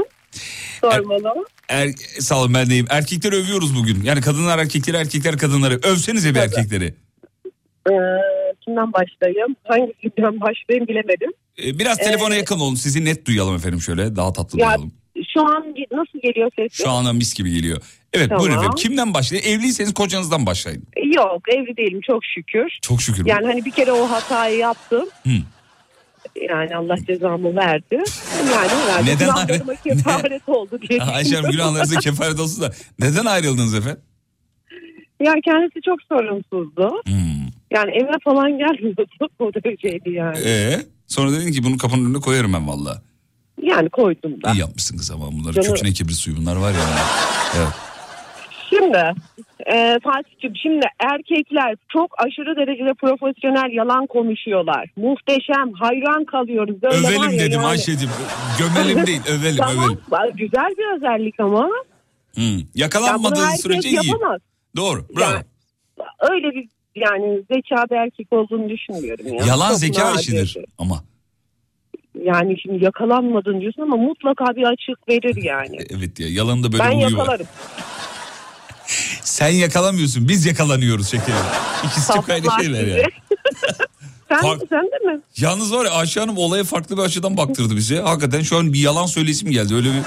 Sormalı. 0.82 1.46
Er, 1.70 1.90
sağ 2.20 2.36
olun 2.40 2.54
ben 2.54 2.70
deyim. 2.70 2.86
Erkekleri 2.90 3.36
övüyoruz 3.36 3.76
bugün. 3.76 4.04
Yani 4.04 4.22
kadınlar 4.22 4.60
erkekleri, 4.60 4.98
erkekler 4.98 5.38
kadınları. 5.38 5.80
Övsenize 5.84 6.36
bir 6.36 6.40
erkekleri. 6.40 6.96
Ee, 7.92 7.96
kimden 8.66 8.94
başlayayım? 8.94 9.56
Hangisinden 9.64 10.42
başlayayım 10.42 10.88
bilemedim. 10.88 11.32
Ee, 11.64 11.80
Biraz 11.80 12.00
Ee, 12.00 12.04
telefona 12.04 12.36
yakın 12.36 12.60
olun. 12.60 12.76
Sizi 12.76 13.06
net 13.06 13.26
duyalım 13.28 13.56
efendim 13.56 13.82
şöyle. 13.82 14.16
Daha 14.16 14.34
tatlı 14.34 14.60
Ya 14.60 14.68
duyalım. 14.68 14.92
şu 15.34 15.42
an 15.42 15.76
nasıl 15.92 16.20
geliyor 16.24 16.52
sesim? 16.56 16.70
Şu 16.86 16.90
anda 16.90 17.14
mis 17.14 17.34
gibi 17.34 17.54
geliyor. 17.54 17.82
Evet 18.14 18.30
Tamam. 18.30 18.42
buyurun 18.42 18.58
efendim. 18.58 18.76
Kimden 18.76 19.14
başlayın? 19.14 19.44
Evliyseniz 19.44 19.94
kocanızdan 19.94 20.46
başlayın. 20.46 20.84
Yok 21.16 21.42
evli 21.50 21.78
değilim 21.78 22.02
çok 22.08 22.26
şükür. 22.26 22.78
Çok 22.82 23.02
şükür. 23.02 23.26
Yani 23.26 23.46
hani 23.48 23.66
bir 23.66 23.72
kere 23.72 23.92
o 23.92 24.12
hatayı 24.12 24.58
yaptım. 24.58 25.06
Hı. 25.24 25.30
Yani 26.50 26.76
Allah 26.76 26.96
cezamı 27.08 27.56
verdi. 27.56 27.96
Yani 28.40 28.70
herhalde 28.70 29.12
Neden 29.12 29.20
günahlarıma 29.20 29.72
ayrı- 29.72 29.82
kefaret 29.84 30.50
oldu 30.50 30.80
diye. 30.90 31.02
Ayşe 31.02 31.36
Hanım 31.36 31.52
günahlarınıza 31.52 32.00
kefaret 32.00 32.40
olsun 32.40 32.62
da. 32.64 32.72
Neden 33.00 33.26
ayrıldınız 33.26 33.76
efendim? 33.76 34.02
Yani 35.24 35.42
kendisi 35.42 35.82
çok 35.86 36.00
sorumsuzdu. 36.10 37.02
Hmm. 37.06 37.29
Yani 37.72 37.92
eve 37.92 38.12
falan 38.24 38.52
gelmiyordu. 38.58 39.06
O 39.40 39.54
dereceydi 39.54 40.10
yani. 40.10 40.38
Ee, 40.46 40.80
sonra 41.08 41.32
dedin 41.32 41.52
ki 41.52 41.64
bunu 41.64 41.78
kapının 41.78 42.06
önüne 42.06 42.20
koyarım 42.20 42.54
ben 42.54 42.68
valla. 42.68 43.02
Yani 43.62 43.90
koydum 43.90 44.44
da. 44.44 44.52
İyi 44.52 44.60
yapmışsın 44.60 44.98
kız 44.98 45.12
ama 45.12 45.26
bunları 45.32 45.54
Canım- 45.54 45.74
köküne 45.74 45.94
kibrit 45.94 46.16
suyu 46.16 46.38
bunlar 46.38 46.56
var 46.56 46.72
ya. 46.72 46.80
Evet. 47.58 47.68
Şimdi 48.70 48.98
e, 49.74 49.98
Fatih'ciğim 50.04 50.56
şimdi 50.56 50.86
erkekler 51.00 51.76
çok 51.94 52.12
aşırı 52.18 52.56
derecede 52.56 52.94
profesyonel 52.94 53.72
yalan 53.76 54.08
konuşuyorlar. 54.08 54.90
Muhteşem 54.96 55.74
hayran 55.74 56.26
kalıyoruz. 56.26 56.82
Böyle 56.82 56.96
var 57.04 57.10
Övelim 57.10 57.32
ya 57.40 57.40
dedim 57.46 57.52
yani. 57.62 57.66
Ayşe'cim. 57.66 58.10
Gömelim 58.60 59.08
değil 59.08 59.22
övelim 59.30 59.58
Tamam 59.58 59.98
övelim. 60.12 60.36
güzel 60.38 60.70
bir 60.78 60.96
özellik 60.98 61.40
ama. 61.40 61.70
Hmm. 62.34 62.44
Ya 62.58 62.64
Yakalanmadığı 62.76 63.44
herkes 63.46 63.62
sürece 63.62 63.90
iyi. 63.90 63.96
yapamaz. 63.96 64.42
Doğru 64.76 65.06
bravo. 65.18 65.32
Yani 65.32 65.44
öyle 66.32 66.48
bir 66.56 66.68
yani 66.96 67.44
zeka 67.52 67.86
bir 67.92 67.96
erkek 67.96 68.34
olduğunu 68.34 68.70
düşünmüyorum. 68.70 69.28
Ya. 69.28 69.46
Yalan 69.46 69.70
Çok 69.70 69.78
zeka 69.80 70.10
nadir. 70.12 70.20
işidir 70.20 70.58
ama. 70.78 71.04
Yani 72.24 72.60
şimdi 72.62 72.84
yakalanmadın 72.84 73.62
diyorsun 73.62 73.82
ama 73.82 73.98
mutlaka 73.98 74.56
bir 74.56 74.64
açık 74.64 75.08
verir 75.10 75.44
yani. 75.44 75.78
Evet 75.98 76.20
ya 76.20 76.28
yalanın 76.30 76.64
da 76.64 76.72
böyle 76.72 76.84
ben 76.84 76.92
huyu 76.92 77.06
var. 77.06 77.12
yakalarım. 77.12 77.48
Sen 79.22 79.50
yakalamıyorsun 79.50 80.28
biz 80.28 80.46
yakalanıyoruz 80.46 81.10
şekerim. 81.12 81.40
İkisi 81.86 82.14
çok 82.14 82.26
Saflar 82.26 82.62
şeyler 82.62 82.88
ya. 82.88 83.08
Sen, 84.30 84.42
Fark- 84.42 84.70
sen 84.70 84.84
de 84.86 85.12
mi? 85.12 85.22
Yalnız 85.38 85.74
var 85.74 85.86
ya 85.86 85.92
Ayşe 85.92 86.20
Hanım 86.20 86.38
olaya 86.38 86.64
farklı 86.64 86.98
bir 86.98 87.02
açıdan 87.02 87.38
baktırdı 87.38 87.76
bize. 87.76 88.00
Hakikaten 88.00 88.42
şu 88.42 88.58
an 88.58 88.74
bir 88.74 88.80
yalan 88.80 89.06
söylesim 89.06 89.52
geldi. 89.52 89.76
Öyle 89.76 89.90
bir 89.90 90.02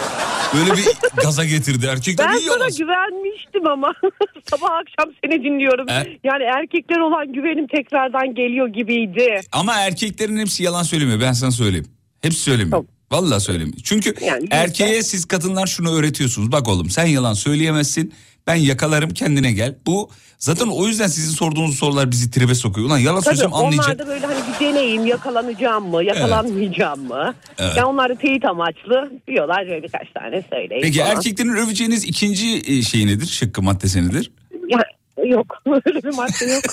öyle 0.60 0.72
bir 0.76 0.84
gaza 1.22 1.44
getirdi. 1.44 1.86
Erkekler 1.86 2.28
Ben 2.28 2.38
sana 2.38 2.54
yalan. 2.54 2.70
güvenmiştim 2.78 3.66
ama 3.66 3.92
sabah 4.50 4.68
akşam 4.70 5.14
seni 5.24 5.44
dinliyorum. 5.44 5.88
E? 5.88 6.18
Yani 6.24 6.42
erkekler 6.56 6.98
olan 7.00 7.32
güvenim 7.32 7.66
tekrardan 7.66 8.34
geliyor 8.34 8.68
gibiydi. 8.68 9.40
Ama 9.52 9.74
erkeklerin 9.74 10.38
hepsi 10.38 10.62
yalan 10.62 10.82
söylemiyor. 10.82 11.20
Ben 11.20 11.32
sana 11.32 11.50
söyleyeyim. 11.50 11.86
Hepsi 12.22 12.40
söylemiyor. 12.40 12.84
Vallahi 13.12 13.40
söylemiyor. 13.40 13.78
Çünkü 13.84 14.14
Yani 14.26 14.46
erkeğe 14.50 15.02
siz 15.02 15.24
kadınlar 15.24 15.66
şunu 15.66 15.94
öğretiyorsunuz. 15.94 16.52
Bak 16.52 16.68
oğlum 16.68 16.90
sen 16.90 17.06
yalan 17.06 17.32
söyleyemezsin. 17.34 18.14
Ben 18.46 18.54
yakalarım 18.54 19.10
kendine 19.10 19.52
gel. 19.52 19.74
Bu 19.86 20.10
zaten 20.38 20.66
o 20.66 20.86
yüzden 20.86 21.06
sizin 21.06 21.30
sorduğunuz 21.30 21.78
sorular 21.78 22.10
bizi 22.10 22.30
tribe 22.30 22.54
sokuyor. 22.54 22.86
Ulan 22.86 22.98
yalan 22.98 23.20
Tabii 23.20 23.36
söylesem 23.36 23.52
onlar 23.52 23.64
anlayacak. 23.66 23.98
da 23.98 24.06
böyle 24.06 24.26
hani 24.26 24.38
bir 24.54 24.66
deneyim 24.66 25.06
yakalanacağım 25.06 25.88
mı 25.88 26.04
yakalanmayacağım 26.04 27.00
mı? 27.08 27.34
Evet. 27.58 27.72
Yani 27.76 27.86
onlar 27.86 28.08
da 28.10 28.14
teyit 28.14 28.44
amaçlı 28.44 29.12
diyorlar 29.28 29.66
böyle 29.68 29.82
birkaç 29.82 30.12
tane 30.14 30.42
söyleyip 30.50 30.82
Peki 30.82 30.98
falan. 30.98 31.10
erkeklerin 31.16 31.56
öveceğiniz 31.56 32.04
ikinci 32.04 32.82
şey 32.84 33.06
nedir? 33.06 33.26
Şıkkı 33.26 33.62
maddesi 33.62 34.08
nedir? 34.08 34.30
Ya, 34.68 34.78
yok 35.26 35.56
öyle 35.66 36.02
bir 36.02 36.14
madde 36.16 36.44
yok. 36.44 36.62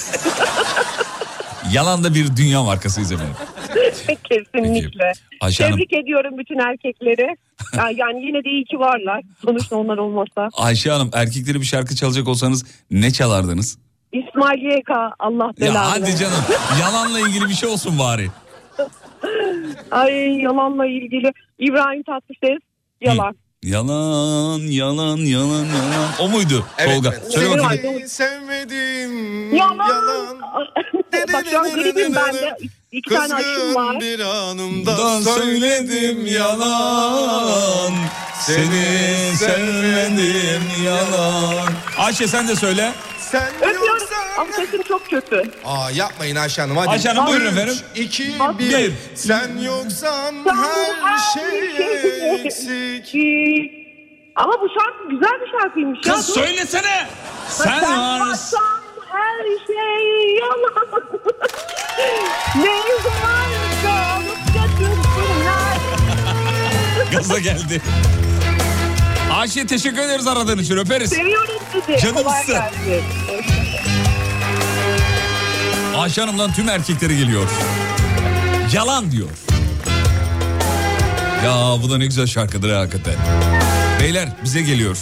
Yalan 1.74 2.04
da 2.04 2.14
bir 2.14 2.36
dünya 2.38 2.64
markasıyız 2.64 3.12
efendim. 3.12 3.36
Kesinlikle. 4.30 5.12
Ayşe 5.42 5.64
Hanım. 5.64 5.78
Tebrik 5.78 5.94
ediyorum 5.94 6.38
bütün 6.38 6.60
erkekleri. 6.60 7.36
Ya- 7.78 7.92
yani 7.96 8.26
yine 8.26 8.44
de 8.44 8.50
iyi 8.50 8.66
ki 8.66 8.80
varlar. 8.80 9.22
Sonuçta 9.46 9.76
onlar 9.76 9.98
olmasa. 9.98 10.50
Ayşe 10.54 10.92
Hanım 10.92 11.10
erkekleri 11.14 11.60
bir 11.62 11.66
şarkı 11.66 11.96
çalacak 11.96 12.28
olsanız 12.28 12.66
ne 12.92 13.12
çalardınız? 13.12 13.78
İsmail 14.14 14.62
YK 14.78 14.90
Allah 15.20 15.52
belanı. 15.60 15.76
Ya 15.76 15.92
hadi 15.92 16.02
versin. 16.02 16.18
canım 16.18 16.44
yalanla 16.82 17.20
ilgili 17.20 17.50
bir 17.50 17.54
şey 17.54 17.70
olsun 17.70 18.00
bari. 18.00 18.28
Ay 19.92 20.14
yalanla 20.42 20.86
ilgili 20.86 21.32
İbrahim 21.60 22.04
Tatlıses 22.04 22.60
yalan. 23.02 23.36
Yalan 23.64 24.60
yalan 24.72 25.18
yalan 25.18 25.66
yalan. 25.66 26.10
O 26.20 26.30
muydu 26.30 26.66
Tolga? 26.86 27.14
Söyle 27.30 27.50
bakayım. 27.64 27.82
Seni 27.84 28.10
sevmedim. 28.10 29.56
Yalan. 29.56 30.38
Bak 31.34 31.46
şu 31.52 31.60
an 31.60 31.70
klibim 31.72 32.16
bende. 32.16 32.58
İki 32.92 33.10
tane 33.10 33.34
aşkım 33.34 33.76
var. 33.76 34.00
bir 34.00 34.20
anımda 34.20 34.98
Dan 34.98 35.22
söyledim 35.22 36.26
yalan. 36.26 37.94
Seni 38.42 39.38
sevmedim 39.38 40.64
yalan. 40.86 41.74
Ayşe 41.98 42.28
sen 42.28 42.48
de 42.48 42.56
söyle. 42.56 42.94
Sen 43.32 43.50
Öpüyorum. 43.62 44.08
Ama 44.38 44.52
sesim 44.54 44.82
çok 44.84 45.10
kötü. 45.10 45.52
Aa 45.66 45.92
yapmayın 45.92 46.36
Ayşe 46.36 46.62
Hanım 46.62 46.78
hadi. 46.78 46.90
Ayşe 46.90 47.10
Hanım, 47.10 47.28
buyurun 47.28 47.46
efendim. 47.46 47.76
2 47.96 48.24
Bir. 48.60 48.70
1 48.70 48.94
Sen 49.16 49.58
yoksan 49.58 50.36
her 50.46 51.18
şey 51.34 52.36
eksik. 52.46 53.16
Ama 54.36 54.54
bu 54.62 54.68
şarkı 54.80 55.10
güzel 55.10 55.42
bir 55.42 55.60
şarkıymış. 55.60 56.08
ya. 56.08 56.14
Kız 56.14 56.28
Dur. 56.30 56.34
söylesene. 56.34 57.08
Sen 57.50 57.64
Sen 57.64 57.82
varsın. 57.82 58.28
varsan 58.30 58.80
her 59.12 59.44
şey 59.68 60.36
yalan. 60.36 61.04
ne 62.56 62.82
zaman 63.04 63.50
kalıp 63.84 64.46
götürsünler. 64.48 65.78
Gaza 67.12 67.40
geldi. 67.40 67.82
Ayşe 69.34 69.68
teşekkür 69.68 70.00
ederiz 70.00 70.28
aradığın 70.28 70.58
için 70.58 70.78
öperiz. 70.78 71.10
Seviyorum 71.10 71.59
sizi. 71.86 72.00
Canımsın. 72.02 72.24
Kolay 72.24 72.46
gelsin. 72.48 73.04
Ayşe 75.98 76.22
Hanım'dan 76.22 76.54
tüm 76.54 76.70
erkeklere 76.70 77.16
geliyor. 77.16 77.50
Yalan 78.74 79.12
diyor. 79.12 79.30
Ya 81.46 81.84
bu 81.84 81.90
da 81.90 81.98
ne 81.98 82.06
güzel 82.06 82.28
şarkıdır 82.28 82.74
ha 82.74 82.80
hakikaten. 82.80 83.16
Beyler 84.00 84.30
bize 84.44 84.62
geliyor. 84.62 84.98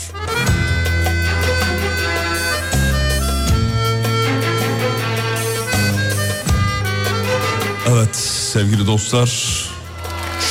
Evet 7.90 8.16
sevgili 8.16 8.88
dostlar 8.88 9.30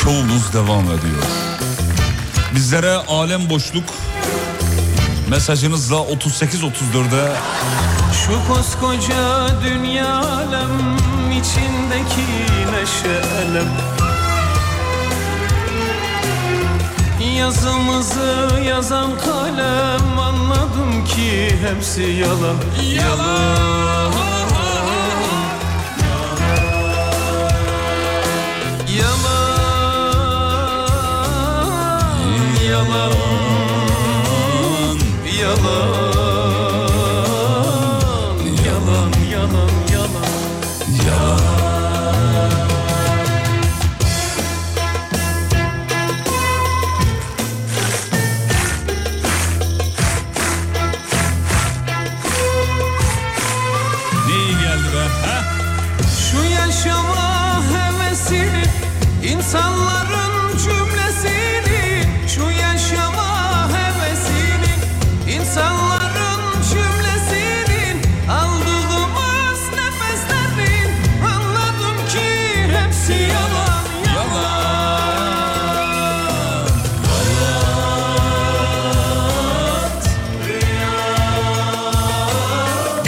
şovumuz 0.03 0.53
devam 0.53 0.85
ediyor. 0.85 1.23
Bizlere 2.55 2.91
alem 2.93 3.51
boşluk 3.51 3.85
mesajınızla 5.29 5.97
38-34'e 5.97 7.37
Şu 8.13 8.53
koskoca 8.53 9.49
dünya 9.65 10.17
alem 10.17 10.97
içindeki 11.33 12.27
neşe 12.73 13.23
elem 13.39 13.73
Yazımızı 17.37 18.61
yazan 18.65 19.19
kalem 19.19 20.19
anladım 20.19 21.05
ki 21.05 21.57
hepsi 21.69 22.03
yalan 22.03 22.57
Yalan. 22.95 24.13
Yalan. 28.99 29.27
Yalan. 32.69 32.91
Yalan 32.91 33.26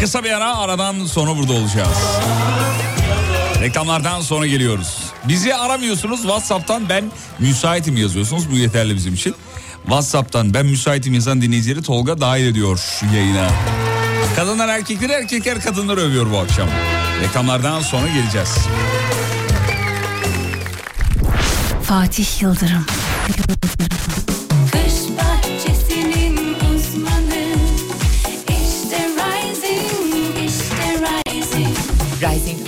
Kısa 0.08 0.24
bir 0.24 0.30
ara 0.30 0.56
aradan 0.56 1.06
sonra 1.06 1.36
burada 1.36 1.52
olacağız. 1.52 1.98
Reklamlardan 3.60 4.20
sonra 4.20 4.46
geliyoruz. 4.46 4.98
Bizi 5.24 5.54
aramıyorsunuz 5.54 6.20
WhatsApp'tan 6.20 6.88
ben 6.88 7.04
müsaitim 7.38 7.96
yazıyorsunuz. 7.96 8.50
Bu 8.50 8.54
yeterli 8.54 8.94
bizim 8.94 9.14
için. 9.14 9.34
WhatsApp'tan 9.82 10.54
ben 10.54 10.66
müsaitim 10.66 11.14
yazan 11.14 11.42
dinleyicileri 11.42 11.82
Tolga 11.82 12.20
dahil 12.20 12.46
ediyor 12.46 13.00
yayına. 13.14 13.50
Kadınlar 14.36 14.68
erkekleri 14.68 15.12
erkekler 15.12 15.60
kadınları 15.60 16.00
övüyor 16.00 16.30
bu 16.32 16.38
akşam. 16.38 16.68
Reklamlardan 17.22 17.80
sonra 17.80 18.06
geleceğiz. 18.06 18.58
Fatih 21.82 22.42
Yıldırım. 22.42 22.86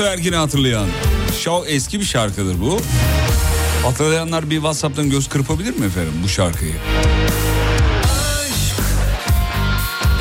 Ertuğ 0.00 0.12
Ergin'i 0.12 0.36
hatırlayan. 0.36 0.88
Şov 1.40 1.64
eski 1.66 2.00
bir 2.00 2.04
şarkıdır 2.04 2.60
bu. 2.60 2.80
Hatırlayanlar 3.82 4.50
bir 4.50 4.54
Whatsapp'tan 4.54 5.10
göz 5.10 5.28
kırpabilir 5.28 5.76
mi 5.76 5.86
efendim 5.86 6.12
bu 6.24 6.28
şarkıyı? 6.28 6.74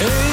En 0.02 0.08
güzel 0.08 0.29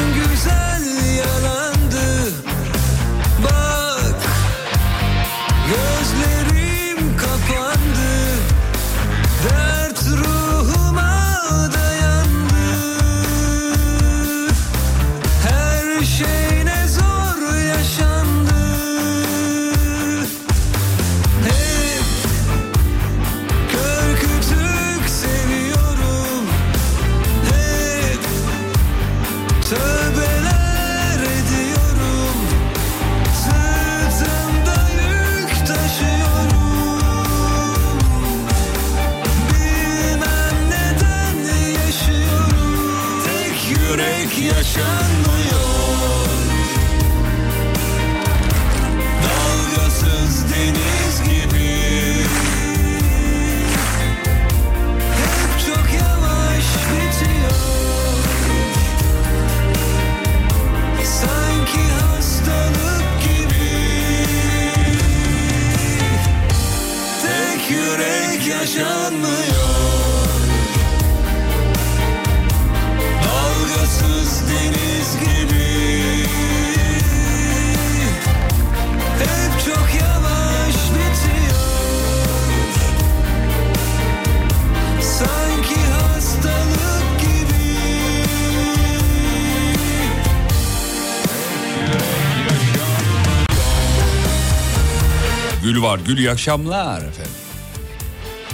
var. 95.87 96.01
Gül 96.07 96.19
iyi 96.19 96.31
akşamlar 96.31 96.99
efendim. 96.99 97.33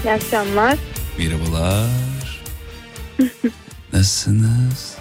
İyi 0.05 0.13
akşamlar. 0.13 0.79
Merhabalar. 1.19 1.89
Nasılsınız? 3.93 4.97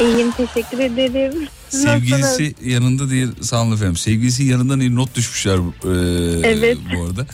İyiyim 0.00 0.30
teşekkür 0.30 0.78
ederim. 0.78 1.32
Siz 1.68 1.84
nasılsınız? 1.84 2.26
Sevgilisi 2.26 2.70
yanında 2.70 3.10
değil 3.10 3.28
olun 3.52 3.74
efendim. 3.74 3.96
Sevgilisi 3.96 4.44
yanından 4.44 4.80
iyi 4.80 4.94
not 4.94 5.14
düşmüşler 5.14 5.56
e, 5.56 6.48
Evet. 6.48 6.78
bu 6.94 7.04
arada. 7.04 7.26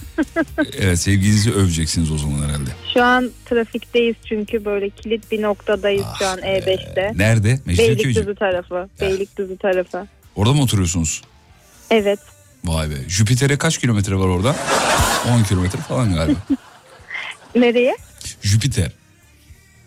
evet 0.79 0.99
sevgilinizi 0.99 1.53
öveceksiniz 1.53 2.11
o 2.13 2.19
zaman 2.19 2.39
herhalde. 2.39 2.71
Şu 2.95 3.03
an 3.03 3.31
trafikteyiz 3.47 4.17
çünkü 4.29 4.65
böyle 4.65 4.91
kilit 4.91 5.33
bir 5.33 5.43
noktadayız 5.43 6.07
şu 6.19 6.27
an 6.27 6.39
E5'te. 6.39 7.13
Nerede? 7.17 7.61
Beylikdüzü 7.67 8.35
tarafı. 8.35 8.89
Beylikdüzü 9.01 9.57
tarafı. 9.57 10.07
Orada 10.37 10.53
mı 10.53 10.63
oturuyorsunuz? 10.63 11.23
Evet. 11.91 12.34
Vay 12.65 12.91
be. 12.91 12.95
Jüpiter'e 13.09 13.57
kaç 13.59 13.79
kilometre 13.79 14.17
var 14.17 14.27
orada? 14.29 14.57
10 15.39 15.43
kilometre 15.45 15.79
falan 15.79 16.15
galiba. 16.15 16.39
Nereye? 17.55 17.97
Jüpiter. 18.43 18.93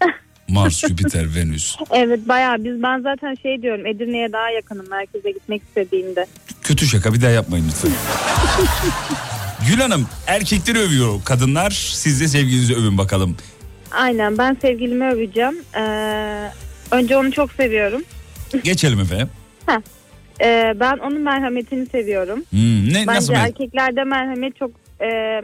Mars, 0.48 0.80
Jüpiter, 0.88 1.36
Venüs. 1.36 1.76
Evet 1.92 2.20
bayağı 2.28 2.64
biz 2.64 2.84
ben 2.84 3.02
zaten 3.02 3.36
şey 3.42 3.62
diyorum 3.62 3.86
Edirne'ye 3.86 4.34
daha 4.34 4.50
yakınım 4.50 4.90
merkeze 4.90 5.32
gitmek 5.32 5.62
istediğimde. 5.68 6.26
Kötü 6.62 6.88
şaka 6.88 7.14
bir 7.14 7.22
daha 7.22 7.30
yapmayın 7.32 7.66
lütfen. 7.68 7.92
Gül 9.70 9.80
Hanım 9.80 10.08
erkekleri 10.28 10.80
övüyor 10.80 11.24
kadınlar. 11.26 11.72
Siz 11.94 12.22
de 12.22 12.28
sevgilinizi 12.28 12.76
övün 12.76 12.98
bakalım. 12.98 13.38
Aynen 13.92 14.38
ben 14.38 14.58
sevgilimi 14.62 15.06
öveceğim. 15.06 15.56
Ee, 15.76 16.52
önce 16.92 17.18
onu 17.18 17.32
çok 17.32 17.52
seviyorum. 17.52 18.02
Geçelim 18.64 19.00
efendim. 19.00 19.30
Heh. 19.66 19.78
Ee, 20.42 20.74
ben 20.80 20.98
onun 20.98 21.22
merhametini 21.22 21.86
seviyorum. 21.86 22.44
Hmm, 22.50 22.90
ne, 22.90 22.94
Bence 22.94 23.06
nasıl 23.06 23.34
mer- 23.34 23.38
erkeklerde 23.48 24.04
merhamet 24.04 24.56
çok 24.56 24.72
e, 25.02 25.42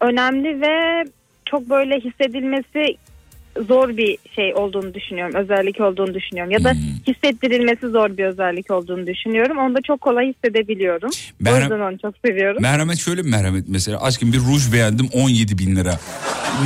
önemli 0.00 0.60
ve 0.60 1.04
çok 1.46 1.70
böyle 1.70 2.00
hissedilmesi 2.00 2.96
zor 3.68 3.88
bir 3.96 4.18
şey 4.34 4.54
olduğunu 4.54 4.94
düşünüyorum. 4.94 5.34
Özellik 5.34 5.80
olduğunu 5.80 6.14
düşünüyorum. 6.14 6.52
Ya 6.52 6.64
da 6.64 6.72
Hmm. 6.72 6.78
hissettirilmesi 7.06 7.88
zor 7.88 8.16
bir 8.16 8.24
özellik 8.24 8.70
olduğunu 8.70 9.06
düşünüyorum. 9.06 9.58
Onu 9.58 9.74
da 9.74 9.78
çok 9.86 10.00
kolay 10.00 10.32
hissedebiliyorum. 10.34 11.10
O 11.40 11.44
Merhem- 11.44 11.62
yüzden 11.62 11.80
onu 11.80 11.98
çok 11.98 12.14
seviyorum. 12.26 12.62
Merhamet 12.62 12.98
şöyle 12.98 13.24
bir 13.24 13.30
merhamet 13.30 13.64
mesela. 13.68 14.02
Aşkım 14.02 14.32
bir 14.32 14.38
ruj 14.38 14.72
beğendim 14.72 15.08
17 15.12 15.58
bin 15.58 15.76
lira. 15.76 15.94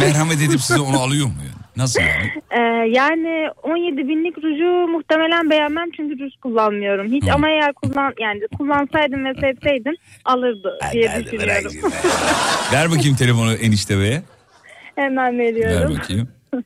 Merhamet 0.01 0.43
edip 0.43 0.61
size 0.61 0.81
onu 0.81 0.97
alıyor 1.01 1.27
mu 1.27 1.33
yani? 1.39 1.62
Nasıl 1.77 2.01
yani? 2.01 2.31
Ee, 2.51 2.61
yani 2.91 3.49
17 3.63 4.09
binlik 4.09 4.39
ruju 4.39 4.93
muhtemelen 4.93 5.51
beğenmem 5.51 5.91
çünkü 5.97 6.25
ruj 6.25 6.33
kullanmıyorum. 6.43 7.13
Hiç 7.13 7.25
ama 7.29 7.49
eğer 7.49 7.73
kullan 7.73 8.15
yani 8.21 8.41
kullansaydım 8.59 9.25
ve 9.25 9.35
sevseydim 9.35 9.95
alırdı 10.25 10.79
diye 10.93 11.11
düşünüyorum. 11.25 11.73
Ver 12.73 12.91
bakayım 12.91 13.17
telefonu 13.17 13.53
enişte 13.53 13.99
beye. 13.99 14.23
Hemen 14.95 15.39
Ver 15.39 15.45
veriyorum. 15.45 15.97
bakayım. 15.99 16.29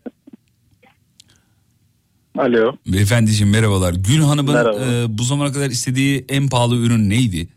Alo. 2.39 2.77
Beyefendiciğim 2.93 3.53
merhabalar. 3.53 3.95
Gül 3.95 4.21
Hanım'ın 4.23 4.55
Merhaba. 4.55 4.77
e, 4.79 5.19
bu 5.19 5.23
zamana 5.23 5.53
kadar 5.53 5.67
istediği 5.71 6.25
en 6.29 6.49
pahalı 6.49 6.77
ürün 6.77 7.11
neydi? 7.11 7.49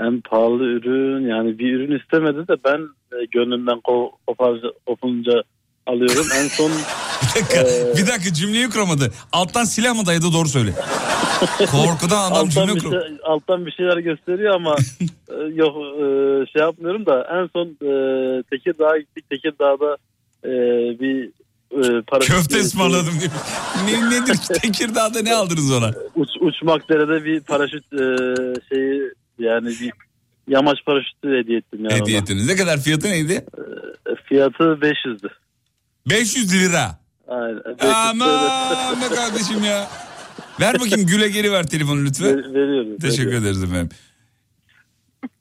En 0.00 0.20
pahalı 0.20 0.64
ürün 0.64 1.28
yani 1.28 1.58
bir 1.58 1.72
ürün 1.74 1.98
istemedi 1.98 2.48
de 2.48 2.56
ben 2.64 2.80
e, 3.12 3.24
gönlümden 3.30 3.80
kopunca 4.86 5.42
alıyorum. 5.88 6.26
En 6.36 6.48
son 6.48 6.72
Bir 7.36 7.40
dakika, 7.40 7.64
bir 7.96 8.06
dakika 8.06 8.34
cümleyi 8.34 8.70
kuramadı. 8.70 9.12
Alttan 9.32 9.64
silah 9.64 9.94
mı 9.96 10.06
dayadı 10.06 10.32
doğru 10.32 10.48
söyle. 10.48 10.70
Korkudan 11.58 12.30
adam 12.30 12.46
alttan 12.46 12.66
cümle 12.66 12.80
kur. 12.80 12.90
şey, 12.90 13.16
alttan 13.24 13.66
bir 13.66 13.72
şeyler 13.72 13.96
gösteriyor 13.98 14.54
ama 14.54 14.76
e, 15.28 15.34
yok 15.54 15.76
e, 15.76 16.02
şey 16.52 16.62
yapmıyorum 16.62 17.06
da 17.06 17.26
en 17.32 17.48
son 17.52 17.66
e, 17.66 18.42
Tekirdağ'a 18.42 18.98
gittik. 18.98 19.30
Tekirdağ'da 19.30 19.96
e, 20.44 20.50
bir 21.00 21.24
e, 21.72 21.80
paraşüt- 22.02 22.26
Köfte 22.32 22.58
ısmarladım 22.60 23.14
diyor. 23.20 23.32
ne, 23.84 24.10
nedir 24.10 24.36
Tekirdağ'da 24.62 25.22
ne 25.22 25.34
aldınız 25.34 25.72
ona? 25.72 25.92
Uç, 26.14 26.28
uçmak 26.40 26.88
derede 26.88 27.24
bir 27.24 27.40
paraşüt 27.40 27.84
e, 27.92 28.04
şeyi 28.68 29.02
yani 29.38 29.68
bir 29.68 29.90
yamaç 30.48 30.78
paraşütü 30.86 31.28
hediye 31.28 31.58
ettim 31.58 31.80
yani 31.84 32.00
Hediye 32.00 32.18
ettiniz. 32.18 32.46
Ne 32.46 32.56
kadar 32.56 32.80
fiyatı 32.80 33.08
neydi? 33.10 33.32
E, 34.06 34.14
Fiyatı 34.28 34.62
500'dü. 34.64 35.28
500 36.06 36.52
lira. 36.52 36.98
Aynen. 37.28 37.56
500 37.78 37.92
Aman 37.94 39.00
be 39.02 39.14
kardeşim 39.14 39.64
ya. 39.64 39.88
Ver 40.60 40.74
bakayım 40.80 41.06
Gül'e 41.06 41.28
geri 41.28 41.52
ver 41.52 41.66
telefonu 41.66 42.04
lütfen. 42.04 42.26
Ver- 42.36 42.54
veriyorum. 42.54 42.98
Teşekkür 42.98 43.24
veriyorum. 43.26 43.44
ederiz 43.46 43.62
efendim. 43.62 43.88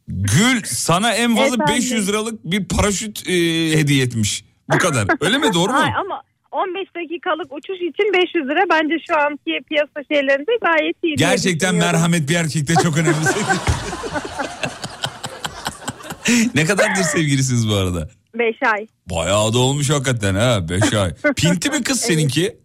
Gül 0.08 0.62
sana 0.66 1.14
en 1.14 1.36
fazla 1.36 1.55
Efendim? 1.64 1.76
500 1.76 2.10
liralık 2.10 2.43
bir 2.45 2.66
paraşüt 2.68 3.30
e, 3.30 3.34
hediye 3.78 4.03
etmiş. 4.03 4.45
Bu 4.74 4.78
kadar. 4.78 5.08
Öyle 5.22 5.38
mi 5.38 5.53
doğru 5.53 5.72
mu? 5.72 5.78
Hayır 5.80 5.95
ama 5.95 6.22
15 6.51 6.88
dakikalık 6.95 7.53
uçuş 7.53 7.76
için 7.76 8.14
500 8.14 8.45
lira 8.45 8.64
bence 8.70 8.95
şu 9.08 9.18
anki 9.18 9.60
piyasa 9.70 10.03
şeylerinde 10.12 10.51
gayet 10.62 10.95
iyi. 11.03 11.16
Gerçekten 11.16 11.76
merhamet 11.76 12.30
bir 12.30 12.36
erkekte 12.36 12.74
çok 12.84 12.97
önemli. 12.97 13.16
ne 16.55 16.66
kadardır 16.66 17.03
sevgilisiniz 17.03 17.70
bu 17.70 17.74
arada? 17.76 18.10
5 18.39 18.55
ay. 18.73 18.88
Bayağı 19.09 19.53
da 19.53 19.59
olmuş 19.59 19.89
hakikaten 19.89 20.35
ha 20.35 20.69
5 20.69 20.93
ay. 20.93 21.13
Pinti 21.35 21.69
mi 21.69 21.83
kız 21.83 21.99
seninki? 21.99 22.57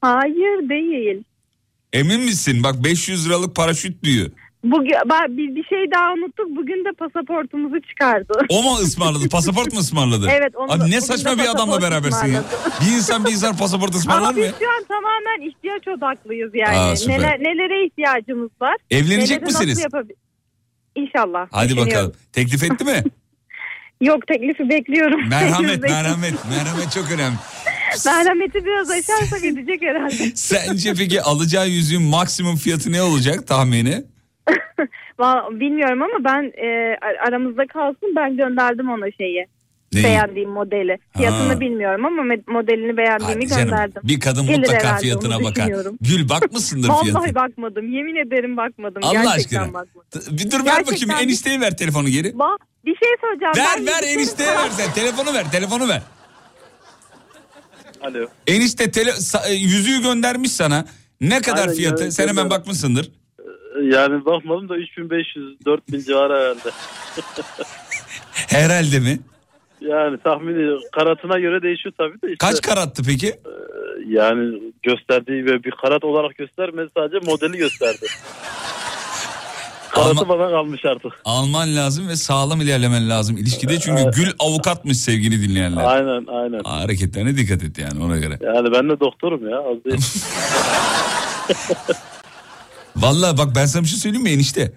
Hayır 0.00 0.68
değil. 0.68 1.24
Emin 1.92 2.20
misin? 2.20 2.62
Bak 2.62 2.84
500 2.84 3.26
liralık 3.28 3.56
paraşüt 3.56 4.04
diyor. 4.04 4.30
Bugün 4.64 4.92
bak, 5.06 5.28
bir, 5.28 5.54
bir 5.54 5.64
şey 5.64 5.90
daha 5.94 6.12
unuttuk. 6.12 6.56
Bugün 6.56 6.84
de 6.84 6.92
pasaportumuzu 6.98 7.80
çıkardı. 7.80 8.32
O 8.48 8.62
mu 8.62 8.74
ısmarladı? 8.74 9.28
Pasaport 9.32 9.72
mu 9.72 9.78
ısmarladı? 9.80 10.28
Evet, 10.30 10.56
onu 10.56 10.72
Abi 10.72 10.90
ne 10.90 11.00
saçma 11.00 11.38
bir 11.38 11.50
adamla 11.50 11.82
berabersin 11.82 12.26
ya. 12.26 12.44
Bir 12.80 12.96
insan 12.96 13.24
bir 13.24 13.30
insan 13.30 13.56
pasaport 13.56 13.94
ısmarlar 13.94 14.22
Ama 14.22 14.30
mı 14.30 14.36
biz 14.36 14.44
ya? 14.44 14.52
şu 14.58 14.70
an 14.70 14.84
tamamen 14.88 15.48
ihtiyaç 15.50 15.88
odaklıyız 15.88 16.50
yani. 16.54 16.76
Aa, 16.76 16.96
süper. 16.96 17.18
Neler, 17.18 17.40
nelere 17.40 17.86
ihtiyacımız 17.86 18.50
var? 18.60 18.76
Evlenecek 18.90 19.42
Neleri 19.42 19.44
misiniz? 19.44 19.86
İnşallah. 20.94 21.46
Hadi 21.50 21.76
bakalım. 21.76 22.12
Teklif 22.32 22.62
etti 22.62 22.84
mi? 22.84 23.04
Yok 24.00 24.26
teklifi 24.26 24.68
bekliyorum. 24.68 25.28
merhamet, 25.28 25.82
merhamet. 25.90 26.34
Merhamet 26.50 26.92
çok 26.94 27.10
önemli. 27.12 27.36
Merhameti 28.06 28.64
biraz 28.64 28.90
aşarsak 28.90 29.44
edecek 29.44 29.82
herhalde. 29.82 30.14
Sence 30.34 30.94
peki 30.98 31.22
alacağı 31.22 31.68
yüzüğün 31.68 32.02
maksimum 32.02 32.56
fiyatı 32.56 32.92
ne 32.92 33.02
olacak 33.02 33.46
tahmini? 33.46 34.04
Vallahi 35.18 35.60
Bilmiyorum 35.60 36.02
ama 36.02 36.24
ben 36.24 36.42
e, 36.42 36.96
ar- 37.02 37.28
aramızda 37.28 37.66
kalsın 37.66 38.12
ben 38.16 38.36
gönderdim 38.36 38.90
ona 38.90 39.10
şeyi. 39.10 39.46
Neyi? 39.92 40.04
Beğendiğim 40.04 40.50
modeli. 40.50 40.98
Fiyatını 41.16 41.52
Ha. 41.52 41.60
bilmiyorum 41.60 42.04
ama 42.04 42.22
modelini 42.48 42.96
beğendiğimi 42.96 43.48
Canım, 43.48 43.64
gönderdim. 43.64 44.02
bir 44.04 44.20
kadın 44.20 44.46
Gelir 44.46 44.58
mutlaka 44.58 44.96
fiyatına 44.96 45.44
bakar. 45.44 45.70
Gül 46.00 46.28
bakmışsındır 46.28 46.88
Vallahi 46.88 47.04
fiyatı. 47.10 47.34
bakmadım. 47.34 47.92
Yemin 47.92 48.26
ederim 48.26 48.56
bakmadım. 48.56 49.02
Allah 49.04 49.12
Gerçekten 49.12 49.60
aşkına. 49.62 49.74
bakmadım. 49.74 50.22
Bir 50.38 50.50
dur 50.50 50.58
ver 50.58 50.64
Gerçekten 50.64 50.86
bakayım 50.86 51.08
bir- 51.20 51.24
enişteye 51.24 51.60
ver 51.60 51.76
telefonu 51.76 52.08
geri. 52.08 52.38
Bak 52.38 52.60
bir 52.84 52.96
şey 52.96 53.08
söyleyeceğim. 53.20 53.54
Ver 53.56 53.66
Ben 53.78 53.86
ver 53.86 54.02
enişteye 54.16 54.48
ver 54.50 54.68
sen. 54.70 54.92
Telefonu 54.94 55.34
ver 55.34 55.50
telefonu 55.52 55.88
ver. 55.88 56.02
Alo. 58.02 58.26
Enişte 58.46 58.90
tele, 58.90 59.10
e, 59.48 59.52
yüzüğü 59.52 60.02
göndermiş 60.02 60.52
sana. 60.52 60.84
Ne 61.20 61.40
kadar 61.40 61.62
Aynen, 61.62 61.74
fiyatı? 61.74 62.02
yani 62.02 62.12
Sen 62.12 62.28
hemen 62.28 62.44
gönder. 62.44 62.58
bakmışsındır. 62.58 63.10
Yani 63.82 64.24
bakmadım 64.24 64.68
da 64.68 64.76
3500-4000 64.76 66.04
civarı 66.06 66.32
herhalde. 66.32 66.70
Herhalde 68.32 69.00
mi? 69.00 69.18
Yani 69.80 70.18
tahmini 70.24 70.80
karatına 70.92 71.38
göre 71.38 71.62
değişiyor 71.62 71.94
tabii 71.98 72.22
de 72.22 72.32
işte. 72.32 72.46
Kaç 72.46 72.60
karattı 72.60 73.02
peki? 73.06 73.34
Yani 74.08 74.72
gösterdiği 74.82 75.44
ve 75.44 75.64
bir 75.64 75.70
karat 75.70 76.04
olarak 76.04 76.36
göstermedi 76.36 76.90
sadece 76.96 77.30
modeli 77.30 77.56
gösterdi. 77.58 78.06
Karatı 79.90 80.28
bana 80.28 80.50
kalmış 80.50 80.84
artık. 80.84 81.12
Alman 81.24 81.76
lazım 81.76 82.08
ve 82.08 82.16
sağlam 82.16 82.60
ilerlemen 82.60 83.10
lazım 83.10 83.36
ilişkide. 83.36 83.78
Çünkü 83.80 84.02
Gül 84.16 84.28
avukatmış 84.38 84.96
sevgili 84.96 85.48
dinleyenler. 85.48 85.84
Aynen 85.84 86.26
aynen. 86.26 86.60
Hareketlerine 86.64 87.36
dikkat 87.36 87.62
et 87.62 87.78
yani 87.78 88.04
ona 88.04 88.16
göre. 88.16 88.38
Yani 88.42 88.72
ben 88.72 88.88
de 88.88 89.00
doktorum 89.00 89.48
ya 89.48 89.58
az 89.58 89.84
değil. 89.84 90.00
Vallahi 92.96 93.38
bak 93.38 93.48
ben 93.56 93.66
sana 93.66 93.82
bir 93.82 93.88
şey 93.88 93.98
söyleyeyim 93.98 94.24
mi 94.24 94.30
enişte? 94.30 94.72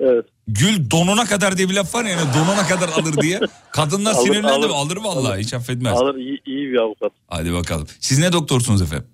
Evet. 0.00 0.26
Gül 0.48 0.90
donuna 0.90 1.24
kadar 1.24 1.56
diye 1.58 1.68
bir 1.68 1.74
laf 1.74 1.94
var 1.94 2.04
ya 2.04 2.10
yani 2.10 2.28
donuna 2.34 2.66
kadar 2.66 2.88
alır 2.88 3.20
diye. 3.22 3.40
Kadınlar 3.70 4.12
Alır, 4.14 4.22
sinirlendi 4.26 4.48
alır. 4.52 4.68
mi? 4.68 4.74
Alır 4.74 4.96
vallahi 4.96 5.32
Alır. 5.32 5.38
hiç 5.38 5.54
affetmez. 5.54 5.92
Alır 5.92 6.14
iyi, 6.14 6.40
iyi 6.46 6.72
bir 6.72 6.76
avukat. 6.78 7.12
Hadi 7.28 7.52
bakalım. 7.52 7.86
Siz 8.00 8.18
ne 8.18 8.32
doktorsunuz 8.32 8.82
efendim? 8.82 9.06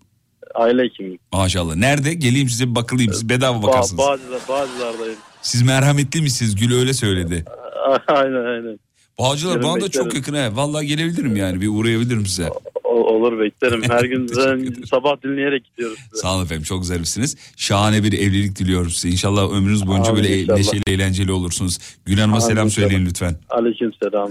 Aile 0.54 0.82
hekimiyim. 0.82 1.18
Maşallah. 1.32 1.76
Nerede? 1.76 2.14
Geleyim 2.14 2.48
size 2.48 2.70
bir 2.70 2.74
bakılayım. 2.74 3.12
Siz 3.12 3.28
bedava 3.28 3.58
Ba- 3.58 3.62
bakarsınız. 3.62 3.98
Bağcılar, 3.98 4.40
Bağcılar'dayım. 4.48 5.18
Siz 5.42 5.62
merhametli 5.62 6.22
misiniz? 6.22 6.54
Gül 6.56 6.74
öyle 6.78 6.92
söyledi. 6.94 7.44
aynen 8.08 8.44
aynen. 8.44 8.78
Bağcılar 9.18 9.62
bana 9.62 9.80
da 9.80 9.88
çok 9.88 10.14
yakın 10.14 10.34
he. 10.34 10.56
Vallahi 10.56 10.86
gelebilirim 10.86 11.36
yani. 11.36 11.60
Bir 11.60 11.68
uğrayabilirim 11.68 12.26
size. 12.26 12.50
Olur 12.90 13.38
beklerim. 13.40 13.82
Her 13.90 14.04
gün 14.04 14.26
sabah 14.90 15.22
dinleyerek 15.24 15.64
gidiyoruz. 15.64 15.98
size. 16.10 16.22
Sağ 16.22 16.34
olun 16.34 16.44
efendim. 16.44 16.62
Çok 16.64 16.84
zarifsiniz. 16.86 17.36
Şahane 17.56 18.04
bir 18.04 18.12
evlilik 18.12 18.56
diliyorum 18.58 18.90
size. 18.90 19.08
İnşallah 19.08 19.52
ömrünüz 19.52 19.86
boyunca 19.86 20.10
Amin 20.10 20.22
böyle 20.24 20.40
inşallah. 20.40 20.56
neşeli, 20.58 20.82
eğlenceli 20.86 21.32
olursunuz. 21.32 21.78
Gül 22.04 22.18
Hanım'a 22.18 22.36
Amin 22.36 22.46
selam 22.46 22.66
inşallah. 22.66 22.86
söyleyin 22.88 23.06
lütfen. 23.06 23.36
Aleyküm 23.50 23.90
selam. 24.02 24.30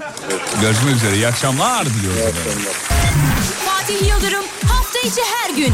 Görüşmek 0.61 0.95
üzere. 0.95 1.15
İyi 1.15 1.27
akşamlar 1.27 1.85
diliyoruz 1.85 2.19
efendim. 2.19 2.71
Fatih 3.65 4.01
Yıldırım 4.09 4.43
hafta 4.67 4.99
içi 4.99 5.21
her 5.35 5.55
gün 5.55 5.73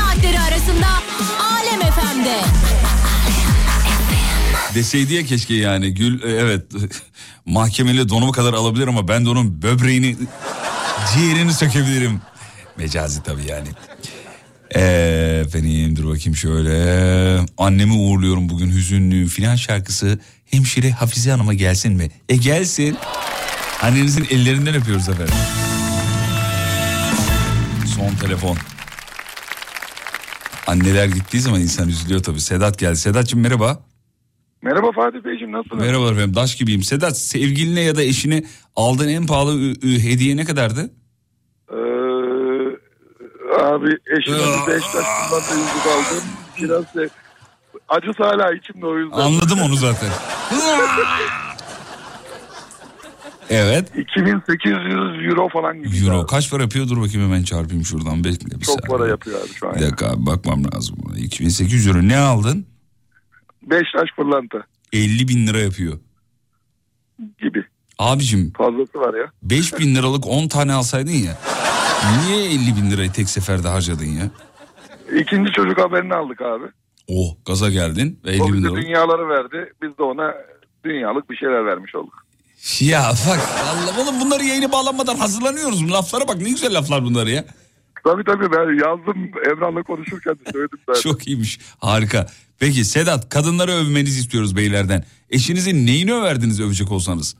saatleri 0.00 0.40
arasında 0.40 0.86
Alem 1.52 1.80
FM'de. 1.80 2.36
Deseydi 4.74 5.14
ya 5.14 5.22
keşke 5.24 5.54
yani 5.54 5.94
Gül 5.94 6.22
e, 6.22 6.28
evet 6.28 6.62
mahkemeli 7.46 8.08
donumu 8.08 8.32
kadar 8.32 8.52
alabilir 8.52 8.88
ama 8.88 9.08
ben 9.08 9.24
de 9.24 9.28
onun 9.28 9.62
böbreğini 9.62 10.16
ciğerini 11.14 11.52
sökebilirim. 11.52 12.20
Mecazi 12.78 13.22
tabii 13.22 13.46
yani. 13.50 13.68
Ee, 14.76 15.42
efendim 15.46 15.96
dur 15.96 16.04
bakayım 16.04 16.36
şöyle. 16.36 17.46
Annemi 17.58 17.92
uğurluyorum 17.92 18.48
bugün 18.48 18.70
hüzünlüyüm 18.70 19.28
filan 19.28 19.56
şarkısı 19.56 20.18
hemşire 20.44 20.90
Hafize 20.90 21.30
Hanım'a 21.30 21.54
gelsin 21.54 21.92
mi? 21.92 22.08
E 22.28 22.36
gelsin. 22.36 22.96
Annenizin 23.82 24.26
ellerinden 24.30 24.74
öpüyoruz 24.74 25.08
efendim. 25.08 25.34
Son 27.96 28.14
telefon. 28.14 28.56
Anneler 30.66 31.06
gittiği 31.06 31.40
zaman 31.40 31.60
insan 31.60 31.88
üzülüyor 31.88 32.22
tabii. 32.22 32.40
Sedat 32.40 32.78
geldi. 32.78 32.96
Sedat'cığım 32.96 33.40
merhaba. 33.40 33.84
Merhaba 34.62 34.92
Fatih 34.92 35.24
Beyciğim 35.24 35.52
nasılsınız? 35.52 35.82
Merhaba 35.82 36.10
efendim 36.10 36.34
daş 36.34 36.54
gibiyim. 36.56 36.82
Sedat 36.82 37.18
sevgiline 37.18 37.80
ya 37.80 37.96
da 37.96 38.02
eşine 38.02 38.44
aldığın 38.76 39.08
en 39.08 39.26
pahalı 39.26 39.74
hediye 39.82 40.36
ne 40.36 40.44
kadardı? 40.44 40.90
Abi 43.64 43.88
eşime 44.18 44.36
bir 44.38 44.72
beş 44.72 44.82
taş 44.82 45.04
kullandığı 45.28 45.60
yüzük 45.60 45.86
aldım. 45.86 46.24
Biraz 46.62 46.84
da 46.94 47.08
acısı 47.88 48.24
hala 48.24 48.52
içimde 48.54 48.86
o 48.86 48.98
yüzden. 48.98 49.16
Anladım 49.18 49.58
onu 49.62 49.74
zaten. 49.76 50.08
Evet. 53.50 53.92
2800 53.96 54.76
euro 55.30 55.48
falan 55.48 55.82
gibi. 55.82 55.96
Euro 56.06 56.26
kaç 56.26 56.50
para 56.50 56.62
yapıyor? 56.62 56.88
Dur 56.88 57.00
bakayım 57.00 57.22
hemen 57.26 57.42
çarpayım 57.42 57.84
şuradan. 57.84 58.24
Bekle 58.24 58.46
bir 58.60 58.64
Çok 58.64 58.80
saniye. 58.80 58.98
para 58.98 59.08
yapıyor 59.08 59.40
abi 59.40 59.48
şu 59.54 59.68
an. 59.68 59.74
Bir 59.74 59.80
dakika 59.80 60.06
abi 60.10 60.26
bakmam 60.26 60.64
lazım. 60.74 60.96
buna. 60.98 61.18
2800 61.18 61.86
euro 61.86 61.98
ne 62.08 62.16
aldın? 62.18 62.66
5 63.62 63.78
taş 63.96 64.08
pırlanta 64.16 64.58
50 64.92 65.28
bin 65.28 65.46
lira 65.46 65.58
yapıyor. 65.58 65.98
gibi. 67.42 67.64
Abicim 67.98 68.52
Fazlası 68.58 68.98
var 68.98 69.14
ya. 69.14 69.26
5 69.42 69.78
bin 69.78 69.94
liralık 69.94 70.26
10 70.26 70.48
tane 70.48 70.72
alsaydın 70.72 71.10
ya. 71.12 71.38
Niye 72.12 72.44
50 72.44 72.76
bin 72.76 72.90
lirayı 72.90 73.12
tek 73.12 73.28
seferde 73.28 73.68
harcadın 73.68 74.04
ya? 74.04 74.30
İkinci 75.20 75.52
çocuk 75.52 75.78
haberini 75.78 76.14
aldık 76.14 76.42
abi. 76.42 76.64
Oh 77.08 77.36
gaza 77.46 77.70
geldin 77.70 78.20
ve 78.24 78.30
50 78.30 78.42
O 78.42 78.52
bin 78.52 78.62
dünyaları 78.64 79.28
verdi. 79.28 79.72
Biz 79.82 79.98
de 79.98 80.02
ona 80.02 80.34
dünyalık 80.84 81.30
bir 81.30 81.36
şeyler 81.36 81.66
vermiş 81.66 81.94
olduk. 81.94 82.24
Ya 82.80 83.12
bak 83.28 83.40
Allah 83.64 84.02
oğlum 84.02 84.20
bunları 84.20 84.44
yayına 84.44 84.72
bağlanmadan 84.72 85.16
hazırlanıyoruz. 85.16 85.92
Laflara 85.92 86.28
bak 86.28 86.36
ne 86.40 86.50
güzel 86.50 86.78
laflar 86.78 87.04
bunlar 87.04 87.26
ya. 87.26 87.44
Tabii 88.04 88.24
tabii 88.24 88.52
ben 88.52 88.86
yazdım 88.88 89.30
Emrah'la 89.50 89.82
konuşurken 89.82 90.34
de 90.34 90.52
söyledim 90.52 90.78
ben. 90.88 91.00
Çok 91.00 91.26
iyiymiş 91.26 91.58
harika. 91.78 92.26
Peki 92.58 92.84
Sedat 92.84 93.28
kadınları 93.28 93.70
övmenizi 93.72 94.20
istiyoruz 94.20 94.56
beylerden. 94.56 95.04
Eşinizin 95.30 95.86
neyini 95.86 96.14
överdiniz 96.14 96.60
övecek 96.60 96.92
olsanız? 96.92 97.36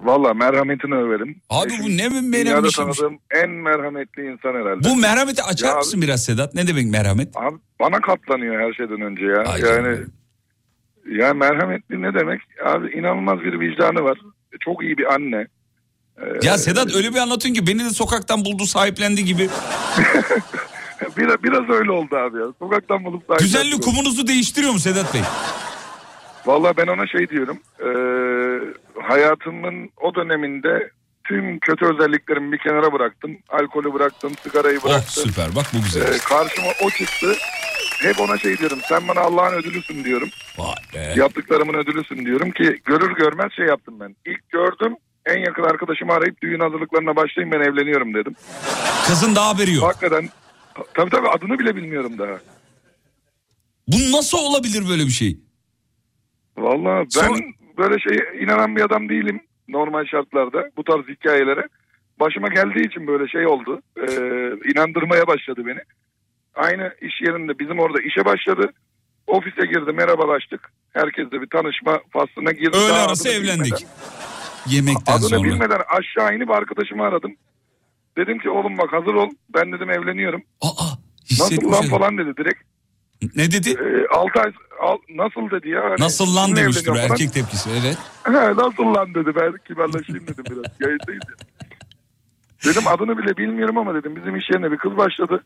Valla 0.00 0.34
merhametini 0.34 0.94
överim. 0.94 1.36
Abi 1.50 1.72
bu 1.82 1.88
ne 1.96 2.08
merhamet 2.08 2.76
tanıdığım 2.76 3.18
en 3.30 3.50
merhametli 3.50 4.22
insan 4.32 4.54
herhalde. 4.54 4.88
Bu 4.88 4.96
merhameti 4.96 5.42
açar 5.42 5.68
Ya 5.68 5.76
mısın 5.76 6.02
biraz 6.02 6.24
Sedat? 6.24 6.54
Ne 6.54 6.66
demek 6.66 6.86
merhamet? 6.86 7.36
Abi 7.36 7.56
bana 7.80 8.00
katlanıyor 8.00 8.60
her 8.60 8.72
şeyden 8.72 9.00
önce 9.00 9.24
ya. 9.26 9.68
yani 9.68 9.98
ya 11.18 11.34
merhametli 11.34 12.02
ne 12.02 12.14
demek? 12.14 12.40
Abi 12.64 12.90
inanılmaz 12.90 13.40
bir 13.40 13.60
vicdanı 13.60 14.04
var. 14.04 14.18
Çok 14.60 14.82
iyi 14.82 14.98
bir 14.98 15.14
anne. 15.14 15.46
Ee, 16.18 16.46
Ya 16.46 16.58
Sedat 16.58 16.94
öyle 16.94 17.10
bir 17.10 17.18
anlatıyorsun 17.18 17.60
ki 17.60 17.66
beni 17.66 17.84
de 17.84 17.90
sokaktan 17.90 18.44
buldu 18.44 18.66
sahiplendi 18.66 19.24
gibi. 19.24 19.48
biraz, 21.16 21.42
biraz 21.42 21.68
öyle 21.68 21.90
oldu 21.90 22.16
abi 22.16 22.38
ya. 22.38 22.46
Sokaktan 22.58 23.04
bulup 23.04 23.22
sahip 23.26 23.40
Güzellik 23.40 23.82
kumunuzu 23.82 24.26
değiştiriyor 24.26 24.72
mu 24.72 24.78
Sedat 24.78 25.14
Bey? 25.14 25.20
Valla 26.46 26.76
ben 26.76 26.86
ona 26.86 27.06
şey 27.06 27.28
diyorum. 27.28 27.58
Ee, 27.80 27.88
hayatımın 29.02 29.90
o 30.02 30.14
döneminde 30.14 30.90
tüm 31.24 31.58
kötü 31.58 31.84
özelliklerimi 31.86 32.52
bir 32.52 32.58
kenara 32.58 32.92
bıraktım. 32.92 33.36
Alkolü 33.48 33.94
bıraktım, 33.94 34.32
sigarayı 34.42 34.78
Oh 34.78 34.84
bıraktım. 34.84 35.24
süper 35.24 35.54
bak 35.56 35.66
bu 35.74 35.82
güzel. 35.84 36.14
Ee, 36.14 36.18
karşıma 36.18 36.68
o 36.82 36.90
çıktı. 36.90 37.32
Hep 38.02 38.20
ona 38.20 38.38
şey 38.38 38.58
diyorum. 38.58 38.78
Sen 38.88 39.08
bana 39.08 39.20
Allah'ın 39.20 39.54
ödülüsün 39.54 40.04
diyorum. 40.04 40.28
be. 40.94 41.14
Yaptıklarımın 41.16 41.74
ödülüsün 41.74 42.24
diyorum 42.26 42.50
ki 42.50 42.80
görür 42.84 43.16
görmez 43.16 43.52
şey 43.52 43.66
yaptım 43.66 44.00
ben. 44.00 44.16
İlk 44.26 44.48
gördüm 44.50 44.96
en 45.26 45.38
yakın 45.38 45.62
arkadaşımı 45.62 46.12
arayıp 46.12 46.42
düğün 46.42 46.60
hazırlıklarına 46.60 47.16
başlayayım 47.16 47.52
ben 47.60 47.60
evleniyorum 47.70 48.14
dedim. 48.14 48.34
Kızın 49.06 49.34
daha 49.36 49.48
haberi 49.54 49.74
yok. 49.74 49.84
Hakikaten 49.84 50.28
tabii 50.94 51.10
tabii 51.10 51.28
adını 51.28 51.58
bile 51.58 51.76
bilmiyorum 51.76 52.18
daha. 52.18 52.38
Bu 53.88 53.96
nasıl 54.16 54.38
olabilir 54.38 54.88
böyle 54.88 55.02
bir 55.04 55.10
şey? 55.10 55.38
Vallahi 56.56 56.98
ben 57.04 57.08
Sonra- 57.26 57.38
böyle 57.78 57.98
şeye 58.00 58.42
inanan 58.44 58.76
bir 58.76 58.80
adam 58.82 59.08
değilim 59.08 59.40
normal 59.68 60.04
şartlarda 60.04 60.70
bu 60.76 60.84
tarz 60.84 61.08
hikayelere. 61.08 61.68
Başıma 62.20 62.48
geldiği 62.48 62.86
için 62.86 63.06
böyle 63.06 63.28
şey 63.28 63.46
oldu. 63.46 63.82
Ee, 63.96 64.02
inandırmaya 64.72 65.26
başladı 65.26 65.62
beni. 65.66 65.78
Aynı 66.54 66.94
iş 67.00 67.20
yerinde 67.22 67.58
bizim 67.58 67.78
orada 67.78 68.00
işe 68.02 68.24
başladı. 68.24 68.72
Ofise 69.26 69.66
girdi 69.66 69.92
merhabalaştık. 69.92 70.72
Herkesle 70.92 71.40
bir 71.42 71.46
tanışma 71.46 72.00
faslına 72.10 72.52
girdi. 72.52 72.76
Öğle 72.76 72.92
arası 72.92 73.28
evlendik. 73.28 73.64
bilmeden- 73.64 73.88
Yemekten 74.66 75.12
adını 75.12 75.28
sonra. 75.28 75.44
bilmeden 75.44 75.80
aşağı 75.88 76.36
inip 76.36 76.50
arkadaşımı 76.50 77.02
aradım. 77.02 77.36
Dedim 78.16 78.38
ki 78.38 78.50
oğlum 78.50 78.78
bak 78.78 78.92
hazır 78.92 79.14
ol. 79.14 79.30
Ben 79.54 79.72
dedim 79.72 79.90
evleniyorum. 79.90 80.42
Nasıl 81.30 81.50
hissetmiş 81.50 81.72
lan 81.72 81.86
falan 81.88 82.18
dedi 82.18 82.36
direkt. 82.36 82.62
Ne 83.36 83.52
dedi? 83.52 83.76
6 84.10 84.40
ay, 84.40 84.52
al, 84.82 84.96
nasıl 85.14 85.50
dedi 85.50 85.68
ya. 85.68 85.80
Hani, 85.84 85.96
Nasıl 86.00 86.36
lan 86.36 86.56
demiştir 86.56 86.92
erkek 86.96 87.32
tepkisi 87.32 87.70
evet. 87.70 87.98
He, 88.24 88.32
nasıl 88.32 88.94
lan 88.94 89.14
dedi 89.14 89.30
ben 89.40 89.52
kibarlaşayım 89.68 90.26
dedim 90.26 90.44
biraz. 90.50 90.64
Yayındayız 90.80 91.22
ya. 91.28 91.36
Dedim 92.64 92.82
adını 92.86 93.18
bile 93.18 93.36
bilmiyorum 93.36 93.78
ama 93.78 93.94
dedim 93.94 94.16
bizim 94.16 94.36
iş 94.36 94.44
yerine 94.52 94.72
bir 94.72 94.76
kız 94.78 94.96
başladı. 94.96 95.44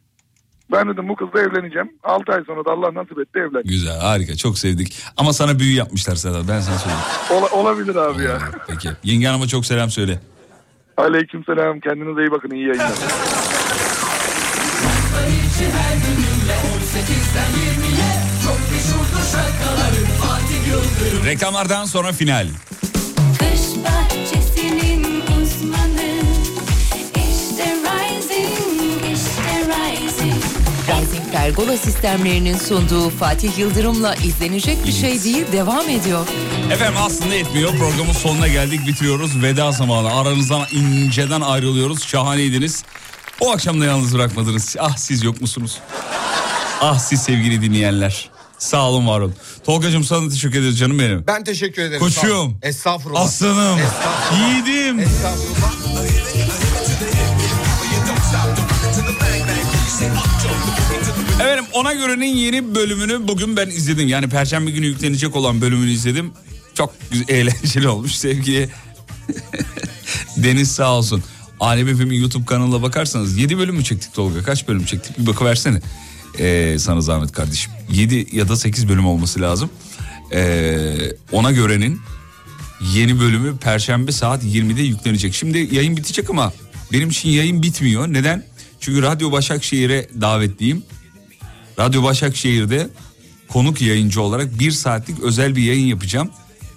Ben 0.72 0.88
dedim 0.88 1.08
bu 1.08 1.16
kızla 1.16 1.40
evleneceğim. 1.40 1.90
6 2.04 2.32
ay 2.32 2.44
sonra 2.46 2.64
da 2.64 2.70
Allah 2.70 2.94
nasip 2.94 3.18
etti 3.18 3.38
evlen. 3.38 3.62
Güzel 3.64 4.00
harika 4.00 4.36
çok 4.36 4.58
sevdik. 4.58 5.02
Ama 5.16 5.32
sana 5.32 5.58
büyü 5.58 5.74
yapmışlar 5.74 6.16
Sedat 6.16 6.48
ben 6.48 6.60
sana 6.60 6.78
söyleyeyim. 6.78 7.04
Ola- 7.30 7.50
olabilir 7.62 7.96
abi 7.96 8.22
ya. 8.22 8.38
Peki 8.68 8.88
yenge 9.04 9.26
hanıma 9.26 9.46
çok 9.46 9.66
selam 9.66 9.90
söyle. 9.90 10.20
Aleyküm 10.96 11.44
selam. 11.44 11.80
Kendinize 11.80 12.20
iyi 12.20 12.30
bakın. 12.30 12.50
iyi 12.50 12.66
yayınlar. 12.66 12.92
Reklamlardan 21.24 21.84
sonra 21.84 22.12
final. 22.12 22.46
Uzmanı 25.42 26.22
İşte 27.14 27.74
Rising, 27.84 29.16
işte 29.16 29.66
Rising 29.68 30.42
Rising 30.88 31.32
Pergola 31.32 31.76
sistemlerinin 31.76 32.56
sunduğu 32.58 33.10
Fatih 33.10 33.58
Yıldırım'la 33.58 34.14
izlenecek 34.14 34.86
bir 34.86 34.92
şey 34.92 35.24
değil 35.24 35.44
devam 35.52 35.88
ediyor. 35.88 36.26
Efendim 36.72 36.98
aslında 37.02 37.34
etmiyor. 37.34 37.70
Programın 37.70 38.12
sonuna 38.12 38.48
geldik 38.48 38.86
bitiriyoruz. 38.86 39.42
Veda 39.42 39.72
zamanı. 39.72 40.14
Aranızdan 40.14 40.62
inceden 40.72 41.40
ayrılıyoruz. 41.40 42.02
Şahaneydiniz. 42.02 42.84
O 43.40 43.52
akşam 43.52 43.80
da 43.80 43.84
yalnız 43.84 44.14
bırakmadınız. 44.14 44.76
Ah 44.80 44.96
siz 44.96 45.22
yok 45.24 45.40
musunuz? 45.40 45.78
Ah 46.80 46.98
siz 46.98 47.20
sevgili 47.22 47.62
dinleyenler. 47.62 48.30
Sağ 48.58 48.88
olun 48.90 49.06
var 49.06 49.20
olun. 49.20 49.34
Tolgacığım 49.64 50.04
sana 50.04 50.28
teşekkür 50.28 50.60
ederiz 50.60 50.78
canım 50.78 50.98
benim. 50.98 51.26
Ben 51.26 51.44
teşekkür 51.44 51.82
ederim. 51.82 52.00
Koçum. 52.00 52.58
Estağfurullah. 52.62 53.20
Aslanım. 53.20 53.78
Estağfurullah. 53.78 54.66
Yiğidim. 54.66 55.00
Efendim 61.40 61.64
ona 61.72 61.92
göre'nin 61.92 62.36
yeni 62.36 62.74
bölümünü 62.74 63.28
bugün 63.28 63.56
ben 63.56 63.66
izledim. 63.68 64.08
Yani 64.08 64.28
perşembe 64.28 64.70
günü 64.70 64.86
yüklenecek 64.86 65.36
olan 65.36 65.60
bölümünü 65.60 65.90
izledim. 65.90 66.32
Çok 66.74 66.94
güzel, 67.10 67.28
eğlenceli 67.34 67.88
olmuş 67.88 68.12
sevgili 68.14 68.68
Deniz 70.36 70.70
sağ 70.70 70.92
olsun. 70.94 71.22
Alem 71.60 71.96
FM'in 71.96 72.20
YouTube 72.20 72.44
kanalına 72.44 72.82
bakarsanız 72.82 73.38
7 73.38 73.58
bölüm 73.58 73.74
mü 73.76 73.84
çektik 73.84 74.14
Tolga? 74.14 74.42
Kaç 74.42 74.68
bölüm 74.68 74.84
çektik? 74.84 75.18
Bir 75.18 75.26
bakıversene. 75.26 75.80
Ee, 76.38 76.76
sana 76.78 77.00
zahmet 77.00 77.32
kardeşim. 77.32 77.72
7 77.92 78.26
ya 78.32 78.48
da 78.48 78.56
8 78.56 78.88
bölüm 78.88 79.06
olması 79.06 79.40
lazım. 79.40 79.70
Ee, 80.32 80.96
ona 81.32 81.52
göre'nin 81.52 82.00
yeni 82.94 83.20
bölümü 83.20 83.58
Perşembe 83.58 84.12
saat 84.12 84.44
20'de 84.44 84.82
yüklenecek. 84.82 85.34
Şimdi 85.34 85.68
yayın 85.74 85.96
bitecek 85.96 86.30
ama 86.30 86.52
benim 86.92 87.08
için 87.08 87.28
yayın 87.28 87.62
bitmiyor. 87.62 88.12
Neden? 88.12 88.44
Çünkü 88.80 89.02
Radyo 89.02 89.32
Başakşehir'e 89.32 90.08
davetliyim. 90.20 90.82
Radyo 91.78 92.02
Başakşehir'de 92.02 92.88
konuk 93.48 93.80
yayıncı 93.82 94.22
olarak 94.22 94.58
bir 94.58 94.70
saatlik 94.70 95.20
özel 95.20 95.56
bir 95.56 95.62
yayın 95.62 95.86
yapacağım. 95.86 96.30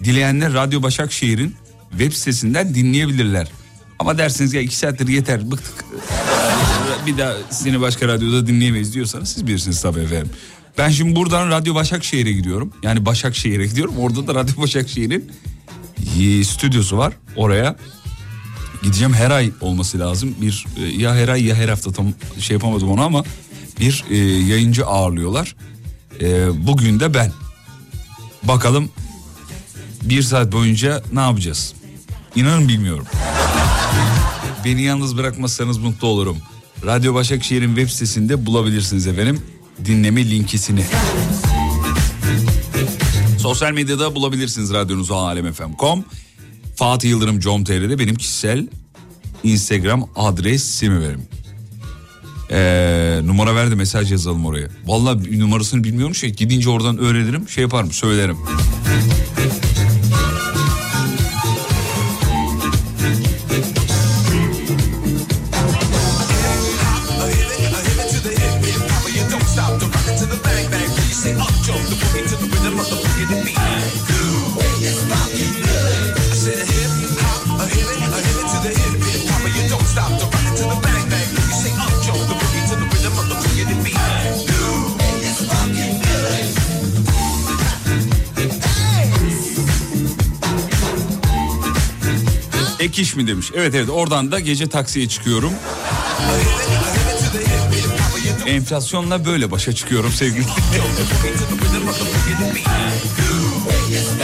Dileyenler 0.04 0.52
Radyo 0.52 0.82
Başakşehir'in 0.82 1.54
web 1.90 2.12
sitesinden 2.12 2.74
dinleyebilirler. 2.74 3.48
Ama 4.02 4.18
dersiniz 4.18 4.54
ya 4.54 4.60
iki 4.60 4.76
saattir 4.76 5.08
yeter 5.08 5.50
bıktık. 5.50 5.84
Bir 7.06 7.18
daha 7.18 7.32
seni 7.50 7.80
başka 7.80 8.08
radyoda 8.08 8.46
dinleyemeyiz 8.46 8.94
diyorsanız 8.94 9.28
siz 9.28 9.46
bilirsiniz 9.46 9.82
tabii 9.82 10.00
efendim. 10.00 10.30
Ben 10.78 10.90
şimdi 10.90 11.16
buradan 11.16 11.50
Radyo 11.50 11.74
Başakşehir'e 11.74 12.32
gidiyorum. 12.32 12.72
Yani 12.82 13.06
Başakşehir'e 13.06 13.66
gidiyorum. 13.66 13.94
Orada 13.98 14.26
da 14.26 14.34
Radyo 14.34 14.62
Başakşehir'in 14.62 15.32
e, 16.20 16.44
stüdyosu 16.44 16.98
var. 16.98 17.12
Oraya 17.36 17.76
gideceğim 18.82 19.14
her 19.14 19.30
ay 19.30 19.50
olması 19.60 19.98
lazım. 19.98 20.34
Bir 20.40 20.66
e, 20.76 20.84
ya 20.84 21.14
her 21.14 21.28
ay 21.28 21.44
ya 21.44 21.54
her 21.54 21.68
hafta 21.68 21.92
tam 21.92 22.12
şey 22.38 22.54
yapamadım 22.54 22.90
onu 22.90 23.02
ama 23.02 23.24
bir 23.80 24.04
e, 24.10 24.16
yayıncı 24.46 24.86
ağırlıyorlar. 24.86 25.56
E, 26.20 26.48
bugün 26.66 27.00
de 27.00 27.14
ben. 27.14 27.32
Bakalım 28.42 28.90
bir 30.02 30.22
saat 30.22 30.52
boyunca 30.52 31.02
ne 31.12 31.20
yapacağız? 31.20 31.74
İnanın 32.34 32.68
bilmiyorum. 32.68 33.06
Beni 34.64 34.82
yalnız 34.82 35.16
bırakmazsanız 35.16 35.78
mutlu 35.78 36.08
olurum. 36.08 36.36
Radyo 36.86 37.14
Başakşehir'in 37.14 37.76
web 37.76 37.88
sitesinde 37.88 38.46
bulabilirsiniz 38.46 39.06
efendim 39.06 39.40
dinleme 39.84 40.30
linkisini. 40.30 40.84
Sosyal 43.38 43.72
medyada 43.72 44.14
bulabilirsiniz 44.14 44.72
radyonuzu 44.72 45.14
alemfm.com. 45.14 46.04
Fatih 46.76 47.10
Yıldırım 47.10 47.40
com.tr'de 47.40 47.98
benim 47.98 48.14
kişisel 48.14 48.68
Instagram 49.42 50.08
adresimi 50.16 51.00
verim. 51.00 51.22
Ee, 52.50 53.20
numara 53.24 53.54
verdi 53.54 53.76
mesaj 53.76 54.12
yazalım 54.12 54.46
oraya. 54.46 54.68
Vallahi 54.86 55.40
numarasını 55.40 55.84
bilmiyorum 55.84 56.14
şey 56.14 56.30
gidince 56.30 56.70
oradan 56.70 56.98
öğrenirim 56.98 57.48
şey 57.48 57.62
yaparım 57.62 57.92
söylerim. 57.92 58.36
Mi 93.16 93.26
demiş. 93.26 93.50
Evet 93.54 93.74
evet 93.74 93.90
oradan 93.90 94.32
da 94.32 94.40
gece 94.40 94.68
taksiye 94.68 95.08
çıkıyorum. 95.08 95.52
Enflasyonla 98.46 99.24
böyle 99.24 99.50
başa 99.50 99.72
çıkıyorum 99.72 100.12
sevgili. 100.12 100.44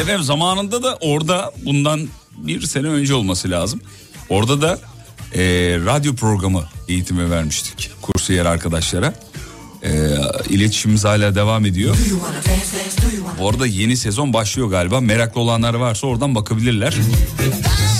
Efendim 0.00 0.22
zamanında 0.22 0.82
da 0.82 0.98
orada 1.00 1.52
bundan 1.64 2.08
bir 2.36 2.60
sene 2.60 2.86
önce 2.86 3.14
olması 3.14 3.50
lazım. 3.50 3.80
Orada 4.28 4.60
da 4.60 4.78
e, 5.34 5.42
radyo 5.86 6.14
programı 6.14 6.64
eğitimi 6.88 7.30
vermiştik 7.30 7.90
kursiyer 8.02 8.46
arkadaşlara. 8.46 9.14
E, 9.82 9.90
iletişimimiz 10.48 11.04
hala 11.04 11.34
devam 11.34 11.66
ediyor. 11.66 11.96
Bu 13.40 13.48
arada 13.48 13.66
yeni 13.66 13.96
sezon 13.96 14.32
başlıyor 14.32 14.68
galiba. 14.68 15.00
Meraklı 15.00 15.40
olanlar 15.40 15.74
varsa 15.74 16.06
oradan 16.06 16.34
bakabilirler. 16.34 16.94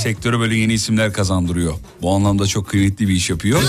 Sektöre 0.02 0.38
böyle 0.38 0.56
yeni 0.56 0.72
isimler 0.72 1.12
kazandırıyor. 1.12 1.74
Bu 2.02 2.14
anlamda 2.14 2.46
çok 2.46 2.68
kıymetli 2.68 3.08
bir 3.08 3.14
iş 3.14 3.30
yapıyor. 3.30 3.62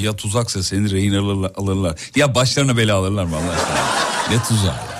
Ya 0.00 0.16
tuzaksa 0.16 0.62
seni 0.62 0.90
rehin 0.90 1.12
alırlar. 1.54 1.98
Ya 2.16 2.34
başlarına 2.34 2.76
bela 2.76 2.96
alırlar 2.96 3.24
mı 3.24 3.36
Allah 3.36 3.52
aşkına? 3.52 4.36
Ne 4.36 4.42
tuzağı 4.42 4.66
ya? 4.66 4.93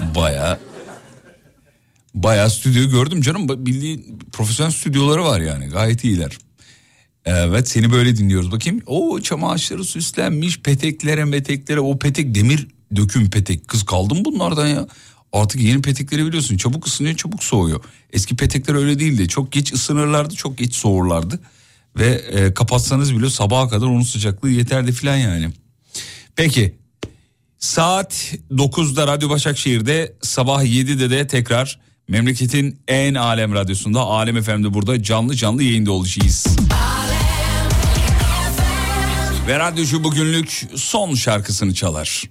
Baya 0.00 0.58
Bayağı 2.14 2.50
stüdyo 2.50 2.90
gördüm 2.90 3.20
canım. 3.22 3.66
Bildiğin 3.66 4.18
profesyonel 4.32 4.72
stüdyoları 4.72 5.24
var 5.24 5.40
yani. 5.40 5.66
Gayet 5.66 6.04
iyiler. 6.04 6.38
Evet 7.24 7.68
seni 7.68 7.92
böyle 7.92 8.16
dinliyoruz. 8.16 8.52
Bakayım. 8.52 8.82
O 8.86 9.20
çam 9.20 9.44
ağaçları 9.44 9.84
süslenmiş. 9.84 10.60
Peteklere 10.60 11.24
meteklere. 11.24 11.80
O 11.80 11.98
petek 11.98 12.34
demir 12.34 12.68
döküm 12.96 13.30
petek. 13.30 13.68
Kız 13.68 13.82
kaldım 13.82 14.24
bunlardan 14.24 14.66
ya. 14.66 14.86
Artık 15.32 15.60
yeni 15.60 15.82
petekleri 15.82 16.26
biliyorsun. 16.26 16.56
Çabuk 16.56 16.86
ısınıyor 16.86 17.16
çabuk 17.16 17.44
soğuyor. 17.44 17.84
Eski 18.12 18.36
petekler 18.36 18.74
öyle 18.74 18.98
değildi. 18.98 19.28
Çok 19.28 19.52
geç 19.52 19.72
ısınırlardı 19.72 20.34
çok 20.34 20.58
geç 20.58 20.74
soğurlardı. 20.74 21.40
Ve 21.96 22.06
e, 22.06 22.54
kapatsanız 22.54 23.16
bile 23.16 23.30
sabaha 23.30 23.68
kadar 23.68 23.86
onun 23.86 24.02
sıcaklığı 24.02 24.50
yeterdi 24.50 24.92
filan 24.92 25.16
yani. 25.16 25.50
Peki 26.36 26.74
saat 27.64 28.34
9'da 28.50 29.06
Radyo 29.06 29.30
Başakşehir'de 29.30 30.14
sabah 30.22 30.62
7'de 30.62 31.10
de 31.10 31.26
tekrar 31.26 31.78
memleketin 32.08 32.80
en 32.88 33.14
alem 33.14 33.54
radyosunda 33.54 34.00
Alem 34.00 34.42
FM'de 34.42 34.74
burada 34.74 35.02
canlı 35.02 35.34
canlı 35.34 35.62
yayında 35.62 35.92
olacağız. 35.92 36.46
Ve 39.46 39.58
radyocu 39.58 40.04
bugünlük 40.04 40.66
son 40.74 41.14
şarkısını 41.14 41.74
çalar. 41.74 42.22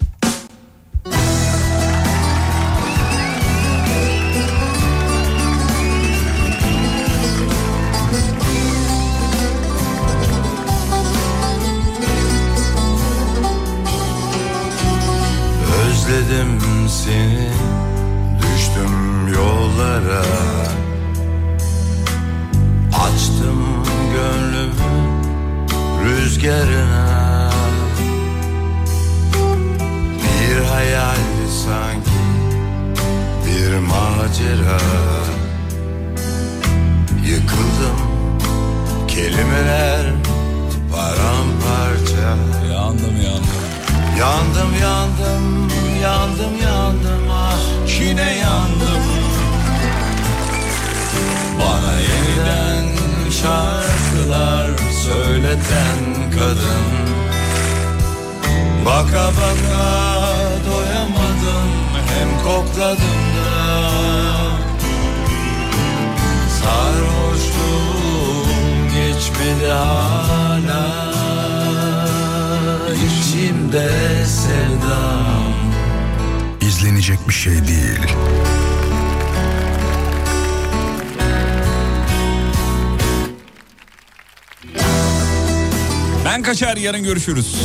Yarın 86.94 87.06
görüşürüz. 87.06 87.56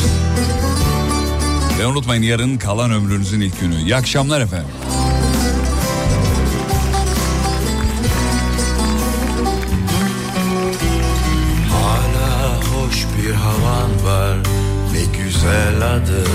Ve 1.78 1.86
unutmayın 1.86 2.22
yarın 2.22 2.58
kalan 2.58 2.90
ömrünüzün 2.90 3.40
ilk 3.40 3.60
günü. 3.60 3.76
İyi 3.82 3.96
akşamlar 3.96 4.40
efendim. 4.40 4.68
Hala 11.72 12.56
hoş 12.56 13.06
bir 13.18 13.32
havan 13.34 13.90
var 14.04 14.36
ne 14.92 15.18
güzel 15.18 15.94
adın 15.94 16.28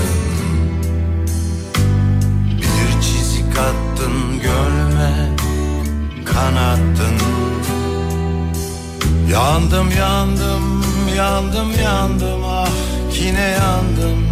Bir 2.56 3.02
çizik 3.02 3.58
attın 3.58 4.40
gönlüme 4.42 5.36
kanattın 6.24 7.14
Yandım 9.32 9.90
yandım 9.90 10.84
yandım 11.16 11.72
yandım 11.82 12.43
yine 13.34 13.48
yandım. 13.50 14.26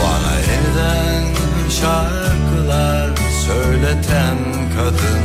Bana 0.00 0.34
yeniden 0.40 1.34
şarkılar 1.70 3.10
söyleten 3.46 4.38
kadın. 4.76 5.24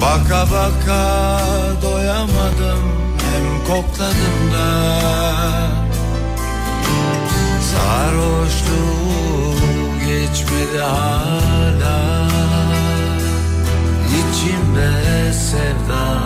Baka 0.00 0.46
baka 0.52 1.40
doyamadım 1.82 2.82
hem 3.18 3.66
kokladım 3.66 4.52
da. 4.54 4.68
Sarhoşluğu 7.72 9.54
geçmedi 10.06 10.80
hala. 10.82 12.28
İçimde 14.08 15.32
sevda 15.32 16.23